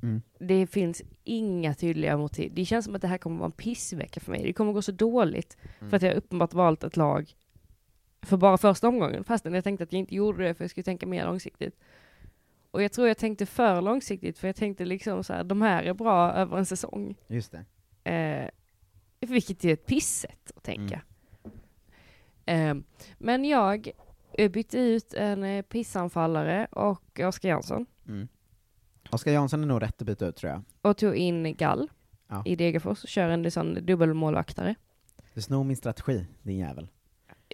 Mm. 0.04 0.22
Det 0.40 0.68
finns 0.68 1.02
inga 1.24 1.74
tydliga 1.74 2.18
motiv. 2.18 2.52
Det 2.56 2.66
känns 2.66 2.86
som 2.86 2.96
att 2.96 3.02
det 3.02 3.08
här 3.08 3.18
kommer 3.18 3.38
vara 3.38 3.46
en 3.46 3.52
pissvecka 3.52 4.20
för 4.20 4.32
mig. 4.32 4.44
Det 4.44 4.54
kommer 4.54 4.74
gå 4.74 4.82
så 4.82 4.92
dåligt 4.92 5.58
Mm. 5.80 5.90
för 5.90 5.98
att 5.98 6.04
jag 6.04 6.14
uppenbart 6.16 6.54
valt 6.54 6.84
ett 6.84 6.98
lag 6.98 7.34
för 8.22 8.38
bara 8.38 8.58
första 8.58 8.88
omgången, 8.88 9.24
fastän 9.24 9.54
jag 9.54 9.64
tänkte 9.64 9.84
att 9.84 9.94
jag 9.94 10.00
inte 10.00 10.16
gjorde 10.16 10.44
det 10.44 10.54
för 10.54 10.64
jag 10.64 10.72
skulle 10.72 10.84
tänka 10.84 11.08
mer 11.08 11.26
långsiktigt. 11.26 11.80
Och 12.72 12.84
jag 12.84 12.92
tror 12.92 13.08
jag 13.08 13.18
tänkte 13.18 13.46
för 13.46 13.82
långsiktigt, 13.82 14.38
för 14.38 14.48
jag 14.48 14.56
tänkte 14.56 14.86
liksom 14.86 15.24
så 15.24 15.34
här, 15.34 15.44
de 15.44 15.62
här 15.62 15.84
är 15.84 15.94
bra 15.94 16.32
över 16.34 16.58
en 16.58 16.66
säsong. 16.66 17.16
Just 17.28 17.52
det. 18.04 18.12
Eh, 18.12 18.50
vilket 19.30 19.66
är 19.66 19.74
ett 19.74 19.86
pissätt 19.86 20.52
att 20.56 20.64
tänka. 20.64 21.02
Eh, 22.46 22.76
men 23.18 23.46
jag 23.46 23.92
bytte 24.50 24.80
ut 24.80 25.14
en 25.14 25.44
eh, 25.44 25.62
pissanfallare 25.62 26.68
och 26.72 27.20
Oskar 27.20 27.50
Jansson 27.50 27.86
Mm. 28.08 28.28
Oskar 29.12 29.32
Jansson 29.32 29.64
är 29.64 29.68
nog 29.68 29.82
rätt 29.82 30.02
att 30.02 30.08
byta 30.08 30.26
ut 30.26 30.36
tror 30.36 30.52
jag. 30.52 30.64
och 30.82 30.98
tog 30.98 31.16
in 31.16 31.56
Gall 31.56 31.88
Ja. 32.28 32.42
i 32.46 32.56
Degerfors 32.56 33.10
kör 33.10 33.30
en 33.30 33.52
sån 33.52 33.86
dubbelmålvaktare. 33.86 34.76
Du 35.34 35.42
snor 35.42 35.64
min 35.64 35.78
strategi, 35.78 36.26
din 36.44 36.58
jävel. 36.58 36.88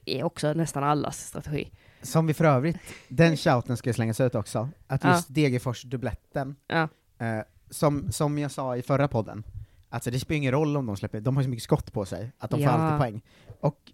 Det 0.05 0.19
är 0.19 0.23
också 0.23 0.53
nästan 0.53 0.83
allas 0.83 1.27
strategi. 1.27 1.71
Som 2.01 2.27
vi 2.27 2.33
för 2.33 2.45
övrigt, 2.45 2.77
den 3.07 3.37
shouten 3.37 3.77
ska 3.77 3.89
ju 3.89 3.93
slängas 3.93 4.19
ut 4.21 4.35
också, 4.35 4.69
att 4.87 5.03
Ja. 5.03 5.11
just 5.11 5.29
Degerfors-dubbletten, 5.29 6.55
Ja. 6.67 6.87
eh, 7.17 7.41
som, 7.69 8.11
som 8.11 8.37
jag 8.37 8.51
sa 8.51 8.77
i 8.77 8.81
förra 8.81 9.07
podden, 9.07 9.43
alltså 9.89 10.11
det 10.11 10.19
spelar 10.19 10.37
ingen 10.37 10.51
roll 10.51 10.77
om 10.77 10.85
de 10.85 10.97
släpper, 10.97 11.19
de 11.21 11.35
har 11.35 11.43
så 11.43 11.49
mycket 11.49 11.63
skott 11.63 11.93
på 11.93 12.05
sig, 12.05 12.31
att 12.37 12.51
de 12.51 12.59
Ja. 12.61 12.69
får 12.71 12.77
alltid 12.79 12.99
poäng. 12.99 13.21
Och 13.59 13.91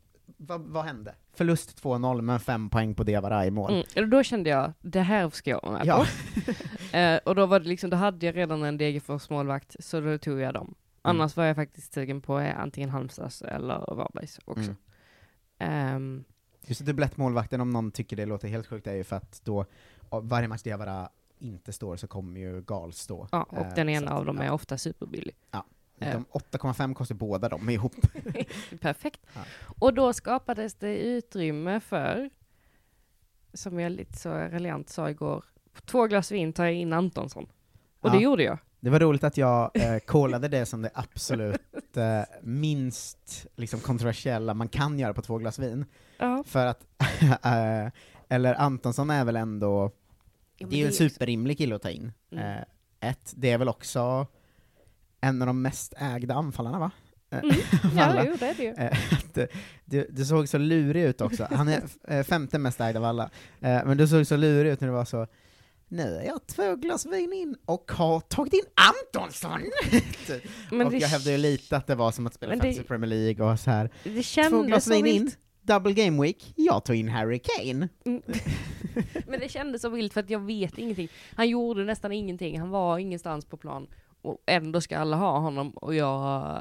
vad, 0.47 0.61
vad 0.61 0.85
hände? 0.85 1.15
Förlust 1.33 1.83
2-0, 1.83 2.21
men 2.21 2.39
fem 2.39 2.69
poäng 2.69 2.95
på 2.95 3.03
Diawara 3.03 3.45
i 3.45 3.51
mål. 3.51 3.71
Mm. 3.71 3.83
och 3.95 4.07
Då 4.07 4.23
kände 4.23 4.49
jag, 4.49 4.73
det 4.81 5.01
här 5.01 5.29
ska 5.29 5.49
jag 5.49 5.61
vara 5.61 5.71
med 5.71 5.85
Ja. 5.85 6.05
på. 6.91 6.97
eh, 6.97 7.17
och 7.25 7.35
då 7.35 7.45
var 7.45 7.59
det 7.59 7.67
liksom, 7.69 7.89
då 7.89 7.97
hade 7.97 8.25
jag 8.25 8.37
redan 8.37 8.63
en 8.63 8.77
Degerfors 8.77 9.29
målvakt, 9.29 9.75
så 9.79 9.99
då 10.01 10.17
tog 10.17 10.39
jag 10.39 10.53
dem. 10.53 10.75
Annars 11.01 11.35
var 11.37 11.43
jag 11.45 11.55
faktiskt 11.55 11.93
sugen 11.93 12.21
på 12.21 12.39
eh, 12.39 12.59
antingen 12.59 12.89
Halmstads 12.89 13.41
eller 13.41 13.95
Varbergs 13.95 14.39
också. 14.45 14.61
Mm. 14.61 14.75
Ehm, 15.59 16.23
Just 16.65 16.85
dublettmålvakten, 16.85 17.61
om 17.61 17.69
någon 17.69 17.91
tycker 17.91 18.15
det 18.15 18.25
låter 18.25 18.47
helt 18.47 18.67
sjukt, 18.67 18.87
är 18.87 18.93
ju 18.93 19.03
för 19.03 19.15
att 19.15 19.41
då, 19.43 19.65
varje 20.21 20.47
match 20.47 20.61
Diawara 20.61 21.09
inte 21.39 21.73
står 21.73 21.95
så 21.97 22.07
kommer 22.07 22.39
ju 22.39 22.61
Gal 22.61 22.93
stå. 22.93 23.27
ja, 23.31 23.43
och 23.49 23.57
Eh, 23.57 23.73
den 23.75 23.89
ena 23.89 24.11
att, 24.11 24.17
av 24.17 24.25
dem 24.25 24.37
ja. 24.37 24.43
är 24.43 24.51
ofta 24.51 24.77
superbillig. 24.77 25.35
Eh. 25.53 25.61
De 26.01 26.25
8,5 26.31 26.93
kostar 26.93 27.15
båda 27.15 27.49
dem 27.49 27.69
ihop. 27.69 27.95
Perfekt. 28.81 29.21
Ja. 29.33 29.41
Och 29.79 29.93
då 29.93 30.13
skapades 30.13 30.73
det 30.73 30.97
utrymme 30.97 31.79
för, 31.79 32.29
som 33.53 33.79
jag 33.79 33.91
lite 33.91 34.17
så 34.17 34.29
reliant 34.33 34.89
sa 34.89 35.09
igår, 35.09 35.45
två 35.85 36.07
glas 36.07 36.31
vin 36.31 36.53
tar 36.53 36.63
jag 36.63 36.73
in 36.73 36.93
Antonsson. 36.93 37.47
Och 37.99 38.09
Ja. 38.09 38.13
det 38.13 38.19
gjorde 38.19 38.43
jag. 38.43 38.57
Det 38.79 38.89
var 38.89 38.99
roligt 38.99 39.23
att 39.23 39.37
jag 39.37 39.71
eh, 39.73 39.97
kollade 39.99 40.47
det 40.47 40.65
som 40.65 40.81
det 40.81 40.89
absolut 40.93 41.61
eh, 41.97 42.21
minst 42.41 43.47
liksom, 43.55 43.79
kontroversiella 43.79 44.53
man 44.53 44.67
kan 44.67 44.99
göra 44.99 45.13
på 45.13 45.21
två 45.21 45.37
glas 45.37 45.59
vin. 45.59 45.85
Ja. 46.17 46.43
För 46.47 46.65
att, 46.65 46.87
eh, 47.45 47.87
eller 48.29 48.53
Antonsson 48.55 49.09
är 49.09 49.25
väl 49.25 49.35
ändå, 49.35 49.91
det 50.57 50.75
är 50.75 50.79
ju 50.79 50.85
en 50.85 50.93
superrimlig 50.93 51.57
kille 51.57 51.75
att 51.75 51.81
ta 51.81 51.89
in. 51.89 52.11
Mm. 52.31 52.57
Eh, 52.57 52.63
ett, 53.09 53.33
det 53.35 53.51
är 53.51 53.57
väl 53.57 53.69
också 53.69 54.27
en 55.21 55.41
av 55.41 55.45
de 55.45 55.61
mest 55.61 55.93
ägda 55.97 56.33
anfallarna 56.33 56.79
va? 56.79 56.91
Eh, 57.31 57.39
Mm. 57.43 57.55
Ja, 57.97 58.23
jo, 58.27 58.35
det 58.39 58.47
är 58.47 58.53
det 58.53 58.63
ju. 58.63 58.69
Eh, 58.69 58.97
du, 59.33 59.47
du, 59.85 60.07
du 60.09 60.25
såg 60.25 60.49
så 60.49 60.57
lurig 60.57 61.03
ut 61.03 61.21
också. 61.21 61.47
Han 61.51 61.67
är 61.67 61.83
eh, 62.07 62.23
femte 62.23 62.59
mest 62.59 62.81
ägd 62.81 62.97
av 62.97 63.03
alla. 63.05 63.23
Eh, 63.59 63.85
men 63.85 63.97
du 63.97 64.07
såg 64.07 64.27
så 64.27 64.37
lurig 64.37 64.71
ut 64.71 64.81
när 64.81 64.87
du 64.87 64.93
var 64.93 65.05
så 65.05 65.27
nu 65.91 66.15
är 66.15 66.25
jag 66.25 66.47
två 66.47 66.75
glas 66.75 67.05
vin 67.05 67.33
in 67.33 67.55
och 67.65 67.91
har 67.91 68.19
tagit 68.19 68.53
in 68.53 68.63
Antonsson! 68.75 69.61
Typ. 70.27 70.43
Men 70.71 70.87
och 70.87 70.93
jag 70.93 71.07
hävdade 71.07 71.31
ju 71.31 71.37
lite 71.37 71.77
att 71.77 71.87
det 71.87 71.95
var 71.95 72.11
som 72.11 72.27
att 72.27 72.33
spela 72.33 72.53
Fantasy 72.53 72.83
Premier 72.83 73.09
League 73.09 73.51
och 73.51 73.59
så 73.59 73.71
här. 73.71 73.89
Det 74.03 74.49
två 74.49 74.61
glas 74.63 74.87
vin 74.87 75.05
in, 75.05 75.23
vilt. 75.23 75.37
double 75.61 75.93
game 75.93 76.21
week, 76.21 76.53
jag 76.55 76.85
tog 76.85 76.95
in 76.95 77.09
Harry 77.09 77.39
Kane. 77.39 77.89
Mm. 78.05 78.21
Men 79.27 79.39
det 79.39 79.49
kändes 79.49 79.81
så 79.81 79.89
vilt 79.89 80.13
för 80.13 80.19
att 80.19 80.29
jag 80.29 80.39
vet 80.39 80.77
ingenting. 80.77 81.09
Han 81.35 81.49
gjorde 81.49 81.83
nästan 81.83 82.11
ingenting, 82.11 82.59
han 82.59 82.69
var 82.69 82.97
ingenstans 82.97 83.45
på 83.45 83.57
plan. 83.57 83.87
Och 84.21 84.37
ändå 84.45 84.81
ska 84.81 84.97
alla 84.97 85.17
ha 85.17 85.39
honom 85.39 85.69
och 85.71 85.95
jag 85.95 86.55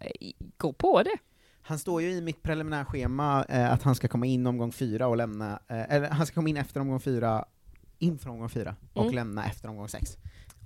eh, 0.00 0.30
går 0.56 0.72
på 0.72 1.02
det. 1.02 1.16
Han 1.62 1.78
står 1.78 2.02
ju 2.02 2.10
i 2.10 2.20
mitt 2.20 2.42
preliminärschema 2.42 3.44
eh, 3.48 3.72
att 3.72 3.82
han 3.82 3.94
ska 3.94 4.08
komma 4.08 4.26
in 4.26 4.46
omgång 4.46 4.72
fyra 4.72 5.06
och 5.06 5.16
lämna, 5.16 5.52
eh, 5.68 5.94
eller 5.94 6.08
han 6.08 6.26
ska 6.26 6.34
komma 6.34 6.48
in 6.48 6.56
efter 6.56 6.80
omgång 6.80 7.00
fyra, 7.00 7.44
inför 7.98 8.30
omgång 8.30 8.48
fyra, 8.48 8.74
och 8.92 9.02
Mm. 9.02 9.14
lämna 9.14 9.44
efter 9.46 9.68
omgång 9.68 9.88
sex. 9.88 10.16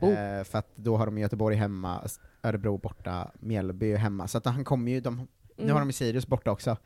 Oh. 0.00 0.09
Eh, 0.12 0.44
för 0.44 0.59
att 0.59 0.76
då 0.76 0.96
har 0.96 1.07
de 1.07 1.18
Göteborg 1.18 1.57
hemma, 1.57 2.00
Örebro 2.42 2.78
borta, 2.78 3.30
Mjällby 3.40 3.94
hemma, 3.96 4.28
så 4.28 4.38
att 4.38 4.44
han 4.46 4.64
kommer 4.64 4.92
ju, 4.92 5.00
de, 5.00 5.16
nu 5.16 5.26
Mm. 5.62 5.72
har 5.72 5.80
de 5.80 5.88
ju 5.88 5.92
Sirius 5.92 6.26
borta 6.26 6.50
också. 6.50 6.76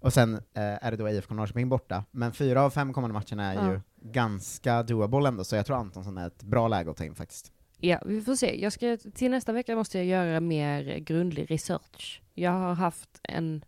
Och 0.00 0.12
sen 0.12 0.34
eh, 0.34 0.40
är 0.54 0.90
det 0.90 0.96
då 0.96 1.08
IFK 1.08 1.34
Norrköping 1.34 1.68
borta, 1.68 2.04
men 2.10 2.32
fyra 2.32 2.62
av 2.62 2.70
fem 2.70 2.92
kommande 2.92 3.14
matcherna 3.14 3.52
är 3.52 3.54
Ja. 3.54 3.72
ju 3.72 3.80
ganska 4.10 4.82
doable 4.82 5.28
ändå, 5.28 5.44
så 5.44 5.56
jag 5.56 5.66
tror 5.66 5.76
Antonsson 5.76 6.18
är 6.18 6.26
ett 6.26 6.42
bra 6.42 6.68
läge 6.68 6.90
att 6.90 6.96
ta 6.96 7.04
in 7.04 7.14
faktiskt. 7.14 7.52
Ja, 7.84 8.02
vi 8.06 8.20
får 8.20 8.34
se. 8.34 8.60
Jag 8.62 8.72
ska, 8.72 8.96
till 8.96 9.30
nästa 9.30 9.52
vecka 9.52 9.76
måste 9.76 9.98
jag 9.98 10.06
göra 10.06 10.40
mer 10.40 10.98
grundlig 10.98 11.50
research. 11.50 12.22
Jag 12.34 12.50
har 12.50 12.74
haft 12.74 13.20
en 13.22 13.64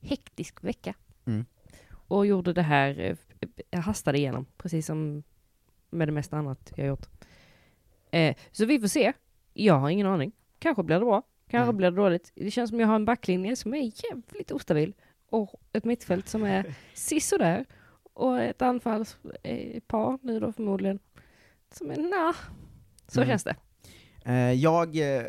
hektisk 0.00 0.64
vecka. 0.64 0.94
Mm. 1.24 1.44
Och 1.90 2.26
gjorde 2.26 2.52
det 2.52 2.62
här, 2.62 2.98
eh, 3.00 3.16
jag 3.70 3.80
hastade 3.80 4.18
igenom, 4.18 4.46
precis 4.56 4.86
som 4.86 5.22
med 5.90 6.08
det 6.08 6.12
mesta 6.12 6.36
annat 6.36 6.72
jag 6.76 6.86
gjort. 6.86 7.06
Eh, 8.10 8.36
så 8.52 8.64
vi 8.64 8.80
får 8.80 8.88
se. 8.88 9.12
Jag 9.54 9.74
har 9.74 9.90
ingen 9.90 10.06
aning. 10.06 10.32
Kanske 10.58 10.82
blir 10.82 10.98
det 10.98 11.04
bra, 11.04 11.22
kanske 11.48 11.64
Mm. 11.64 11.76
blir 11.76 11.90
det 11.90 11.96
dåligt. 11.96 12.32
Det 12.34 12.50
känns 12.50 12.70
som 12.70 12.80
jag 12.80 12.86
har 12.86 12.94
en 12.94 13.04
backlinje 13.04 13.56
som 13.56 13.74
är 13.74 13.92
jävligt 14.04 14.52
ostabil. 14.52 14.94
Och 15.28 15.60
ett 15.72 15.84
mittfält 15.84 16.28
som 16.28 16.44
är 16.44 16.74
sisådär. 16.94 17.64
Och 18.12 18.40
ett 18.40 18.62
anfallspar 18.62 20.18
nu 20.26 20.40
då 20.40 20.52
förmodligen. 20.52 20.98
Som 21.70 21.90
är 21.90 21.96
nah. 21.96 22.34
Så 23.08 23.20
Mm. 23.20 23.28
känns 23.28 23.44
det. 23.44 23.56
Eh, 24.24 24.52
jag 24.52 24.96
eh, 24.96 25.24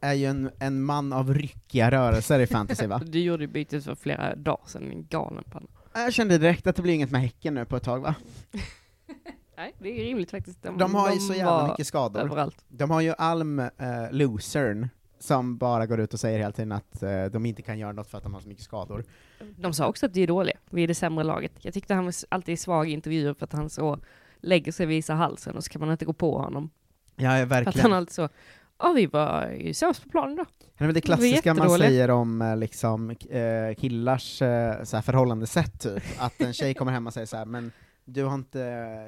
är 0.00 0.12
ju 0.14 0.26
en, 0.26 0.50
en 0.58 0.82
man 0.82 1.12
av 1.12 1.34
ryckiga 1.34 1.90
rörelser 1.90 2.40
i 2.40 2.46
fantasy 2.46 2.86
va? 2.86 3.00
Du 3.06 3.20
gjorde 3.20 3.46
bytet 3.48 3.84
för 3.84 3.94
flera 3.94 4.36
dagar 4.36 4.60
sedan, 4.66 4.90
en 4.90 5.06
galen 5.06 5.44
panna. 5.50 5.66
Jag 5.94 6.12
kände 6.12 6.38
direkt 6.38 6.66
att 6.66 6.76
det 6.76 6.82
blir 6.82 6.94
inget 6.94 7.10
med 7.10 7.20
Häcken 7.20 7.54
nu 7.54 7.64
på 7.64 7.76
ett 7.76 7.82
tag 7.82 8.00
va? 8.00 8.14
Nej, 9.56 9.74
det 9.78 9.88
är 10.00 10.04
rimligt 10.04 10.30
faktiskt. 10.30 10.62
De 10.78 10.94
har 10.94 11.12
ju 11.12 11.18
så 11.20 11.34
jävla 11.34 11.68
mycket 11.68 11.86
skador. 11.86 12.20
Överallt. 12.20 12.64
De 12.68 12.90
har 12.90 13.00
ju 13.00 13.14
Alm 13.18 13.58
eh, 13.58 13.68
Luzern, 14.10 14.88
som 15.18 15.58
bara 15.58 15.86
går 15.86 16.00
ut 16.00 16.14
och 16.14 16.20
säger 16.20 16.38
hela 16.38 16.52
tiden 16.52 16.72
att 16.72 17.02
eh, 17.02 17.24
de 17.24 17.46
inte 17.46 17.62
kan 17.62 17.78
göra 17.78 17.92
något 17.92 18.06
för 18.08 18.18
att 18.18 18.24
de 18.24 18.34
har 18.34 18.40
så 18.40 18.48
mycket 18.48 18.64
skador. 18.64 19.04
De 19.58 19.72
sa 19.72 19.86
också 19.88 20.06
att 20.06 20.16
vi 20.16 20.22
är 20.22 20.26
dåliga, 20.26 20.56
vi 20.70 20.82
är 20.82 20.88
det 20.88 20.94
sämre 20.94 21.24
laget. 21.24 21.52
Jag 21.58 21.74
tyckte 21.74 21.94
han 21.94 22.04
var 22.04 22.14
alltid 22.28 22.58
svag 22.58 22.88
i 22.88 22.92
intervjuer 22.92 23.34
för 23.34 23.44
att 23.44 23.52
han 23.52 23.70
så 23.70 23.98
lägger 24.40 24.72
sig 24.72 24.86
och 24.86 24.90
visar 24.90 25.14
halsen 25.14 25.56
och 25.56 25.64
så 25.64 25.70
kan 25.70 25.80
man 25.80 25.90
inte 25.90 26.04
gå 26.04 26.12
på 26.12 26.38
honom. 26.38 26.70
Ja, 27.16 27.30
För 27.30 27.42
att 27.42 27.48
verkligen. 27.48 27.80
han 27.80 27.92
alltid 27.92 28.14
så, 28.14 28.28
ja 28.78 28.92
vi 28.96 29.06
var 29.06 29.50
ju 29.50 29.74
sämst 29.74 30.02
på 30.02 30.08
planen 30.08 30.36
då. 30.36 30.44
Det 30.78 30.84
väl 30.84 30.94
det 30.94 31.00
klassiska 31.00 31.54
man 31.54 31.70
säger 31.78 32.10
om 32.10 32.42
eh, 32.42 32.56
liksom, 32.56 33.10
eh, 33.10 33.74
killars 33.78 34.42
eh, 34.42 34.82
så 34.84 35.02
förhållandesätt, 35.02 35.80
typ. 35.80 36.02
Att 36.18 36.40
en 36.40 36.52
tjej 36.52 36.74
kommer 36.74 36.92
hem 36.92 37.06
och 37.06 37.12
säger 37.12 37.26
så 37.26 37.36
här, 37.36 37.44
men 37.44 37.72
du 38.04 38.24
har 38.24 38.34
inte 38.34 38.62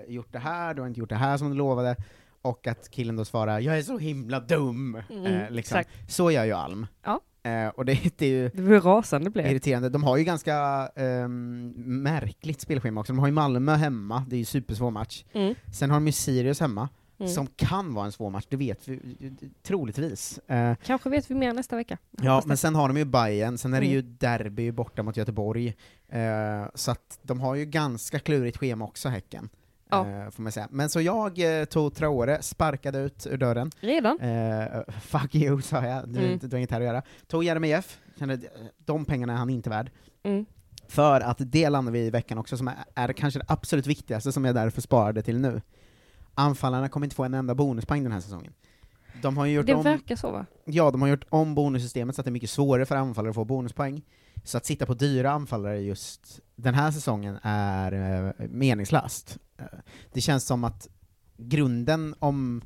eh, 0.07 0.15
gjort 0.15 0.33
det 0.33 0.39
här, 0.39 0.75
du 0.75 0.81
har 0.83 0.89
inte 0.89 1.01
gjort 1.01 1.09
det 1.09 1.17
här 1.17 1.37
som 1.37 1.51
du 1.51 1.57
lovade, 1.57 1.97
och 2.43 2.67
att 2.67 2.91
killen 2.91 3.17
då 3.17 3.25
svarar 3.25 3.61
'Jag 3.61 3.79
är 3.79 3.83
så 3.83 3.99
himla 3.99 4.41
dum' 4.41 5.03
Mm, 5.11 5.27
eh, 5.27 5.51
liksom. 5.51 5.83
Så 6.09 6.31
gör 6.31 6.45
ju 6.45 6.53
Alm. 6.53 6.87
Ja. 7.05 7.21
Eh, 7.43 7.69
och 7.69 7.85
det, 7.85 7.99
det 8.19 8.27
är 8.27 8.31
ju 8.31 8.49
Det 8.55 8.63
var 8.63 8.81
rasande 8.81 9.31
jag. 9.35 9.51
irriterande. 9.51 9.89
De 9.89 10.05
har 10.05 10.17
ju 10.17 10.25
ganska 10.25 10.55
ehm, 10.97 11.73
märkligt 12.03 12.61
spelschema 12.61 13.01
också. 13.01 13.13
De 13.13 13.19
har 13.19 13.27
ju 13.27 13.33
Malmö 13.33 13.75
hemma, 13.75 14.25
det 14.29 14.37
är 14.37 14.39
ju 14.39 14.45
supersvår 14.45 14.91
match. 14.91 15.25
Mm. 15.33 15.55
Sen 15.73 15.91
har 15.91 15.97
de 15.97 16.07
ju 16.07 16.13
Sirius 16.13 16.61
hemma, 16.61 16.89
Mm. 17.21 17.33
som 17.33 17.47
kan 17.47 17.95
vara 17.95 18.07
en 18.07 18.13
svår 18.13 18.31
match, 18.31 18.47
det 18.49 18.57
vet 18.57 18.89
vi 18.89 19.31
troligtvis. 19.63 20.39
Eh, 20.39 20.75
Kanske 20.85 21.11
vet 21.11 21.31
vi 21.31 21.35
mer 21.35 21.53
nästa 21.53 21.77
vecka. 21.77 21.99
ja, 22.23 22.43
men 22.47 22.57
sen 22.57 22.75
har 22.75 22.89
de 22.89 22.97
ju 22.97 23.05
Bayern, 23.05 23.59
sen 23.59 23.75
är 23.75 23.81
det 23.81 23.87
Mm. 23.87 23.95
ju 23.97 24.03
derby 24.03 24.71
borta 24.73 25.03
mot 25.03 25.17
Göteborg, 25.17 25.77
eh, 26.09 26.65
så 26.75 26.91
att 26.91 27.19
de 27.23 27.41
har 27.41 27.55
ju 27.55 27.65
ganska 27.65 28.19
klurigt 28.19 28.57
schema 28.57 28.85
också, 28.85 29.09
Häcken. 29.09 29.49
Ja. 29.91 30.09
Eh, 30.09 30.31
får 30.31 30.43
man 30.43 30.53
säga. 30.53 30.69
Men 30.71 30.89
så 30.89 31.01
jag 31.01 31.39
tog 31.71 31.95
Traore, 31.95 32.43
sparkade 32.43 32.99
ut 32.99 33.27
ur 33.27 33.37
dörren, 33.37 33.71
Redan? 33.81 34.21
Eh, 34.21 34.81
fuck 35.01 35.35
you, 35.35 35.63
sa 35.63 35.85
jag. 35.87 36.09
Du, 36.09 36.19
Mm. 36.27 36.39
du 36.39 36.49
har 36.51 36.57
inget 36.57 36.71
här 36.71 36.81
att 36.81 36.87
göra. 36.87 37.03
Tog 37.27 37.45
Jeremejeff, 37.45 37.99
kände 38.19 38.39
de 38.79 39.05
pengarna 39.05 39.33
är 39.33 39.37
han 39.37 39.51
inte 39.51 39.71
värd. 39.71 39.91
Mm. 40.23 40.47
För 40.89 41.21
att 41.21 41.37
det 41.41 41.69
landar 41.69 41.93
vi 41.93 42.01
i 42.01 42.11
veckan 42.11 42.39
också, 42.39 42.57
som 42.57 42.69
är, 42.69 42.75
är 42.95 43.13
kanske 43.13 43.41
det 43.41 43.47
absolut 43.49 43.87
viktigaste 43.87 44.33
som 44.33 44.45
jag 44.45 44.55
därför 44.55 44.81
sparade 44.81 45.23
till 45.23 45.39
nu. 45.41 45.61
Anfallarna 46.39 46.89
kommer 46.89 47.07
inte 47.07 47.17
få 47.17 47.25
en 47.25 47.35
enda 47.35 47.55
bonuspoäng 47.55 48.03
den 48.03 48.13
här 48.13 48.21
säsongen. 48.21 48.53
De 49.23 49.37
har 49.37 49.47
gjort 49.47 49.67
Det 49.67 49.75
om, 49.75 49.83
verkar 49.85 50.17
så 50.17 50.31
va? 50.31 50.47
ja, 50.65 50.91
de 50.91 51.03
har 51.03 51.09
gjort 51.09 51.25
om 51.29 51.55
bonussystemet 51.55 52.15
så 52.15 52.21
att 52.21 52.25
det 52.25 52.29
är 52.29 52.33
mycket 52.33 52.51
svårare 52.51 52.87
för 52.87 52.97
anfallare 52.97 53.31
att 53.31 53.35
få 53.35 53.45
bonuspoäng. 53.45 54.03
Så 54.45 54.57
att 54.57 54.67
sitta 54.67 54.87
på 54.87 54.95
dyra 54.95 55.31
anfallare 55.31 55.81
just 55.81 56.41
den 56.57 56.75
här 56.75 56.91
säsongen 56.91 57.39
är 57.43 57.93
eh, 58.39 58.47
meningslöst. 58.49 59.39
Eh, 59.59 59.65
det 60.13 60.21
känns 60.21 60.45
som 60.47 60.65
att 60.65 60.89
grunden 61.37 62.15
om, 62.19 62.63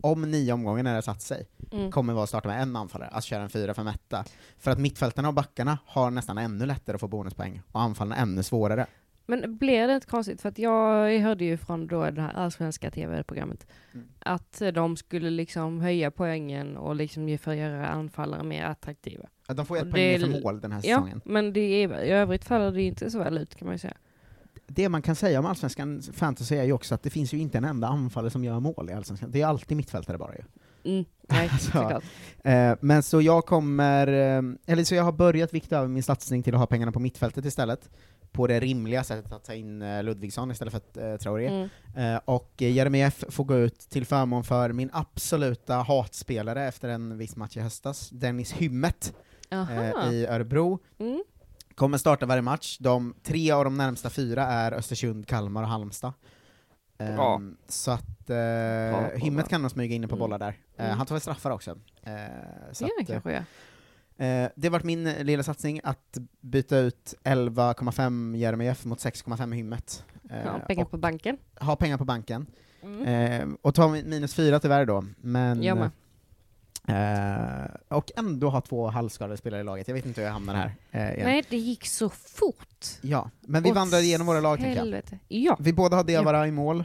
om 0.00 0.22
nio 0.30 0.52
omgångar 0.52 0.82
när 0.82 0.90
det 0.90 0.96
har 0.96 1.02
satt 1.02 1.22
sig, 1.22 1.46
Mm. 1.72 1.90
kommer 1.90 2.12
vara 2.12 2.22
att 2.22 2.28
starta 2.28 2.48
med 2.48 2.62
en 2.62 2.76
anfallare, 2.76 3.08
att 3.08 3.24
köra 3.24 3.42
en 3.42 3.48
4-5 3.48 3.90
etta. 3.90 4.24
För 4.58 4.70
att 4.70 4.78
mittfältarna 4.78 5.28
och 5.28 5.34
backarna 5.34 5.78
har 5.86 6.10
nästan 6.10 6.38
ännu 6.38 6.66
lättare 6.66 6.94
att 6.94 7.00
få 7.00 7.08
bonuspoäng, 7.08 7.62
och 7.72 7.80
anfallarna 7.80 8.16
ännu 8.16 8.42
svårare. 8.42 8.86
Men 9.26 9.56
blir 9.56 9.86
det 9.88 9.94
inte 9.94 10.06
konstigt? 10.06 10.40
För 10.42 10.48
att 10.48 10.58
jag 10.58 11.18
hörde 11.18 11.44
ju 11.44 11.56
från 11.56 11.86
då 11.86 12.10
det 12.10 12.22
här 12.22 12.32
allsvenska 12.34 12.90
tv-programmet 12.90 13.66
Mm. 13.94 14.06
att 14.18 14.62
de 14.74 14.96
skulle 14.96 15.30
liksom 15.30 15.80
höja 15.80 16.10
poängen 16.10 16.76
och 16.76 16.96
liksom 16.96 17.38
för 17.38 17.50
att 17.50 17.56
göra 17.56 17.86
anfallare 17.88 18.42
mer 18.42 18.64
attraktiva. 18.64 19.24
Ja, 19.48 19.54
De 19.54 19.66
får 19.66 19.76
ett 19.76 19.82
Och 19.82 19.90
poäng 19.90 20.02
mer 20.02 20.18
för 20.18 20.42
mål 20.42 20.60
den 20.60 20.72
här 20.72 20.80
Ja, 20.84 20.96
säsongen. 20.96 21.20
men 21.24 21.52
det 21.52 21.60
är, 21.60 22.02
i 22.04 22.10
övrigt 22.10 22.44
faller 22.44 22.70
det 22.72 22.82
inte 22.82 23.10
så 23.10 23.18
väl 23.18 23.38
ut 23.38 23.54
kan 23.54 23.66
man 23.66 23.74
ju 23.74 23.78
säga. 23.78 23.94
Det 24.66 24.88
man 24.88 25.02
kan 25.02 25.16
säga 25.16 25.38
om 25.38 25.46
allsvenskan 25.46 26.02
fantasy 26.12 26.56
är 26.56 26.64
ju 26.64 26.72
också 26.72 26.94
att 26.94 27.02
det 27.02 27.10
finns 27.10 27.34
ju 27.34 27.38
inte 27.38 27.58
en 27.58 27.64
enda 27.64 27.88
anfallare 27.88 28.30
som 28.30 28.44
gör 28.44 28.60
mål 28.60 28.90
i 28.90 28.92
allsvenskan. 28.92 29.30
Det 29.30 29.40
är 29.40 29.46
alltid 29.46 29.76
mittfältare 29.76 30.18
bara 30.18 30.34
ju. 30.34 30.42
Mm, 30.84 31.04
nej, 31.28 31.48
Alltså, 31.52 31.70
såklart. 31.70 32.04
Eh, 32.44 32.74
men 32.80 33.02
så 33.02 33.20
jag 33.20 33.46
kommer, 33.46 34.06
eh, 34.06 34.42
eller 34.66 34.84
så 34.84 34.94
jag 34.94 35.04
har 35.04 35.12
börjat 35.12 35.54
vikta 35.54 35.76
över 35.76 35.88
min 35.88 36.02
satsning 36.02 36.42
till 36.42 36.54
att 36.54 36.60
ha 36.60 36.66
pengarna 36.66 36.92
på 36.92 37.00
mittfältet 37.00 37.44
istället, 37.44 37.90
på 38.32 38.46
det 38.46 38.60
rimliga 38.60 39.04
sättet 39.04 39.32
att 39.32 39.44
ta 39.44 39.54
in 39.54 39.82
eh, 39.82 40.02
Ludvigsson 40.02 40.50
istället 40.50 40.72
för 40.72 40.78
att, 40.78 40.96
eh, 40.96 41.16
Traoré. 41.16 41.46
Mm. 41.46 41.68
Eh, 42.14 42.20
och 42.24 42.52
eh, 42.62 42.72
Jeremejeff 42.72 43.24
får 43.28 43.44
gå 43.44 43.56
ut 43.56 43.78
till 43.78 44.06
förmån 44.06 44.44
för 44.44 44.72
min 44.72 44.90
absoluta 44.92 45.74
hatspelare 45.74 46.68
efter 46.68 46.88
en 46.88 47.18
viss 47.18 47.36
match 47.36 47.56
i 47.56 47.60
höstas, 47.60 48.10
Dennis 48.10 48.52
Hymmet 48.52 49.14
eh, 49.50 50.12
i 50.12 50.26
Örebro. 50.26 50.78
Mm. 50.98 51.24
Kommer 51.74 51.98
starta 51.98 52.26
varje 52.26 52.42
match. 52.42 52.78
De, 52.80 53.14
tre 53.22 53.50
av 53.50 53.64
de 53.64 53.76
närmsta 53.76 54.10
fyra 54.10 54.42
är 54.42 54.72
Östersund, 54.72 55.26
Kalmar 55.26 55.62
och 55.62 55.68
Halmstad. 55.68 56.12
Ehm, 56.98 57.14
Bra. 57.16 57.40
så 57.68 57.90
att 57.90 58.30
eh, 58.30 58.36
bra. 58.36 59.10
kan 59.48 59.62
nog 59.62 59.70
smyga 59.70 59.94
in 59.94 60.02
på 60.08 60.14
Mm. 60.14 60.18
bollar 60.18 60.38
där. 60.38 60.58
Eh, 60.76 60.84
Mm. 60.86 60.98
han 60.98 61.06
tar 61.06 61.14
väl 61.14 61.20
straffar 61.22 61.50
också. 61.50 61.70
Eh, 62.02 62.12
så 62.72 62.84
Det 62.84 62.90
att, 63.00 63.06
kanske 63.06 63.32
jag. 63.32 63.42
eh, 64.44 64.50
det 64.56 64.66
har 64.68 64.70
varit 64.72 64.84
min 64.84 65.06
eh, 65.06 65.24
lilla 65.24 65.42
satsning, 65.42 65.80
att 65.84 66.18
byta 66.40 66.78
ut 66.78 67.14
11,5 67.24 68.36
Jeremejeff 68.36 68.84
mot 68.84 68.98
6,5 69.00 69.52
Hymmet. 69.52 70.04
Eh, 70.30 70.44
Ja, 70.44 70.58
pengar 70.66 70.84
på 70.84 70.96
banken. 70.96 71.38
ha 71.60 71.76
pengar 71.76 71.98
på 71.98 72.04
banken. 72.04 72.46
Mm. 72.82 73.02
Eh, 73.06 73.56
och 73.62 73.74
ta 73.74 73.88
min- 73.88 74.08
minus 74.10 74.34
fyra 74.34 74.60
tyvärr 74.60 74.86
då, 74.86 75.04
men... 75.16 75.62
Jag 75.62 75.78
med. 75.78 75.90
Eh, 76.88 77.64
och 77.88 78.10
ändå 78.16 78.48
ha 78.48 78.60
två 78.60 78.86
halvskadade 78.86 79.36
spelare 79.36 79.60
i 79.60 79.64
laget. 79.64 79.88
Jag 79.88 79.94
vet 79.94 80.06
inte 80.06 80.20
hur 80.20 80.26
jag 80.26 80.32
hamnar 80.32 80.54
här. 80.54 80.74
Igen. 81.12 81.26
Nej, 81.28 81.42
det 81.50 81.56
gick 81.56 81.86
så 81.86 82.08
fort. 82.08 82.84
Ja, 83.00 83.30
men 83.40 83.62
vi 83.62 83.70
Åt 83.70 83.76
vandrar 83.76 83.98
igenom 83.98 84.26
våra 84.26 84.40
lag. 84.40 84.56
Helvete. 84.56 85.18
Ja, 85.28 85.56
Vi 85.60 85.72
båda 85.72 85.96
har 85.96 86.04
Diawara 86.04 86.46
i 86.48 86.50
mål. 86.50 86.84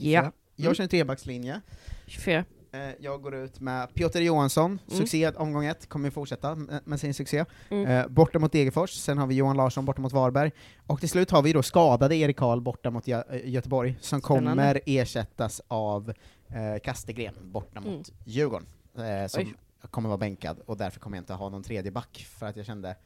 Ja. 0.00 0.32
Jag 0.56 0.76
kör 0.76 0.82
en 0.82 0.88
trebackslinje. 0.88 1.60
24. 2.06 2.44
Eh, 2.72 2.80
Jag 3.00 3.22
går 3.22 3.34
ut 3.34 3.60
med 3.60 3.94
Piotr 3.94 4.18
Johansson, 4.18 4.70
Mm. 4.70 5.00
succé 5.00 5.28
omgång 5.30 5.64
ett, 5.64 5.88
kommer 5.88 6.10
fortsätta 6.10 6.54
med- 6.54 6.80
med 6.84 7.00
sin 7.00 7.14
succé. 7.14 7.44
Mm. 7.70 8.14
Borta 8.14 8.38
mot 8.38 8.52
Degerfors, 8.52 8.90
sen 8.90 9.18
har 9.18 9.26
vi 9.26 9.34
Johan 9.34 9.56
Larsson 9.56 9.84
borta 9.84 10.00
mot 10.02 10.12
Varberg, 10.12 10.50
och 10.86 11.00
till 11.00 11.08
slut 11.08 11.30
har 11.30 11.42
vi 11.42 11.52
då 11.52 11.62
skadade 11.62 12.16
Erik 12.16 12.36
Karl 12.36 12.60
borta 12.60 12.90
mot 12.90 13.06
Gö- 13.06 13.44
Göteborg, 13.44 13.96
som 14.00 14.20
Spännande. 14.20 14.50
kommer 14.50 14.80
ersättas 14.86 15.60
av 15.68 16.12
eh, 16.48 16.78
Kastegren 16.84 17.34
borta 17.42 17.80
mot 17.80 17.86
Mm. 17.88 18.02
Djurgården, 18.24 18.66
eh, 18.98 19.26
som 19.26 19.42
Oj. 19.42 19.54
kommer 19.90 20.08
vara 20.08 20.18
bänkad, 20.18 20.60
och 20.66 20.76
därför 20.76 21.00
kommer 21.00 21.16
jag 21.16 21.22
inte 21.22 21.34
ha 21.34 21.48
någon 21.48 21.62
tredje 21.62 21.90
back, 21.92 22.26
för 22.38 22.46
att 22.46 22.56
jag 22.56 22.66
kände 22.66 22.96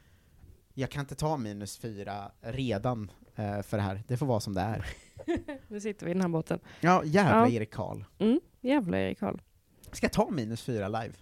jag 0.74 0.90
kan 0.90 1.00
inte 1.00 1.14
ta 1.14 1.36
minus 1.36 1.78
fyra 1.78 2.30
redan 2.40 3.10
eh, 3.36 3.62
för 3.62 3.76
det 3.76 3.82
här, 3.82 4.02
det 4.08 4.16
får 4.16 4.26
vara 4.26 4.40
som 4.40 4.54
det 4.54 4.60
är. 4.60 4.86
Nu 5.68 5.80
sitter 5.80 6.06
vi 6.06 6.10
i 6.10 6.14
den 6.14 6.20
här 6.22 6.28
båten. 6.28 6.58
Ja, 6.80 7.04
jävla 7.04 7.48
Ja. 7.48 7.48
Erik 7.48 7.70
Karl. 7.70 8.04
Mm, 8.18 8.40
jävla 8.60 9.00
Erik 9.00 9.18
Karl. 9.20 9.36
Ska 9.92 10.04
jag 10.04 10.12
ta 10.12 10.30
minus 10.30 10.62
fyra 10.62 10.88
live? 10.88 11.14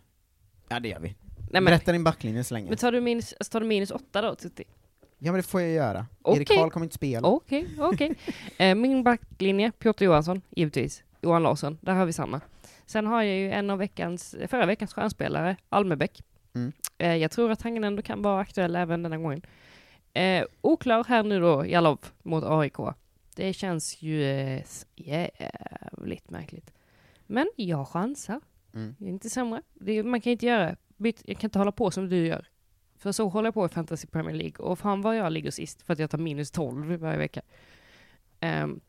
Ja, 0.69 0.81
det 0.81 0.89
gör 0.89 1.01
vi. 1.01 1.09
Nej, 1.37 1.47
men, 1.53 1.65
Berätta 1.65 1.93
din 1.93 2.05
backlinje 2.05 2.45
så 2.45 2.55
länge. 2.55 2.69
men 2.69 2.79
tar, 2.79 2.93
du 2.93 3.01
minus, 3.01 3.33
alltså, 3.39 3.53
tar 3.53 3.61
du 3.61 3.67
minus 3.67 3.91
åtta 3.91 4.23
då, 4.23 4.35
Tutti? 4.35 4.65
Ja 5.19 5.33
men 5.33 5.35
det 5.39 5.43
får 5.47 5.61
jag 5.61 5.71
göra. 5.71 6.07
Okej. 6.23 6.37
Erik 6.39 6.49
Karl 6.49 6.71
kommer 6.71 6.87
inte 6.87 6.95
spela. 6.95 7.29
Okej, 7.29 7.69
okej. 7.79 8.15
Eh, 8.59 8.75
Min 8.75 9.03
backlinje, 9.05 9.73
Piotr 9.79 10.05
Johansson, 10.05 10.43
givetvis. 10.51 11.03
Johan 11.23 11.43
Larsson, 11.43 11.79
där 11.81 11.93
har 11.95 12.07
vi 12.07 12.13
samma. 12.13 12.41
Sen 12.91 13.07
har 13.07 13.23
jag 13.23 13.37
ju 13.37 13.51
en 13.51 13.71
av 13.71 13.79
veckans, 13.79 14.37
förra 14.49 14.67
veckans 14.67 14.95
stjärnspelare, 14.95 15.57
Almebäck. 15.69 16.23
Mm. 16.55 16.73
Eh, 16.99 17.17
Jag 17.17 17.31
tror 17.31 17.51
att 17.51 17.63
han 17.63 17.85
ändå 17.85 18.03
kan 18.03 18.23
vara 18.23 18.41
aktuell 18.41 18.77
även 18.77 19.03
denna 19.03 19.19
gången. 19.19 19.43
Eh, 20.13 20.45
oklar 20.61 21.05
här 21.05 21.23
nu 21.23 21.41
då, 21.41 21.67
Jalov 21.67 21.99
mot 22.23 22.45
AIK. 22.45 22.77
Det 23.37 23.53
känns 23.53 24.03
ju 24.03 24.25
eh, 24.25 24.63
jävligt 24.97 26.31
märkligt. 26.31 26.73
Men 27.27 27.51
jag 27.57 27.89
chansar. 27.89 28.41
Mm. 28.75 28.95
Det 28.99 29.05
är 29.05 29.09
inte 29.09 29.31
sämre. 29.31 29.63
Är, 29.87 30.03
man 30.03 30.21
kan 30.21 30.33
inte 30.33 30.47
göra, 30.47 30.77
jag 30.97 31.17
kan 31.39 31.49
inte 31.49 31.59
hålla 31.59 31.73
på 31.73 31.91
som 31.91 32.09
du 32.09 32.27
gör. 32.27 32.47
För 32.97 33.13
så 33.13 33.29
håller 33.29 33.47
jag 33.47 33.55
på 33.55 33.67
i 33.67 33.69
Fantasy 33.69 34.07
Premier 34.07 34.37
League. 34.37 34.67
Och 34.67 34.79
fan 34.79 35.03
vad 35.03 35.17
jag 35.17 35.33
ligger 35.33 35.51
sist 35.51 35.83
för 35.83 35.93
att 35.93 35.99
jag 35.99 36.11
tar 36.11 36.19
minus 36.19 36.51
12 36.51 36.97
varje 36.97 37.19
vecka. 37.19 37.43
Ehm, 38.41 38.81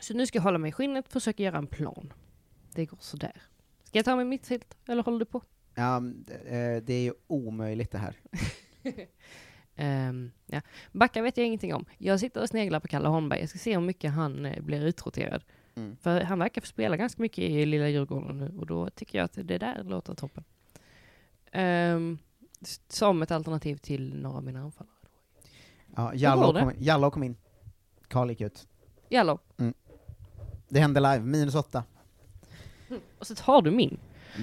så 0.00 0.14
nu 0.14 0.26
ska 0.26 0.38
jag 0.38 0.42
hålla 0.42 0.58
mig 0.58 0.68
i 0.68 0.72
skinnet 0.72 1.06
och 1.06 1.12
försöka 1.12 1.42
göra 1.42 1.58
en 1.58 1.66
plan. 1.66 2.12
Det 2.74 2.86
går 2.86 2.98
sådär. 3.00 3.42
Ska 3.84 3.98
jag 3.98 4.04
ta 4.04 4.16
mig 4.16 4.24
mittfält 4.24 4.76
eller 4.88 5.02
håller 5.02 5.18
du 5.18 5.24
på? 5.24 5.42
Eh, 6.30 6.82
det 6.82 6.94
är 6.94 7.02
ju 7.02 7.12
omöjligt 7.26 7.90
det 7.90 7.98
här. 7.98 8.16
Um, 10.08 10.32
ja. 10.46 10.60
Backa 10.92 11.22
vet 11.22 11.36
jag 11.36 11.46
ingenting 11.46 11.74
om. 11.74 11.84
Jag 11.98 12.20
sitter 12.20 12.42
och 12.42 12.48
sneglar 12.48 12.80
på 12.80 12.88
Kalle 12.88 13.08
Holmberg. 13.08 13.40
Jag 13.40 13.48
ska 13.48 13.58
se 13.58 13.74
hur 13.74 13.80
mycket 13.80 14.12
han 14.12 14.46
eh, 14.46 14.62
blir 14.62 14.84
utroterad. 14.84 15.44
Mm. 15.74 15.96
För 15.96 16.20
han 16.20 16.38
verkar 16.38 16.60
få 16.60 16.66
spela 16.66 16.96
ganska 16.96 17.22
mycket 17.22 17.38
i 17.38 17.66
lilla 17.66 17.88
Djurgården 17.88 18.38
nu 18.38 18.58
och 18.58 18.66
då 18.66 18.90
tycker 18.90 19.18
jag 19.18 19.24
att 19.24 19.32
det 19.34 19.58
där 19.58 19.84
låter 19.84 20.14
toppen. 20.14 20.44
Um, 21.54 22.18
som 22.88 23.22
ett 23.22 23.30
alternativ 23.30 23.76
till 23.76 24.22
några 24.22 24.36
av 24.36 24.44
mina 24.44 24.60
anfallare. 24.60 24.94
Ja, 25.96 26.14
Jallow 26.14 26.60
kom, 26.60 26.72
Jallow 26.78 27.10
kom 27.10 27.22
in. 27.22 27.36
Karl 28.08 28.30
gick 28.30 28.40
ut. 28.40 28.68
Jallow. 29.08 29.38
Det 30.68 30.80
hände 30.80 31.00
live, 31.00 31.20
minus 31.20 31.54
åtta. 31.54 31.84
Och 33.18 33.26
så 33.26 33.34
tar 33.34 33.62
du 33.62 33.70
min. 33.70 33.98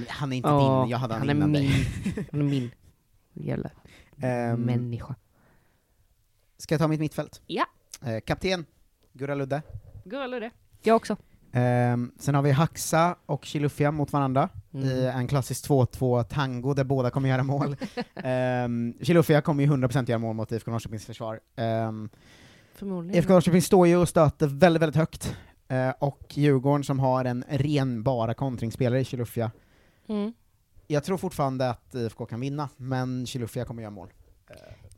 Han 0.07 0.33
är 0.33 0.37
inte 0.37 0.49
Ja, 0.49 0.81
din, 0.81 0.89
jag 0.91 0.97
hade 0.97 1.13
han, 1.13 1.19
han 1.21 1.29
är 1.29 1.33
innan 1.33 1.51
min. 1.51 1.61
dig. 1.61 2.27
Han 2.31 2.39
är 2.41 2.45
min. 2.45 2.71
Jävla 3.33 3.69
Ehm, 4.21 4.61
människa. 4.61 5.15
Ska 6.57 6.73
jag 6.73 6.79
ta 6.81 6.87
mitt 6.87 6.99
mittfält? 6.99 7.41
Ja. 7.47 7.65
Eh, 8.05 8.19
kapten, 8.19 8.65
Gurra 9.13 9.35
Ludde. 9.35 9.61
Eller 10.11 10.39
det? 10.39 10.51
Jag 10.81 10.95
också. 10.95 11.17
Ehm, 11.51 12.11
sen 12.19 12.35
har 12.35 12.41
vi 12.41 12.51
Haxa 12.51 13.15
och 13.25 13.45
Chilufya 13.45 13.91
mot 13.91 14.13
varandra 14.13 14.49
Mm. 14.73 14.87
i 14.89 15.05
en 15.05 15.27
klassisk 15.27 15.65
2-2 15.69 16.23
tango 16.23 16.73
där 16.73 16.83
båda 16.83 17.09
kommer 17.09 17.29
göra 17.29 17.43
mål. 17.43 17.75
um, 18.65 18.93
Chilufya 19.01 19.41
kommer 19.41 19.63
ju 19.63 19.69
100% 19.69 20.09
göra 20.09 20.19
mål 20.19 20.35
mot 20.35 20.51
IFK 20.51 20.71
Norrköpings 20.71 21.05
försvar. 21.05 21.39
Um, 21.57 22.09
Förmodligen. 22.73 23.17
IFK 23.19 23.33
Norrköping 23.33 23.61
står 23.61 23.87
ju 23.87 23.97
och 23.97 24.09
stöter 24.09 24.47
väldigt, 24.47 24.81
väldigt 24.81 24.95
högt, 24.95 25.35
Eh, 25.69 25.89
och 25.99 26.37
Djurgården 26.37 26.83
som 26.83 26.99
har 26.99 27.25
en 27.25 27.43
ren 27.49 28.03
bara 28.03 28.33
kontringsspelare 28.33 28.99
i 28.99 29.05
Chilufya. 29.05 29.51
Mm. 30.07 30.33
Jag 30.87 31.03
tror 31.03 31.17
fortfarande 31.17 31.69
att 31.69 31.95
IFK 31.95 32.25
kan 32.25 32.39
vinna, 32.39 32.69
men 32.77 33.25
Chilufya 33.25 33.65
kommer 33.65 33.81
göra 33.81 33.91
mål. 33.91 34.09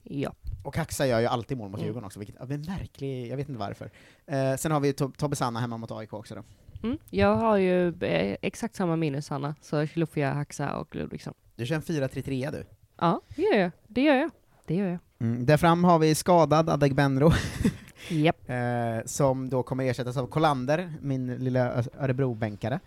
Ja. 0.04 0.34
Och 0.64 0.78
Haxa 0.78 1.08
gör 1.08 1.20
ju 1.20 1.26
alltid 1.26 1.58
mål 1.58 1.70
mot 1.70 1.80
Mm. 1.80 1.86
Djurgården 1.86 2.06
också, 2.06 2.20
vilket 2.20 2.42
är 2.42 2.58
märklig, 2.58 3.28
jag 3.32 3.38
vet 3.38 3.50
inte 3.50 3.60
varför. 3.60 3.92
Eh, 4.28 4.56
sen 4.56 4.72
har 4.72 4.80
vi 4.80 4.92
To- 4.92 5.14
Tobbe 5.18 5.36
Sanna 5.36 5.60
hemma 5.60 5.78
mot 5.78 5.92
AIK 5.92 6.14
också 6.14 6.36
då. 6.36 6.44
Mm. 6.84 6.98
Jag 7.10 7.36
har 7.36 7.58
ju 7.58 7.88
eh, 8.04 8.38
exakt 8.42 8.76
samma 8.76 8.96
minus, 8.96 9.30
Hanna. 9.30 9.56
Så 9.62 9.88
Chilufya, 9.88 10.34
Haxa 10.34 10.76
och 10.78 10.96
Ludvigsson. 10.96 11.34
Du 11.56 11.66
kör 11.66 11.76
en 11.76 11.82
4-3-3 11.82 12.52
du. 12.52 12.66
Ja, 12.98 13.22
det 13.36 13.42
gör 13.42 13.60
jag. 13.60 13.72
Det 13.88 14.02
gör 14.02 14.16
jag. 14.16 14.32
Det 14.68 14.76
gör 14.76 14.88
jag. 14.88 15.00
Mm. 15.20 15.46
Där 15.46 15.58
fram 15.58 15.84
har 15.84 16.00
vi 16.00 16.16
skadad 16.16 16.70
Adegbenro, 16.70 17.32
Japp. 18.10 18.50
eh, 18.50 19.06
som 19.06 19.50
då 19.50 19.64
kommer 19.64 19.84
ersättas 19.84 20.18
av 20.18 20.28
Kolander, 20.28 20.94
min 21.02 21.36
lilla 21.36 21.84
Örebro-bänkare. 22.00 22.80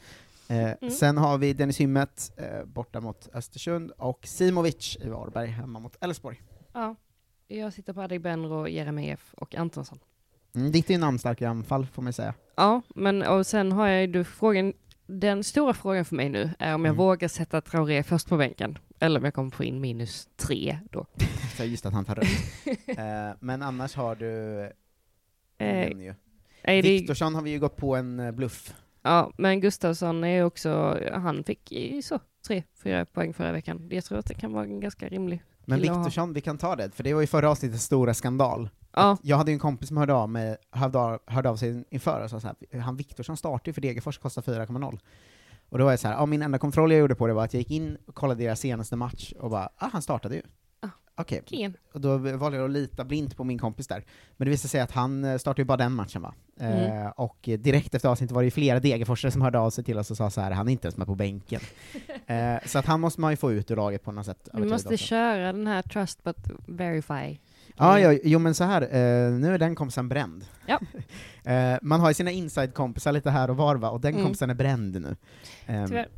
Eh, 0.48 0.72
Mm. 0.80 0.90
Sen 0.90 1.16
har 1.16 1.38
vi 1.38 1.52
Dennis 1.52 1.80
Hymmet 1.80 2.32
eh, 2.36 2.64
borta 2.64 3.00
mot 3.00 3.28
Östersund, 3.34 3.90
och 3.98 4.18
Simovic 4.26 4.96
i 5.00 5.08
Varberg 5.08 5.46
hemma 5.48 5.78
mot 5.78 5.96
Elfsborg. 6.00 6.42
Ja. 6.72 6.96
Jag 7.48 7.72
sitter 7.72 7.92
på 7.92 8.02
Adegbenro, 8.02 8.68
Jeremejeff 8.68 9.34
och 9.34 9.54
Antonsson. 9.54 9.98
Mm, 10.54 10.72
ditt 10.72 10.90
är 10.90 10.94
ju 10.94 11.00
namnstarka 11.00 11.48
anfall, 11.48 11.86
får 11.86 12.02
man 12.02 12.12
säga. 12.12 12.34
Ja, 12.56 12.82
men 12.94 13.22
och 13.22 13.46
sen 13.46 13.72
har 13.72 13.88
jag 13.88 14.06
ju 14.06 14.24
frågan, 14.24 14.72
den 15.06 15.44
stora 15.44 15.74
frågan 15.74 16.04
för 16.04 16.16
mig 16.16 16.28
nu 16.28 16.50
är 16.58 16.74
om 16.74 16.84
jag 16.84 16.92
Mm. 16.92 16.96
vågar 16.96 17.28
sätta 17.28 17.60
Traoré 17.60 18.02
först 18.02 18.28
på 18.28 18.36
bänken, 18.36 18.78
eller 19.00 19.20
om 19.20 19.24
jag 19.24 19.34
kommer 19.34 19.50
få 19.50 19.64
in 19.64 19.80
minus 19.80 20.28
tre 20.36 20.78
då. 20.90 21.06
Så 21.56 21.64
just 21.64 21.86
att 21.86 21.92
han 21.92 22.04
tar 22.04 22.14
rött. 22.14 22.26
eh, 22.98 23.36
men 23.40 23.62
annars 23.62 23.94
har 23.94 24.14
du... 24.16 24.70
Eh, 25.58 26.14
är 26.62 26.82
det, 26.82 26.82
Viktorsson 26.82 27.34
har 27.34 27.42
vi 27.42 27.50
ju 27.50 27.58
gått 27.58 27.76
på 27.76 27.96
en 27.96 28.20
eh, 28.20 28.32
bluff. 28.32 28.74
ja, 29.02 29.32
men 29.36 29.60
Gustafsson 29.60 30.24
är 30.24 30.44
också, 30.44 31.00
han 31.12 31.44
fick 31.44 31.72
ju 31.72 32.02
så 32.02 32.18
tre, 32.46 32.62
fyra 32.82 33.06
poäng 33.06 33.34
förra 33.34 33.52
veckan. 33.52 33.88
Jag 33.90 34.04
tror 34.04 34.18
att 34.18 34.26
det 34.26 34.34
kan 34.34 34.52
vara 34.52 34.64
en 34.64 34.80
ganska 34.80 35.08
rimlig 35.08 35.42
Men. 35.64 35.80
Viktorsson, 35.80 36.32
vi 36.32 36.40
kan 36.40 36.58
ta 36.58 36.76
det, 36.76 36.90
för 36.94 37.04
det 37.04 37.14
var 37.14 37.20
ju 37.20 37.26
förra 37.26 37.50
avsnittets 37.50 37.84
stora 37.84 38.14
skandal. 38.14 38.68
Ja, 38.92 39.16
Jag 39.22 39.36
hade 39.36 39.50
ju 39.50 39.54
en 39.54 39.58
kompis 39.58 39.88
som 39.88 39.96
hörde 39.96 40.14
av, 40.14 40.28
mig, 40.28 40.56
hörde 40.70 40.98
av, 40.98 41.20
hörde 41.26 41.48
av 41.48 41.56
sig 41.56 41.84
inför 41.90 42.24
och 42.24 42.30
sa 42.30 42.40
så 42.40 42.46
här, 42.46 42.80
han 42.80 42.96
Viktorsson 42.96 43.36
startar 43.36 43.68
ju 43.68 43.72
för 43.72 43.80
Degerfors, 43.80 44.18
kostar 44.18 44.42
4,0. 44.42 44.98
Och 45.68 45.78
då 45.78 45.84
var 45.84 45.92
jag 45.92 46.00
så 46.00 46.08
här, 46.08 46.14
ja, 46.14 46.26
min 46.26 46.42
enda 46.42 46.58
kontroll 46.58 46.92
jag 46.92 47.00
gjorde 47.00 47.14
på 47.14 47.26
det 47.26 47.32
var 47.32 47.44
att 47.44 47.54
jag 47.54 47.58
gick 47.58 47.70
in 47.70 47.96
och 48.06 48.14
kollade 48.14 48.44
deras 48.44 48.60
senaste 48.60 48.96
match 48.96 49.32
och 49.38 49.50
bara, 49.50 49.68
ah, 49.76 49.88
han 49.92 50.02
startade 50.02 50.34
ju. 50.34 50.42
Ah, 51.16 51.22
Okej, 51.22 51.42
Kien. 51.46 51.76
och 51.92 52.00
då 52.00 52.16
valde 52.16 52.58
jag 52.58 52.64
att 52.64 52.70
lita 52.70 53.04
blint 53.04 53.36
på 53.36 53.44
min 53.44 53.58
kompis 53.58 53.86
där. 53.88 54.04
Men 54.36 54.44
det 54.46 54.50
visade 54.50 54.68
sig 54.68 54.80
att 54.80 54.90
han 54.90 55.24
eh, 55.24 55.36
startade 55.38 55.60
ju 55.62 55.66
bara 55.66 55.76
den 55.76 55.92
matchen 55.92 56.22
va. 56.22 56.34
Mm. 56.60 57.02
Eh, 57.02 57.08
och 57.08 57.48
eh, 57.48 57.58
direkt 57.58 57.94
efter 57.94 58.08
avsnittet 58.08 58.34
var 58.34 58.42
det 58.42 58.46
ju 58.46 58.50
flera 58.50 58.80
Degerforsare 58.80 59.30
som 59.32 59.42
hörde 59.42 59.58
av 59.58 59.70
sig 59.70 59.84
till 59.84 59.98
oss 59.98 60.10
och 60.10 60.16
sa 60.16 60.30
så 60.30 60.40
här, 60.40 60.50
han 60.50 60.68
är 60.68 60.72
inte 60.72 60.86
ens 60.86 60.96
med 60.96 61.06
på 61.06 61.14
bänken. 61.14 61.60
eh, 62.26 62.54
så 62.66 62.78
att 62.78 62.86
han 62.86 63.00
måste 63.00 63.20
man 63.20 63.32
ju 63.32 63.36
få 63.36 63.52
ut 63.52 63.70
ur 63.70 63.76
laget 63.76 64.02
på 64.02 64.12
något 64.12 64.26
sätt. 64.26 64.48
tid 64.54 64.66
måste 64.66 64.88
också. 64.88 64.96
köra 65.06 65.52
den 65.52 65.66
här 65.66 65.82
trust 65.82 66.24
but 66.24 66.36
verify. 66.66 67.38
Ja, 67.76 68.00
ja, 68.00 68.18
jo 68.24 68.38
men 68.38 68.54
så 68.54 68.64
här, 68.64 68.82
eh, 68.82 69.32
nu 69.32 69.54
är 69.54 69.58
den 69.58 69.74
kompisen 69.74 70.08
bränd. 70.08 70.44
Ja. 70.66 70.80
eh, 71.52 71.78
man 71.82 72.00
har 72.00 72.08
ju 72.10 72.14
sina 72.14 72.30
inside-kompisar 72.30 73.12
lite 73.12 73.30
här 73.30 73.50
och 73.50 73.56
var 73.56 73.76
va, 73.76 73.90
och 73.90 74.00
den 74.00 74.12
Mm. 74.12 74.24
kompisen 74.24 74.50
är 74.50 74.54
bränd 74.54 75.00
nu. 75.02 75.16
Ehm, 75.66 75.88
Tyvärr. 75.88 76.08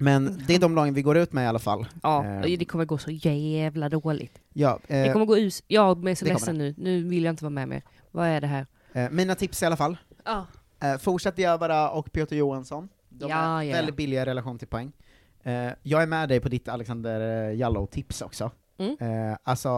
Men 0.00 0.42
det 0.46 0.54
är 0.54 0.58
de 0.58 0.74
lagen 0.74 0.94
vi 0.94 1.02
går 1.02 1.16
ut 1.16 1.32
med 1.32 1.44
i 1.44 1.46
alla 1.46 1.58
fall. 1.58 1.86
Ja, 2.02 2.36
och 2.38 2.42
det 2.58 2.64
kommer 2.64 2.84
gå 2.84 2.98
så 2.98 3.10
jävla 3.10 3.88
dåligt. 3.88 4.38
Ja, 4.52 4.78
Det 4.86 5.06
eh, 5.06 5.12
kommer 5.12 5.26
gå 5.26 5.38
ut, 5.38 5.62
jag 5.66 6.08
är 6.08 6.14
så 6.14 6.24
det 6.24 6.30
ledsen 6.32 6.58
nu, 6.58 6.74
nu 6.78 7.02
vill 7.08 7.24
jag 7.24 7.32
inte 7.32 7.44
vara 7.44 7.50
med 7.50 7.68
mer. 7.68 7.82
Vad 8.10 8.26
är 8.26 8.40
det 8.40 8.46
här? 8.46 8.66
eh, 8.92 9.10
mina 9.10 9.34
tips 9.34 9.62
i 9.62 9.66
alla 9.66 9.76
fall. 9.76 9.96
Ja. 10.24 10.46
Eh, 10.82 10.98
fortsätt 10.98 11.36
Diawara 11.36 11.90
och 11.90 12.12
Piotr 12.12 12.34
Johansson. 12.34 12.88
De 13.08 13.30
Ja, 13.30 13.36
är 13.36 13.42
ja, 13.42 13.64
ja. 13.64 13.72
väldigt 13.72 13.96
billiga 13.96 14.22
i 14.22 14.24
relation 14.24 14.58
till 14.58 14.68
poäng. 14.68 14.92
Eh, 15.42 15.68
jag 15.82 16.02
är 16.02 16.06
med 16.06 16.28
dig 16.28 16.40
på 16.40 16.48
ditt 16.48 16.68
Alexander 16.68 17.48
eh, 17.50 17.56
Jallow-tips 17.56 18.22
också. 18.24 18.50
Mm. 18.80 18.96
Eh, 19.30 19.36
alltså, 19.44 19.68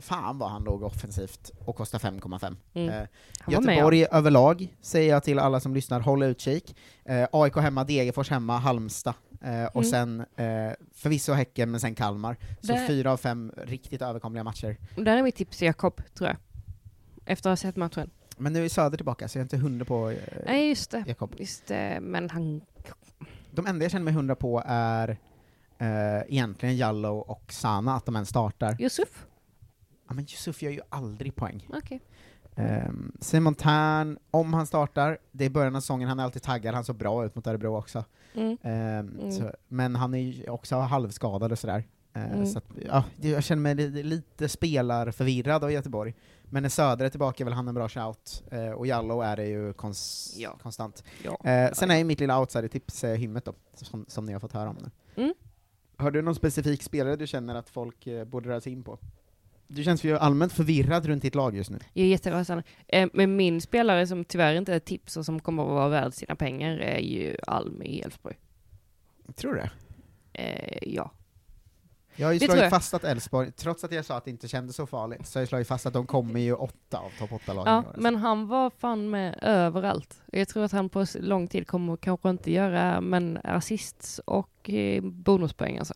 fan 0.00 0.38
vad 0.38 0.50
han 0.50 0.64
låg 0.64 0.82
offensivt 0.82 1.50
och 1.64 1.76
kostar 1.76 1.98
5,5. 1.98 2.56
Mm. 2.74 2.88
Eh, 2.88 2.94
var 3.46 3.60
med, 3.60 3.74
Göteborg 3.74 4.06
överlag, 4.12 4.74
säger 4.80 5.10
jag 5.10 5.22
till 5.22 5.38
alla 5.38 5.60
som 5.60 5.74
lyssnar, 5.74 6.00
håll 6.00 6.22
utkik. 6.22 6.76
Eh, 7.04 7.26
AIK 7.32 7.56
hemma, 7.56 7.84
Degerfors 7.84 8.30
hemma, 8.30 8.58
Halmstad, 8.58 9.14
eh, 9.42 9.64
och 9.64 9.84
Mm. 9.84 9.90
sen 9.90 10.20
eh, 10.20 10.72
förvisso 10.94 11.32
Häcken, 11.32 11.70
men 11.70 11.80
sen 11.80 11.94
Kalmar. 11.94 12.36
Så 12.60 12.72
Där- 12.72 12.86
fyra 12.86 13.12
av 13.12 13.16
fem 13.16 13.52
riktigt 13.56 14.02
överkomliga 14.02 14.44
matcher. 14.44 14.76
Där 14.96 15.16
är 15.16 15.22
mitt 15.22 15.36
tips 15.36 15.58
till 15.58 15.66
Jakob, 15.66 16.02
tror 16.14 16.28
jag. 16.28 16.36
Efter 17.26 17.50
att 17.50 17.52
ha 17.52 17.68
sett 17.68 17.76
matchen. 17.76 18.10
Men 18.36 18.52
nu 18.52 18.64
är 18.64 18.68
Söder 18.68 18.96
tillbaka, 18.96 19.28
så 19.28 19.38
jag 19.38 19.40
är 19.40 19.44
inte 19.44 19.56
hundra 19.56 19.84
på 19.84 20.10
eh, 20.10 20.16
Nej, 20.46 20.68
just 20.68 20.90
det. 20.90 21.04
Jakob. 21.06 21.34
Just 21.38 21.66
det, 21.66 21.98
men 22.02 22.30
han... 22.30 22.60
De 23.50 23.66
enda 23.66 23.84
jag 23.84 23.92
känner 23.92 24.04
mig 24.04 24.14
hundra 24.14 24.34
på 24.34 24.62
är 24.66 25.18
eh, 25.78 26.20
egentligen 26.28 26.76
Jallow 26.76 27.18
och 27.20 27.52
Sana, 27.52 27.94
att 27.96 28.06
de 28.06 28.14
ens 28.14 28.28
startar. 28.28 28.76
Yusuf? 28.82 29.26
Ja, 30.08 30.14
men 30.14 30.24
Yusuf 30.24 30.62
gör 30.62 30.70
ju 30.70 30.80
aldrig 30.88 31.34
poäng. 31.36 31.68
Okej. 31.74 32.00
Ehm, 32.56 33.12
Simon 33.20 33.54
Tern, 33.54 34.18
om 34.30 34.54
han 34.54 34.66
startar, 34.66 35.18
det 35.32 35.44
är 35.44 35.50
början 35.50 35.76
av 35.76 35.80
säsongen, 35.80 36.08
han 36.08 36.20
är 36.20 36.24
alltid 36.24 36.42
taggad, 36.42 36.74
han 36.74 36.84
såg 36.84 36.96
bra 36.96 37.24
ut 37.24 37.34
mot 37.34 37.46
Örebro 37.46 37.76
också. 37.76 38.04
Mm. 38.34 38.56
Ehm, 38.62 39.18
Mm. 39.18 39.32
så, 39.32 39.52
men 39.68 39.96
han 39.96 40.14
är 40.14 40.18
ju 40.18 40.48
också 40.50 40.76
halvskadad 40.76 41.52
och 41.52 41.58
sådär. 41.58 41.84
Ehm, 42.12 42.30
Mm. 42.32 42.46
Så 42.46 42.58
att, 42.58 42.64
ja, 42.86 43.04
jag 43.20 43.44
känner 43.44 43.62
mig 43.62 43.74
li- 43.74 44.02
lite 44.02 44.48
spelarförvirrad 44.48 45.64
av 45.64 45.72
Göteborg. 45.72 46.14
Men 46.44 46.62
när 46.62 46.70
Söder 46.70 47.04
är 47.04 47.08
tillbaka 47.08 47.42
är 47.42 47.44
väl 47.44 47.54
han 47.54 47.68
en 47.68 47.74
bra 47.74 47.88
shout, 47.88 48.42
eh, 48.50 48.70
och 48.70 48.86
Jallow 48.86 49.22
är 49.24 49.36
det 49.36 49.46
ju 49.46 49.72
kons- 49.72 50.34
Ja. 50.38 50.56
konstant. 50.62 51.04
Ja. 51.24 51.50
Eh, 51.50 51.72
sen 51.72 51.90
är 51.90 51.96
ju 51.96 52.04
mitt 52.04 52.20
lilla 52.20 52.40
outsider-tips 52.40 53.04
eh, 53.04 53.14
hymmet 53.16 53.44
då, 53.44 53.54
som, 53.74 54.04
som 54.08 54.24
ni 54.26 54.32
har 54.32 54.40
fått 54.40 54.52
höra 54.52 54.68
om 54.70 54.76
nu. 54.82 54.90
Har 56.04 56.10
du 56.10 56.22
någon 56.22 56.34
specifik 56.34 56.82
spelare 56.82 57.16
du 57.16 57.26
känner 57.26 57.54
att 57.54 57.70
folk 57.70 58.06
eh, 58.06 58.24
borde 58.24 58.48
röra 58.48 58.60
sig 58.60 58.72
in 58.72 58.82
på? 58.82 58.98
Du 59.66 59.84
känns 59.84 60.04
ju 60.04 60.16
allmänt 60.16 60.52
förvirrad 60.52 61.06
runt 61.06 61.22
ditt 61.22 61.34
lag 61.34 61.56
just 61.56 61.70
nu. 61.70 61.78
Jag 61.92 62.04
är 62.04 62.08
jätterasande. 62.08 62.64
Eh, 62.88 63.08
men 63.12 63.36
min 63.36 63.60
spelare 63.60 64.06
som 64.06 64.24
tyvärr 64.24 64.54
inte 64.54 64.74
är 64.74 64.78
tips 64.78 65.16
och 65.16 65.24
som 65.24 65.40
kommer 65.40 65.62
att 65.62 65.68
vara 65.68 65.88
värd 65.88 66.14
sina 66.14 66.36
pengar 66.36 66.78
är 66.78 66.98
ju 66.98 67.36
Alm 67.46 67.82
i 67.82 68.00
Elfsborg. 68.00 68.36
Tror 69.34 69.54
du 69.54 69.60
det? 69.60 69.70
Eh, 70.32 70.94
ja. 70.94 71.10
Jag 72.16 72.26
har 72.26 72.32
ju 72.32 72.38
Det 72.38 72.44
slagit 72.44 72.62
jag. 72.62 72.70
fast 72.70 72.94
att 72.94 73.04
Elfsborg, 73.04 73.52
trots 73.52 73.84
att 73.84 73.92
jag 73.92 74.04
sa 74.04 74.16
att 74.16 74.24
det 74.24 74.30
inte 74.30 74.48
kändes 74.48 74.76
så 74.76 74.86
farligt, 74.86 75.26
så 75.26 75.38
har 75.38 75.42
jag 75.42 75.48
slagit 75.48 75.68
fast 75.68 75.86
att 75.86 75.92
de 75.92 76.06
kommer 76.06 76.40
ju 76.40 76.54
åtta 76.54 76.98
av 76.98 77.10
topp 77.18 77.32
åtta 77.32 77.52
lagen 77.52 77.68
i 77.68 77.70
ja, 77.70 77.76
alltså. 77.76 78.00
men 78.00 78.16
han 78.16 78.46
var 78.48 78.70
fan 78.70 79.10
med 79.10 79.38
överallt. 79.42 80.22
Jag 80.32 80.48
tror 80.48 80.64
att 80.64 80.72
han 80.72 80.88
på 80.88 81.04
lång 81.14 81.48
tid 81.48 81.66
kommer 81.66 81.96
kanske 81.96 82.30
inte 82.30 82.52
göra, 82.52 83.00
men 83.00 83.38
assists 83.44 84.20
och 84.24 84.70
eh, 84.70 85.02
bonuspoäng 85.02 85.78
alltså. 85.78 85.94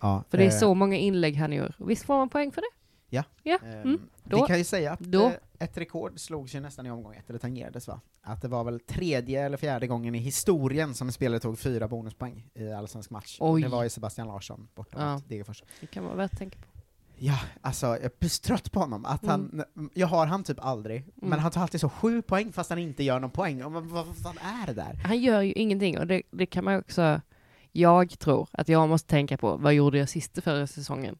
ja, 0.00 0.24
För 0.30 0.38
det 0.38 0.44
är 0.44 0.52
eh, 0.52 0.58
så 0.58 0.74
många 0.74 0.96
inlägg 0.96 1.36
han 1.36 1.52
gör. 1.52 1.74
Visst 1.78 2.04
får 2.06 2.16
man 2.16 2.28
poäng 2.28 2.52
för 2.52 2.60
det? 2.60 2.79
Ja. 3.10 3.24
Ja. 3.42 3.58
ehm, 3.64 3.80
Mm. 3.82 4.00
Vi 4.24 4.40
kan 4.46 4.58
ju 4.58 4.64
säga 4.64 4.92
att 4.92 5.00
då- 5.00 5.26
eh, 5.26 5.32
ett 5.58 5.78
rekord 5.78 6.20
slogs 6.20 6.54
ju 6.54 6.60
nästan 6.60 6.86
i 6.86 6.90
omgång 6.90 7.14
ett, 7.14 7.30
eller 7.30 7.38
tangerades 7.38 7.88
va? 7.88 8.00
Att 8.22 8.42
det 8.42 8.48
var 8.48 8.64
väl 8.64 8.80
tredje 8.80 9.44
eller 9.46 9.56
fjärde 9.56 9.86
gången 9.86 10.14
i 10.14 10.18
historien 10.18 10.94
som 10.94 11.06
en 11.08 11.12
spelare 11.12 11.40
tog 11.40 11.58
fyra 11.58 11.88
bonuspoäng 11.88 12.46
i 12.54 12.72
allsvensk 12.72 13.10
match. 13.10 13.36
Oj. 13.40 13.62
Det 13.62 13.68
var 13.68 13.82
ju 13.82 13.88
Sebastian 13.88 14.26
Larsson 14.26 14.68
borta 14.74 14.96
Ja. 15.00 15.14
mot 15.14 15.28
Degerfors. 15.28 15.62
Det 15.80 15.86
kan 15.86 16.04
vara 16.04 16.14
värt 16.14 16.32
att 16.32 16.38
tänka 16.38 16.58
på. 16.58 16.64
Ja, 17.22 17.38
alltså 17.60 17.86
jag 17.86 18.04
är 18.20 18.28
så 18.28 18.42
trött 18.42 18.72
på 18.72 18.80
honom. 18.80 19.04
Att 19.04 19.26
han, 19.26 19.64
jag 19.94 20.06
har 20.06 20.26
han 20.26 20.44
typ 20.44 20.58
aldrig, 20.64 21.04
men 21.14 21.26
Mm. 21.26 21.38
han 21.38 21.50
tar 21.52 21.60
alltid 21.62 21.80
så 21.80 21.88
sju 21.88 22.22
poäng 22.22 22.52
fast 22.52 22.70
han 22.70 22.78
inte 22.78 23.04
gör 23.04 23.20
någon 23.20 23.30
poäng. 23.30 23.64
Och 23.64 23.72
vad, 23.72 23.84
vad, 23.84 24.06
vad 24.06 24.36
är 24.36 24.66
det 24.66 24.72
där? 24.74 24.94
Han 25.04 25.20
gör 25.20 25.40
ju 25.40 25.52
ingenting 25.52 25.98
och 25.98 26.06
det, 26.06 26.22
det 26.30 26.46
kan 26.46 26.64
man 26.64 26.74
ju 26.74 26.80
också... 26.80 27.20
Jag 27.72 28.18
tror 28.18 28.48
att 28.52 28.68
jag 28.68 28.88
måste 28.88 29.08
tänka 29.08 29.36
på, 29.36 29.56
vad 29.56 29.74
gjorde 29.74 29.98
jag 29.98 30.08
sista 30.08 30.40
förra 30.40 30.66
säsongen? 30.66 31.18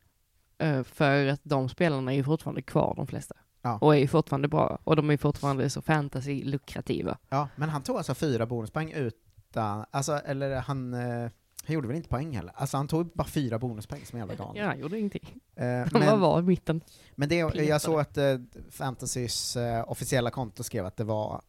Eh, 0.61 0.83
för 0.83 1.27
att 1.27 1.41
de 1.43 1.69
spelarna 1.69 2.13
är 2.13 2.17
ju 2.17 2.25
fortfarande 2.25 2.63
kvar, 2.63 2.95
de 2.97 3.07
flesta. 3.07 3.35
Ja. 3.63 3.79
Och 3.81 3.95
är 3.95 3.99
ju 3.99 4.07
fortfarande 4.09 4.49
bra. 4.49 4.79
Och 4.85 4.97
de 4.97 5.11
är 5.11 5.17
fortfarande 5.17 5.71
så 5.71 5.83
fantasy-lukrativa. 5.83 7.19
Ja, 7.29 7.49
men 7.57 7.69
han 7.69 7.83
tog 7.83 7.97
alltså 7.97 8.15
fyra 8.15 8.47
bonuspoäng 8.47 8.93
utan, 8.93 9.85
alltså, 9.91 10.13
eller 10.13 10.57
han, 10.61 10.95
eh, 10.95 11.31
han 11.65 11.75
gjorde 11.75 11.89
väl 11.89 11.97
inte 11.97 12.09
poäng 12.09 12.37
heller? 12.37 12.53
Alltså 12.57 12.77
han 12.77 12.89
tog 12.89 13.07
bara 13.15 13.29
fyra 13.29 13.59
bonuspoäng 13.59 14.07
som 14.07 14.19
jävla 14.19 14.35
galning. 14.35 14.63
Ja, 14.63 14.69
han 14.69 14.79
gjorde 14.81 14.99
ingenting. 14.99 15.37
Eh, 15.57 15.67
Han 15.67 15.89
men, 15.93 16.21
var 16.21 16.39
i 16.39 16.43
mitten. 16.43 16.81
men 17.15 17.29
det, 17.29 17.37
jag 17.55 17.81
såg 17.81 18.01
att 18.01 18.17
eh, 18.19 18.37
Fantasys 18.71 19.57
eh, 19.57 19.91
officiella 19.91 20.31
konto 20.31 20.63
skrev 20.63 20.87
att 20.87 20.97
det 20.97 21.05
var 21.05 21.43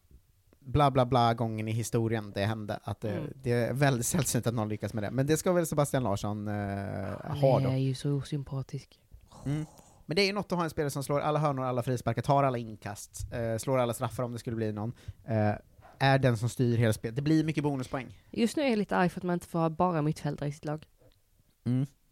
bla 0.60 0.90
bla 0.90 1.06
bla 1.06 1.34
gången 1.34 1.68
i 1.68 1.72
historien 1.72 2.32
det 2.34 2.44
hände, 2.44 2.78
att 2.84 3.00
det, 3.00 3.10
Mm. 3.12 3.32
det 3.34 3.52
är 3.52 3.72
väldigt 3.72 4.06
sällsynt 4.06 4.46
att 4.46 4.54
någon 4.54 4.68
lyckas 4.68 4.94
med 4.94 5.02
det. 5.02 5.10
Men 5.10 5.26
det 5.26 5.36
ska 5.36 5.52
väl 5.52 5.66
Sebastian 5.66 6.02
Larsson 6.02 6.48
eh, 6.48 6.54
ha 6.54 7.54
Han 7.54 7.62
då. 7.62 7.70
är 7.70 7.76
ju 7.76 7.94
så 7.94 8.10
osympatisk. 8.12 8.98
Mm. 9.46 9.66
Men 10.06 10.16
det 10.16 10.22
är 10.22 10.26
ju 10.26 10.32
något 10.32 10.52
att 10.52 10.58
ha 10.58 10.64
en 10.64 10.70
spelare 10.70 10.90
som 10.90 11.04
slår 11.04 11.20
alla 11.20 11.38
hörnor, 11.38 11.64
alla 11.64 11.82
frisparkar, 11.82 12.22
tar 12.22 12.44
alla 12.44 12.58
inkast, 12.58 13.32
eh, 13.32 13.56
slår 13.58 13.78
alla 13.78 13.94
straffar 13.94 14.22
om 14.22 14.32
det 14.32 14.38
skulle 14.38 14.56
bli 14.56 14.72
någon. 14.72 14.92
Eh, 15.24 15.52
är 15.98 16.18
den 16.18 16.36
som 16.36 16.48
styr 16.48 16.76
hela 16.76 16.92
spelet. 16.92 17.16
Det 17.16 17.22
blir 17.22 17.44
mycket 17.44 17.64
bonuspoäng. 17.64 18.18
Just 18.30 18.56
nu 18.56 18.62
är 18.62 18.68
jag 18.68 18.78
lite 18.78 18.96
arg 18.96 19.08
för 19.08 19.20
att 19.20 19.24
man 19.24 19.34
inte 19.34 19.46
får 19.46 19.58
ha 19.58 19.70
bara 19.70 20.02
mittfältare 20.02 20.48
i 20.48 20.52
sitt 20.52 20.64
lag. 20.64 20.86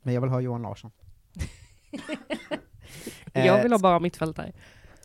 Men 0.03 0.15
jag 0.15 0.21
vill 0.21 0.31
ha 0.31 0.41
Johan 0.41 0.63
Larsson. 0.63 0.91
Jag 3.33 3.63
vill 3.63 3.73
Eh, 3.73 3.77
ha 3.77 3.79
bara 3.79 4.01
mittfältare. 4.01 4.53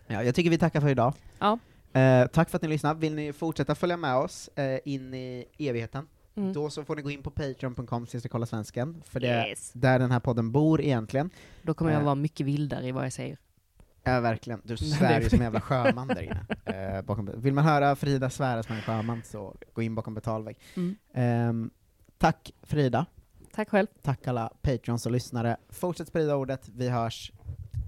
Ja, 0.08 0.24
jag 0.24 0.36
tycker 0.36 0.50
vi 0.50 0.58
tackar 0.58 0.82
för 0.82 0.90
idag. 0.90 1.14
Ja. 1.40 1.60
Eh, 2.00 2.28
tack 2.28 2.50
för 2.50 2.58
att 2.58 2.62
ni 2.62 2.68
lyssnade. 2.68 3.00
Vill 3.00 3.16
ni 3.16 3.34
fortsätta 3.34 3.76
följa 3.76 3.98
med 3.98 4.16
oss 4.16 4.48
eh, 4.48 4.80
in 4.86 5.14
i 5.14 5.46
evigheten, 5.58 6.08
Mm. 6.36 6.54
då 6.54 6.70
så 6.70 6.84
får 6.86 6.96
ni 6.96 7.02
gå 7.02 7.12
in 7.12 7.24
på 7.24 7.32
patreon.com 7.32 8.08
kolla 8.32 8.46
svensken, 8.46 9.02
för 9.06 9.20
det 9.20 9.28
är 9.28 9.48
Yes. 9.48 9.72
där 9.74 10.00
den 10.00 10.12
här 10.12 10.20
podden 10.20 10.52
bor 10.52 10.82
egentligen. 10.82 11.30
Då 11.62 11.74
kommer 11.74 11.92
jag 11.92 12.00
Eh. 12.00 12.06
vara 12.06 12.16
mycket 12.16 12.46
vildare 12.46 12.88
i 12.88 12.92
vad 12.92 13.06
jag 13.06 13.14
säger. 13.14 13.38
Ja, 14.04 14.20
verkligen. 14.20 14.62
Du 14.64 14.78
svär 14.78 15.22
ju 15.22 15.30
som 15.30 15.40
en 15.40 15.44
jävla 15.44 15.62
sjöman 15.62 16.08
där 16.08 16.22
inne. 16.22 16.46
Eh, 16.66 17.02
bakom, 17.02 17.30
vill 17.36 17.54
man 17.54 17.64
höra 17.64 17.96
Frida 17.96 18.30
svära 18.30 18.64
som 18.64 18.76
en 18.76 18.82
sjöman, 18.82 19.22
så 19.26 19.56
gå 19.74 19.82
in 19.82 19.96
bakom 19.96 20.14
betalvägg. 20.14 20.58
Mm. 20.76 20.96
Ehm, 21.14 21.70
tack 22.18 22.52
Frida. 22.64 23.06
Tack 23.54 23.70
själv. 23.70 23.88
Tack 24.02 24.28
alla 24.28 24.54
Patreons 24.62 25.06
och 25.06 25.12
lyssnare. 25.12 25.58
Fortsätt 25.70 26.08
sprida 26.08 26.36
ordet. 26.36 26.70
Vi 26.76 26.90
hörs 26.90 27.32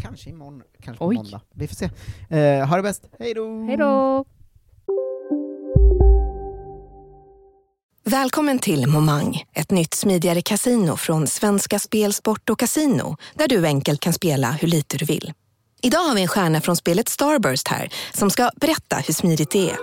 kanske 0.02 0.30
imorgon, 0.30 0.64
kanske 0.82 1.00
på 1.00 1.08
Oj. 1.08 1.16
måndag. 1.16 1.42
Vi 1.52 1.68
får 1.68 1.76
se. 1.76 1.86
Eh, 2.30 2.68
ha 2.68 2.76
det 2.76 2.84
bäst. 2.84 3.10
Hej 3.20 3.34
då! 3.34 3.64
Hej 3.64 3.78
då! 3.78 4.26
Välkommen 8.10 8.60
till 8.60 8.88
Momang, 8.88 9.44
ett 9.54 9.72
nytt 9.72 9.94
smidigare 9.94 10.42
casino 10.42 10.98
från 10.98 11.28
Svenska 11.28 11.80
Spel, 11.80 12.14
Sport 12.14 12.50
och 12.50 12.60
Casino, 12.60 13.18
där 13.34 13.48
du 13.48 13.66
enkelt 13.66 14.00
kan 14.00 14.14
spela 14.14 14.52
hur 14.52 14.68
lite 14.68 14.98
du 14.98 15.06
vill. 15.06 15.34
Idag 15.82 16.00
har 16.00 16.16
vi 16.16 16.22
en 16.22 16.28
stjärna 16.28 16.62
från 16.62 16.76
spelet 16.76 17.10
Starburst 17.10 17.68
här, 17.68 17.90
som 18.14 18.30
ska 18.30 18.52
berätta 18.56 18.96
hur 18.96 19.14
smidigt 19.14 19.52
det 19.52 19.70
är. 19.70 19.78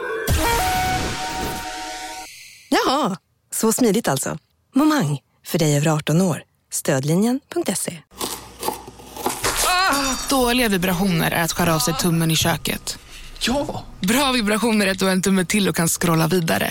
Jaha, 2.69 3.17
så 3.51 3.73
smidigt 3.73 4.09
alltså. 4.09 4.39
Momang, 4.75 5.21
för 5.47 5.59
dig 5.59 5.77
över 5.77 5.89
18 5.89 6.21
år. 6.21 6.43
Stödlinjen.se. 6.73 7.99
Dåliga 10.31 10.69
vibrationer 10.69 11.31
är 11.31 11.43
att 11.43 11.53
skära 11.53 11.75
av 11.75 11.79
sig 11.79 11.95
tummen 11.95 12.31
i 12.31 12.37
köket. 12.37 12.99
Ja! 13.41 13.85
Bra 14.01 14.33
vibrationer 14.33 14.87
är 14.87 14.91
att 14.91 14.99
du 14.99 15.05
har 15.05 15.13
en 15.13 15.23
tumme 15.23 15.45
till 15.45 15.69
och 15.69 15.77
kan 15.77 15.89
scrolla 15.89 16.27
vidare. 16.27 16.71